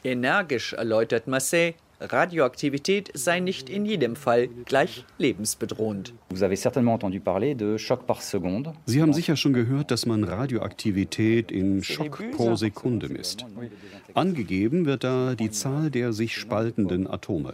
Energisch 0.03 0.73
erläutert 0.73 1.27
Massey, 1.27 1.75
Radioaktivität 2.01 3.11
sei 3.13 3.41
nicht 3.41 3.69
in 3.69 3.85
jedem 3.85 4.17
Fall 4.17 4.49
gleich 4.65 5.05
lebensbedrohend. 5.19 6.15
Sie 8.87 9.03
haben 9.03 9.13
sicher 9.13 9.37
schon 9.37 9.53
gehört, 9.53 9.91
dass 9.91 10.07
man 10.07 10.25
Radioaktivität 10.25 11.53
in 11.53 11.83
Schock 11.83 12.23
pro 12.33 12.57
Sekunde 12.57 13.11
misst. 13.11 13.45
Angegeben 14.15 14.87
wird 14.87 15.05
da 15.05 15.35
die 15.35 15.51
Zahl 15.51 15.91
der 15.91 16.15
sich 16.15 16.37
spaltenden 16.37 17.07
Atome. 17.07 17.53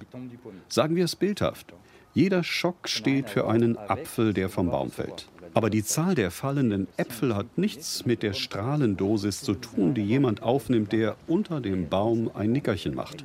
Sagen 0.68 0.94
wir 0.94 1.06
es 1.06 1.16
bildhaft. 1.16 1.74
Jeder 2.14 2.44
Schock 2.44 2.88
steht 2.88 3.28
für 3.28 3.46
einen 3.46 3.76
Apfel, 3.76 4.32
der 4.32 4.48
vom 4.48 4.70
Baum 4.70 4.90
fällt. 4.90 5.28
Aber 5.56 5.70
die 5.70 5.82
Zahl 5.82 6.14
der 6.14 6.30
fallenden 6.30 6.86
Äpfel 6.98 7.34
hat 7.34 7.56
nichts 7.56 8.04
mit 8.04 8.22
der 8.22 8.34
Strahlendosis 8.34 9.40
zu 9.40 9.54
tun, 9.54 9.94
die 9.94 10.02
jemand 10.02 10.42
aufnimmt, 10.42 10.92
der 10.92 11.16
unter 11.26 11.62
dem 11.62 11.88
Baum 11.88 12.30
ein 12.34 12.52
Nickerchen 12.52 12.94
macht. 12.94 13.24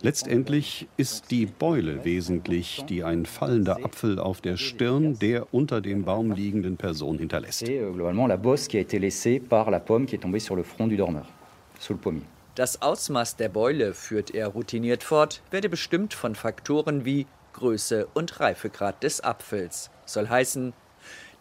Letztendlich 0.00 0.86
ist 0.96 1.32
die 1.32 1.46
Beule 1.46 2.04
wesentlich, 2.04 2.84
die 2.88 3.02
ein 3.02 3.26
fallender 3.26 3.84
Apfel 3.84 4.20
auf 4.20 4.40
der 4.40 4.56
Stirn 4.56 5.18
der 5.18 5.52
unter 5.52 5.80
dem 5.80 6.04
Baum 6.04 6.30
liegenden 6.30 6.76
Person 6.76 7.18
hinterlässt. 7.18 7.64
Das 12.54 12.82
Ausmaß 12.82 13.36
der 13.36 13.48
Beule, 13.48 13.94
führt 13.94 14.30
er 14.30 14.46
routiniert 14.46 15.02
fort, 15.02 15.42
werde 15.50 15.68
bestimmt 15.68 16.14
von 16.14 16.36
Faktoren 16.36 17.04
wie 17.04 17.26
Größe 17.54 18.06
und 18.14 18.38
Reifegrad 18.38 19.02
des 19.02 19.24
Apfels. 19.24 19.90
Soll 20.04 20.28
heißen, 20.28 20.72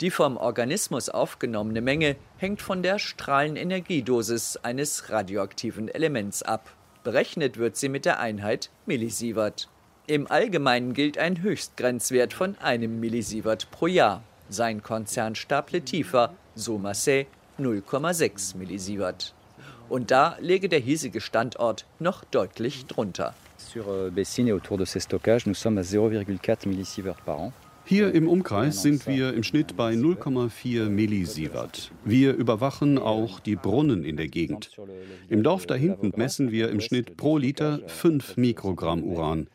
die 0.02 0.12
vom 0.12 0.38
Organismus 0.38 1.10
aufgenommene 1.10 1.82
Menge 1.82 2.16
hängt 2.38 2.62
von 2.62 2.84
der 2.84 3.00
Strahlenenergiedosis 3.00 4.58
eines 4.58 5.10
radioaktiven 5.10 5.88
Elements 5.88 6.44
ab. 6.44 6.70
Berechnet 7.04 7.58
wird 7.58 7.78
sie 7.78 7.90
mit 7.90 8.06
der 8.06 8.20
Einheit 8.20 8.70
Millisievert. 8.86 9.70
Im 10.08 10.30
Allgemeinen 10.30 10.94
gilt 10.94 11.18
ein 11.18 11.42
Höchstgrenzwert 11.42 12.34
von 12.34 12.58
einem 12.60 13.00
Millisievert 13.00 13.72
pro 13.72 13.88
Jahr. 13.88 14.22
Sein 14.50 14.84
Konzern 14.84 15.36
staple 15.36 15.82
tiefer, 15.82 16.34
so 16.56 16.78
Marseille 16.78 17.26
0,6 17.60 18.58
Millisievert. 18.58 19.34
Und 19.88 20.12
da 20.12 20.38
lege 20.40 20.68
der 20.70 20.80
hiesige 20.80 21.22
Standort 21.22 21.86
noch 22.00 22.24
deutlich 22.24 22.86
drunter. 22.86 23.34
Sur 23.58 23.88
euh, 23.88 24.10
Bessines 24.12 24.50
et 24.50 24.54
autour 24.54 24.78
de 24.78 24.86
ces 24.86 25.00
stockages, 25.00 25.46
nous 25.46 25.56
sommes 25.56 25.78
à 25.78 25.84
0,4 25.84 26.68
millisievert 26.68 27.22
par 27.26 27.40
an. 27.40 27.54
Hier 27.88 28.16
im 28.16 28.28
Umkreis 28.28 28.82
sind 28.82 29.06
wir 29.06 29.36
im 29.36 29.44
Schnitt 29.44 29.78
bei 29.78 29.94
0,4 29.94 30.90
Millisievert. 30.90 31.92
Wir 32.04 32.34
überwachen 32.34 32.98
auch 32.98 33.40
die 33.40 33.56
Brunnen 33.56 34.04
in 34.04 34.18
der 34.18 34.28
Gegend. 34.28 34.72
Im 35.30 35.44
Dorf 35.44 35.68
da 35.68 35.76
hinten 35.76 36.12
messen 36.16 36.52
wir 36.52 36.70
im 36.70 36.82
Schnitt 36.82 37.16
pro 37.16 37.38
Liter 37.38 37.82
5 37.86 38.38
Mikrogramm 38.38 39.04
Uran. 39.04 39.50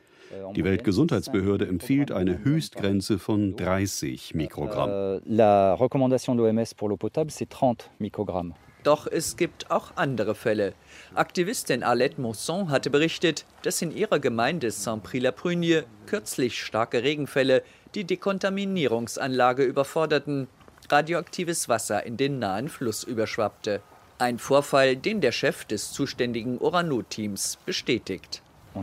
Die 0.55 0.63
Weltgesundheitsbehörde 0.63 1.67
empfiehlt 1.67 2.13
eine 2.13 2.45
Höchstgrenze 2.45 3.19
von 3.19 3.57
30 3.57 4.35
Mikrogramm. 4.37 4.91
Euh, 4.91 5.21
la 5.25 5.75
recommandation 5.75 6.37
de 6.37 6.45
l'OMS 6.45 6.75
pour 6.77 6.89
l'eau 6.89 6.97
potable, 6.97 7.33
c'est 7.33 7.49
30 7.49 7.91
Mikrogramm. 7.99 8.55
Doch 8.85 9.07
es 9.07 9.37
gibt 9.37 9.71
auch 9.71 9.97
andere 9.97 10.35
Fälle. 10.35 10.73
Aktivistin 11.15 11.83
Arlette 11.83 12.21
Mosson 12.21 12.71
hatte 12.71 12.89
berichtet, 12.89 13.45
dass 13.63 13.83
in 13.83 13.91
ihrer 13.91 14.21
Gemeinde 14.21 14.71
Saint-Prix-la-Prugne 14.71 15.85
kürzlich 16.07 16.63
starke 16.63 17.03
Regenfälle 17.03 17.63
die 17.95 18.05
Dekontaminierungsanlage 18.05 19.65
überforderten, 19.65 20.49
radioaktives 20.89 21.69
Wasser 21.69 22.05
in 22.07 22.17
den 22.17 22.39
nahen 22.39 22.69
Fluss 22.69 23.05
überschwappte. 23.05 23.81
Ein 24.19 24.39
Vorfall, 24.39 24.97
den 24.97 25.21
der 25.21 25.33
Chef 25.33 25.65
des 25.65 25.93
zuständigen 25.93 26.59
Orano-Teams 26.59 27.59
bestätigt. 27.65 28.43
Euh, 28.75 28.83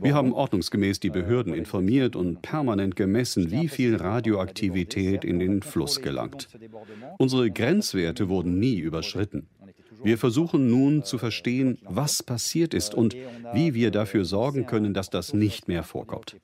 wir 0.00 0.14
haben 0.14 0.32
ordnungsgemäß 0.32 1.00
die 1.00 1.10
Behörden 1.10 1.54
informiert 1.54 2.16
und 2.16 2.42
permanent 2.42 2.96
gemessen, 2.96 3.50
wie 3.50 3.68
viel 3.68 3.96
Radioaktivität 3.96 5.24
in 5.24 5.38
den 5.38 5.62
Fluss 5.62 6.00
gelangt. 6.00 6.48
Unsere 7.18 7.50
Grenzwerte 7.50 8.28
wurden 8.28 8.58
nie 8.58 8.78
überschritten. 8.78 9.46
Wir 10.04 10.18
versuchen 10.18 10.68
nun 10.68 11.02
zu 11.02 11.16
verstehen, 11.16 11.78
was 11.82 12.22
passiert 12.22 12.74
ist 12.74 12.94
und 12.94 13.16
wie 13.54 13.72
wir 13.72 13.90
dafür 13.90 14.26
sorgen 14.26 14.66
können, 14.66 14.92
dass 14.92 15.08
das 15.08 15.32
nicht 15.32 15.66
mehr 15.66 15.82
vorkommt. 15.82 16.36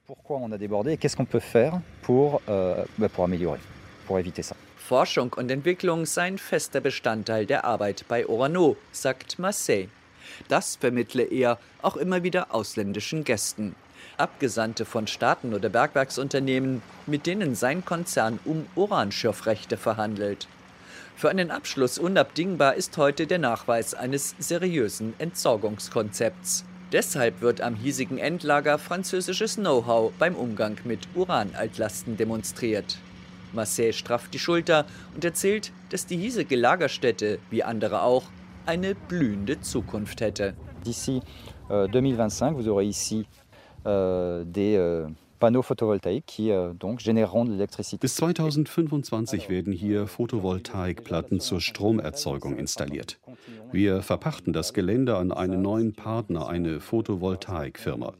Forschung 4.78 5.32
und 5.34 5.50
Entwicklung 5.50 6.06
seien 6.06 6.38
fester 6.38 6.80
Bestandteil 6.80 7.44
der 7.44 7.64
Arbeit 7.66 8.06
bei 8.08 8.26
Orano, 8.26 8.76
sagt 8.92 9.38
Marseille. 9.38 9.88
Das 10.48 10.76
vermittle 10.76 11.22
er 11.22 11.58
auch 11.82 11.96
immer 11.96 12.22
wieder 12.22 12.54
ausländischen 12.54 13.24
Gästen. 13.24 13.74
Abgesandte 14.16 14.86
von 14.86 15.06
Staaten 15.06 15.52
oder 15.52 15.68
Bergwerksunternehmen, 15.68 16.82
mit 17.06 17.26
denen 17.26 17.54
sein 17.54 17.84
Konzern 17.84 18.38
um 18.44 18.66
Uranschürfrechte 18.74 19.76
verhandelt. 19.76 20.48
Für 21.20 21.28
einen 21.28 21.50
Abschluss 21.50 21.98
unabdingbar 21.98 22.76
ist 22.76 22.96
heute 22.96 23.26
der 23.26 23.38
Nachweis 23.38 23.92
eines 23.92 24.34
seriösen 24.38 25.12
Entsorgungskonzepts. 25.18 26.64
Deshalb 26.92 27.42
wird 27.42 27.60
am 27.60 27.74
hiesigen 27.74 28.16
Endlager 28.16 28.78
französisches 28.78 29.56
Know-how 29.56 30.14
beim 30.18 30.34
Umgang 30.34 30.78
mit 30.84 31.00
Uranaltlasten 31.14 32.16
demonstriert. 32.16 32.96
Marseille 33.52 33.92
strafft 33.92 34.32
die 34.32 34.38
Schulter 34.38 34.86
und 35.14 35.22
erzählt, 35.22 35.72
dass 35.90 36.06
die 36.06 36.16
hiesige 36.16 36.56
Lagerstätte, 36.56 37.38
wie 37.50 37.64
andere 37.64 38.00
auch, 38.00 38.24
eine 38.64 38.94
blühende 38.94 39.60
Zukunft 39.60 40.22
hätte. 40.22 40.54
D'ici 40.86 41.20
2025, 41.68 42.40
euh, 42.40 42.56
vous 42.56 42.68
aurez 42.70 42.88
ici 42.88 43.26
euh, 43.84 44.42
des 44.46 45.12
euh. 45.40 46.72
Bis 48.00 48.14
2025 48.16 49.48
werden 49.48 49.72
hier 49.72 50.06
Photovoltaikplatten 50.06 51.40
zur 51.40 51.60
Stromerzeugung 51.60 52.56
installiert. 52.56 53.18
Wir 53.72 54.02
verpachten 54.02 54.52
das 54.52 54.74
Gelände 54.74 55.16
an 55.16 55.32
einen 55.32 55.62
neuen 55.62 55.94
Partner, 55.94 56.48
eine 56.48 56.80
Photovoltaikfirma. 56.80 58.12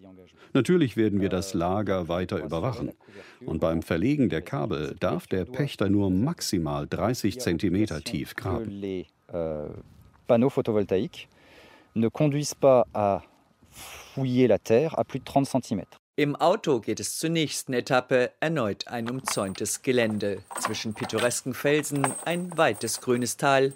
Natürlich 0.53 0.97
werden 0.97 1.21
wir 1.21 1.29
das 1.29 1.55
Lager 1.55 2.09
weiter 2.09 2.43
überwachen. 2.43 2.93
Und 3.47 3.61
beim 3.61 3.83
Verlegen 3.83 4.29
der 4.29 4.43
Kabel 4.43 4.97
darf 4.99 5.27
der 5.27 5.45
Pächter 5.45 5.89
nur 5.89 6.11
maximal 6.11 6.87
30 6.89 7.39
Zentimeter 7.39 8.01
tief 8.03 8.35
graben. 8.35 8.83
Euh, 9.33 9.69
panneaux 10.27 10.51
photovoltaïques 10.51 11.29
ne 11.95 12.09
conduisent 12.09 12.57
pas 12.57 12.85
à 12.93 13.23
fouiller 13.71 14.49
la 14.49 14.59
terre 14.59 14.99
à 14.99 15.05
plus 15.05 15.21
de 15.21 15.25
30 15.25 15.47
cm. 15.47 15.83
Im 16.21 16.37
Auto 16.37 16.81
geht 16.81 17.01
es 17.01 17.17
zur 17.17 17.31
nächsten 17.31 17.73
Etappe, 17.73 18.31
erneut 18.41 18.89
ein 18.89 19.09
umzäuntes 19.09 19.81
Gelände. 19.81 20.43
Zwischen 20.61 20.93
pittoresken 20.93 21.55
Felsen 21.55 22.07
ein 22.27 22.59
weites 22.59 23.01
grünes 23.01 23.39
Tal. 23.39 23.73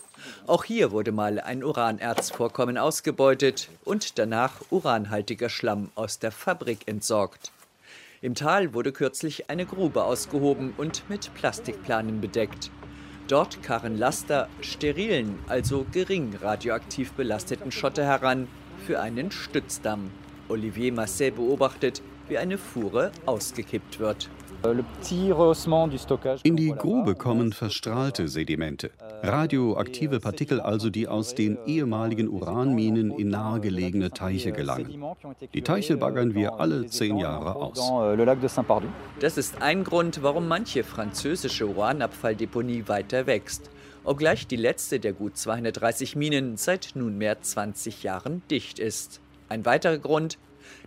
Auch 0.47 0.65
hier 0.65 0.93
wurde 0.93 1.11
mal 1.11 1.41
ein 1.41 1.65
Uranerzvorkommen 1.65 2.77
ausgebeutet 2.77 3.71
und 3.87 4.19
danach 4.19 4.61
uranhaltiger 4.69 5.49
Schlamm 5.49 5.91
aus 5.95 6.19
der 6.19 6.33
Fabrik 6.33 6.87
entsorgt. 6.87 7.51
Im 8.21 8.35
Tal 8.35 8.75
wurde 8.75 8.93
kürzlich 8.93 9.49
eine 9.49 9.65
Grube 9.65 10.05
ausgehoben 10.05 10.75
und 10.77 11.09
mit 11.09 11.33
Plastikplanen 11.33 12.21
bedeckt. 12.21 12.71
Dort 13.27 13.63
karren 13.63 13.97
Laster 13.97 14.51
sterilen, 14.61 15.39
also 15.47 15.87
gering 15.93 16.37
radioaktiv 16.43 17.13
belasteten 17.13 17.73
Schotter 17.73 18.05
heran 18.05 18.49
für 18.87 19.01
einen 19.01 19.31
Stützdamm. 19.31 20.11
Olivier 20.51 20.93
Masset 20.93 21.37
beobachtet, 21.37 22.03
wie 22.29 22.39
eine 22.39 22.59
Fuhre 22.59 23.11
ausgekippt 23.27 24.01
wird. 24.01 24.29
In 26.43 26.57
die 26.57 26.71
Grube 26.71 27.15
kommen 27.17 27.53
verstrahlte 27.53 28.29
Sedimente, 28.29 28.91
radioaktive 29.23 30.21
Partikel 30.21 30.59
also, 30.59 30.89
die 30.89 31.07
aus 31.07 31.35
den 31.35 31.59
ehemaligen 31.67 32.29
Uranminen 32.29 33.11
in 33.11 33.29
nahegelegene 33.29 34.11
Teiche 34.11 34.53
gelangen. 34.53 35.05
Die 35.53 35.61
Teiche 35.61 35.99
baggern 35.99 36.35
wir 36.35 36.61
alle 36.61 36.87
zehn 36.87 37.19
Jahre 37.19 37.57
aus. 37.57 37.93
Das 39.21 39.37
ist 39.37 39.61
ein 39.61 39.85
Grund, 39.85 40.23
warum 40.23 40.49
manche 40.49 40.83
französische 40.83 41.67
Uranabfalldeponie 41.67 42.85
weiter 42.87 43.27
wächst, 43.27 43.71
obgleich 44.03 44.47
die 44.47 44.57
letzte 44.57 44.99
der 44.99 45.13
gut 45.13 45.37
230 45.37 46.17
Minen 46.17 46.57
seit 46.57 46.93
nunmehr 46.95 47.43
20 47.43 48.03
Jahren 48.03 48.41
dicht 48.51 48.79
ist. 48.79 49.21
Ein 49.51 49.67
weiterer 49.67 49.99
Grund, 49.99 50.39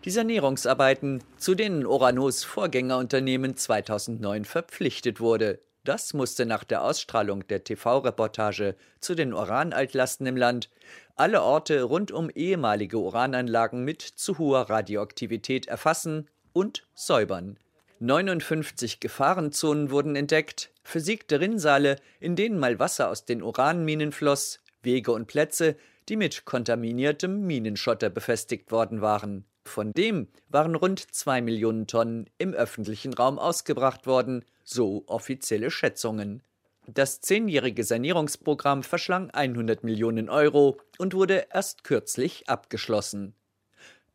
die 0.05 0.11
Sanierungsarbeiten, 0.11 1.23
zu 1.37 1.55
denen 1.55 1.85
Oranos 1.85 2.43
Vorgängerunternehmen 2.43 3.55
2009 3.55 4.45
verpflichtet 4.45 5.19
wurde. 5.19 5.59
Das 5.83 6.13
musste 6.13 6.45
nach 6.45 6.63
der 6.63 6.83
Ausstrahlung 6.83 7.47
der 7.47 7.63
TV-Reportage 7.63 8.75
zu 8.99 9.15
den 9.15 9.33
Uranaltlasten 9.33 10.27
im 10.27 10.35
Land 10.35 10.69
alle 11.15 11.41
Orte 11.41 11.81
rund 11.81 12.11
um 12.11 12.29
ehemalige 12.29 12.99
Urananlagen 12.99 13.83
mit 13.83 14.01
zu 14.01 14.37
hoher 14.37 14.69
Radioaktivität 14.69 15.67
erfassen 15.67 16.29
und 16.53 16.87
säubern. 16.93 17.57
59 17.99 18.99
Gefahrenzonen 18.99 19.89
wurden 19.89 20.15
entdeckt, 20.15 20.69
versiegte 20.83 21.39
Rinnsale, 21.39 21.95
in 22.19 22.35
denen 22.35 22.59
mal 22.59 22.77
Wasser 22.79 23.09
aus 23.09 23.25
den 23.25 23.41
Uranminen 23.41 24.11
floss, 24.11 24.59
Wege 24.83 25.11
und 25.11 25.25
Plätze, 25.25 25.75
die 26.07 26.15
mit 26.15 26.45
kontaminiertem 26.45 27.47
Minenschotter 27.47 28.09
befestigt 28.09 28.71
worden 28.71 29.01
waren. 29.01 29.45
Von 29.67 29.93
dem 29.93 30.29
waren 30.49 30.75
rund 30.75 31.13
zwei 31.13 31.41
Millionen 31.41 31.87
Tonnen 31.87 32.29
im 32.37 32.53
öffentlichen 32.53 33.13
Raum 33.13 33.37
ausgebracht 33.37 34.07
worden, 34.07 34.45
so 34.63 35.03
offizielle 35.07 35.69
Schätzungen. 35.69 36.41
Das 36.87 37.19
zehnjährige 37.19 37.83
Sanierungsprogramm 37.83 38.81
verschlang 38.81 39.29
100 39.29 39.83
Millionen 39.83 40.29
Euro 40.29 40.79
und 40.97 41.13
wurde 41.13 41.47
erst 41.53 41.83
kürzlich 41.83 42.47
abgeschlossen. 42.47 43.35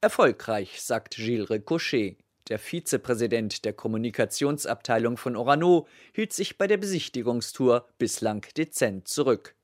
Erfolgreich, 0.01 0.81
sagt 0.81 1.17
Gilles 1.17 1.51
Recochet. 1.51 2.17
Der 2.49 2.59
Vizepräsident 2.59 3.65
der 3.65 3.75
Kommunikationsabteilung 3.75 5.17
von 5.19 5.37
Orano 5.37 5.87
hielt 6.13 6.33
sich 6.33 6.59
bei 6.59 6.67
der 6.67 6.79
Besichtigungstour 6.79 7.87
bislang 7.99 8.45
dezent 8.57 9.07
zurück. 9.07 9.55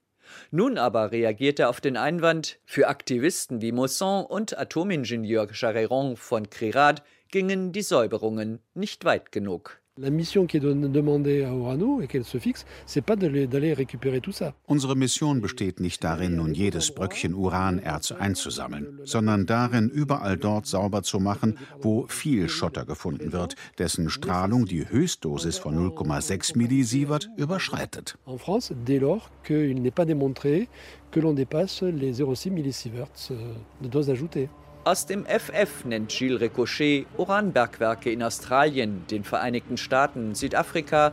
Nun 0.50 0.78
aber 0.78 1.12
reagiert 1.12 1.58
er 1.58 1.68
auf 1.68 1.80
den 1.80 1.96
Einwand, 1.96 2.58
für 2.64 2.88
Aktivisten 2.88 3.60
wie 3.60 3.72
Mosson 3.72 4.24
und 4.24 4.58
Atomingenieur 4.58 5.44
Charéron 5.44 6.16
von 6.16 6.46
Crérad 6.46 7.02
gingen 7.30 7.72
die 7.72 7.82
Säuberungen 7.82 8.60
nicht 8.74 9.04
weit 9.04 9.32
genug. 9.32 9.80
Unsere 14.66 14.96
Mission 14.96 15.40
besteht 15.40 15.80
nicht 15.80 16.04
darin, 16.04 16.36
nun 16.36 16.54
jedes 16.54 16.94
Bröckchen 16.94 17.34
Uranerz 17.34 18.12
einzusammeln, 18.12 19.00
sondern 19.04 19.46
darin, 19.46 19.88
überall 19.88 20.36
dort 20.36 20.66
sauber 20.66 21.02
zu 21.02 21.18
machen, 21.18 21.58
wo 21.80 22.06
viel 22.06 22.48
Schotter 22.48 22.84
gefunden 22.84 23.32
wird, 23.32 23.56
dessen 23.78 24.08
Strahlung 24.08 24.66
die 24.66 24.88
Höchstdosis 24.88 25.58
von 25.58 25.76
0,6 25.76 26.56
Millisievert 26.56 27.28
überschreitet. 27.36 28.16
En 28.24 28.38
France, 28.38 28.72
dès 28.86 29.00
lors 29.00 29.30
qu'il 29.42 29.82
n'est 29.82 29.94
pas 29.94 30.04
démontré 30.04 30.68
que 31.10 31.18
l'on 31.20 31.34
dépasse 31.34 31.82
les 31.82 32.20
0,6 32.20 32.50
millisieverts 32.50 33.32
de 33.82 33.88
dose 33.88 34.10
ajoutée. 34.10 34.48
Aus 34.88 35.04
dem 35.04 35.26
FF 35.26 35.84
nennt 35.84 36.08
Gilles 36.08 36.40
Recochet 36.40 37.04
Uranbergwerke 37.18 38.10
in 38.10 38.22
Australien, 38.22 39.04
den 39.10 39.22
Vereinigten 39.22 39.76
Staaten, 39.76 40.34
Südafrika, 40.34 41.12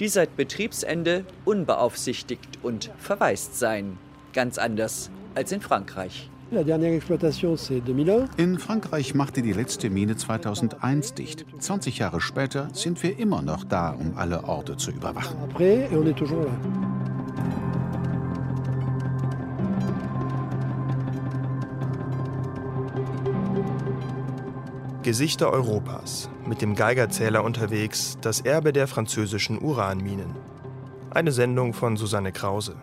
die 0.00 0.08
seit 0.08 0.36
Betriebsende 0.36 1.24
unbeaufsichtigt 1.44 2.58
und 2.64 2.90
verwaist 2.98 3.56
seien. 3.56 3.96
Ganz 4.32 4.58
anders 4.58 5.08
als 5.36 5.52
in 5.52 5.60
Frankreich. 5.60 6.28
In 6.50 6.66
Frankreich 8.58 9.14
machte 9.14 9.42
die 9.42 9.52
letzte 9.52 9.88
Mine 9.88 10.16
2001 10.16 11.14
dicht. 11.14 11.46
20 11.60 11.98
Jahre 11.98 12.20
später 12.20 12.70
sind 12.72 13.00
wir 13.04 13.20
immer 13.20 13.40
noch 13.40 13.62
da, 13.62 13.90
um 13.90 14.16
alle 14.16 14.42
Orte 14.42 14.76
zu 14.76 14.90
überwachen. 14.90 15.36
Gesichter 25.02 25.50
Europas, 25.50 26.30
mit 26.46 26.62
dem 26.62 26.76
Geigerzähler 26.76 27.42
unterwegs, 27.42 28.18
das 28.20 28.40
Erbe 28.40 28.72
der 28.72 28.86
französischen 28.86 29.60
Uranminen. 29.60 30.36
Eine 31.10 31.32
Sendung 31.32 31.74
von 31.74 31.96
Susanne 31.96 32.30
Krause. 32.30 32.76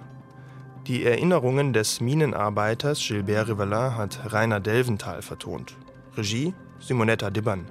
Die 0.86 1.05
Erinnerungen 1.05 1.72
des 1.72 2.01
Minenarbeiters 2.01 2.99
Gilbert 2.99 3.47
Rivelin 3.47 3.95
hat 3.95 4.34
Rainer 4.34 4.59
Delventhal 4.59 5.22
vertont. 5.22 5.78
Regie 6.17 6.53
Simonetta 6.80 7.30
Dibban. 7.30 7.65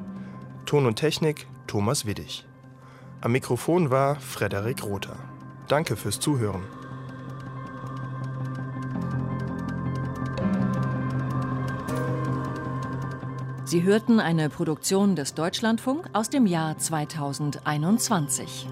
Ton 0.64 0.86
und 0.86 0.96
Technik 0.96 1.46
Thomas 1.66 2.06
Widdig. 2.06 2.46
Am 3.20 3.32
Mikrofon 3.32 3.90
war 3.90 4.16
Frederik 4.16 4.82
Rother. 4.82 5.16
Danke 5.68 5.96
fürs 5.96 6.20
Zuhören. 6.20 6.62
Sie 13.68 13.82
hörten 13.82 14.18
eine 14.18 14.48
Produktion 14.48 15.14
des 15.14 15.34
Deutschlandfunk 15.34 16.08
aus 16.14 16.30
dem 16.30 16.46
Jahr 16.46 16.78
2021. 16.78 18.66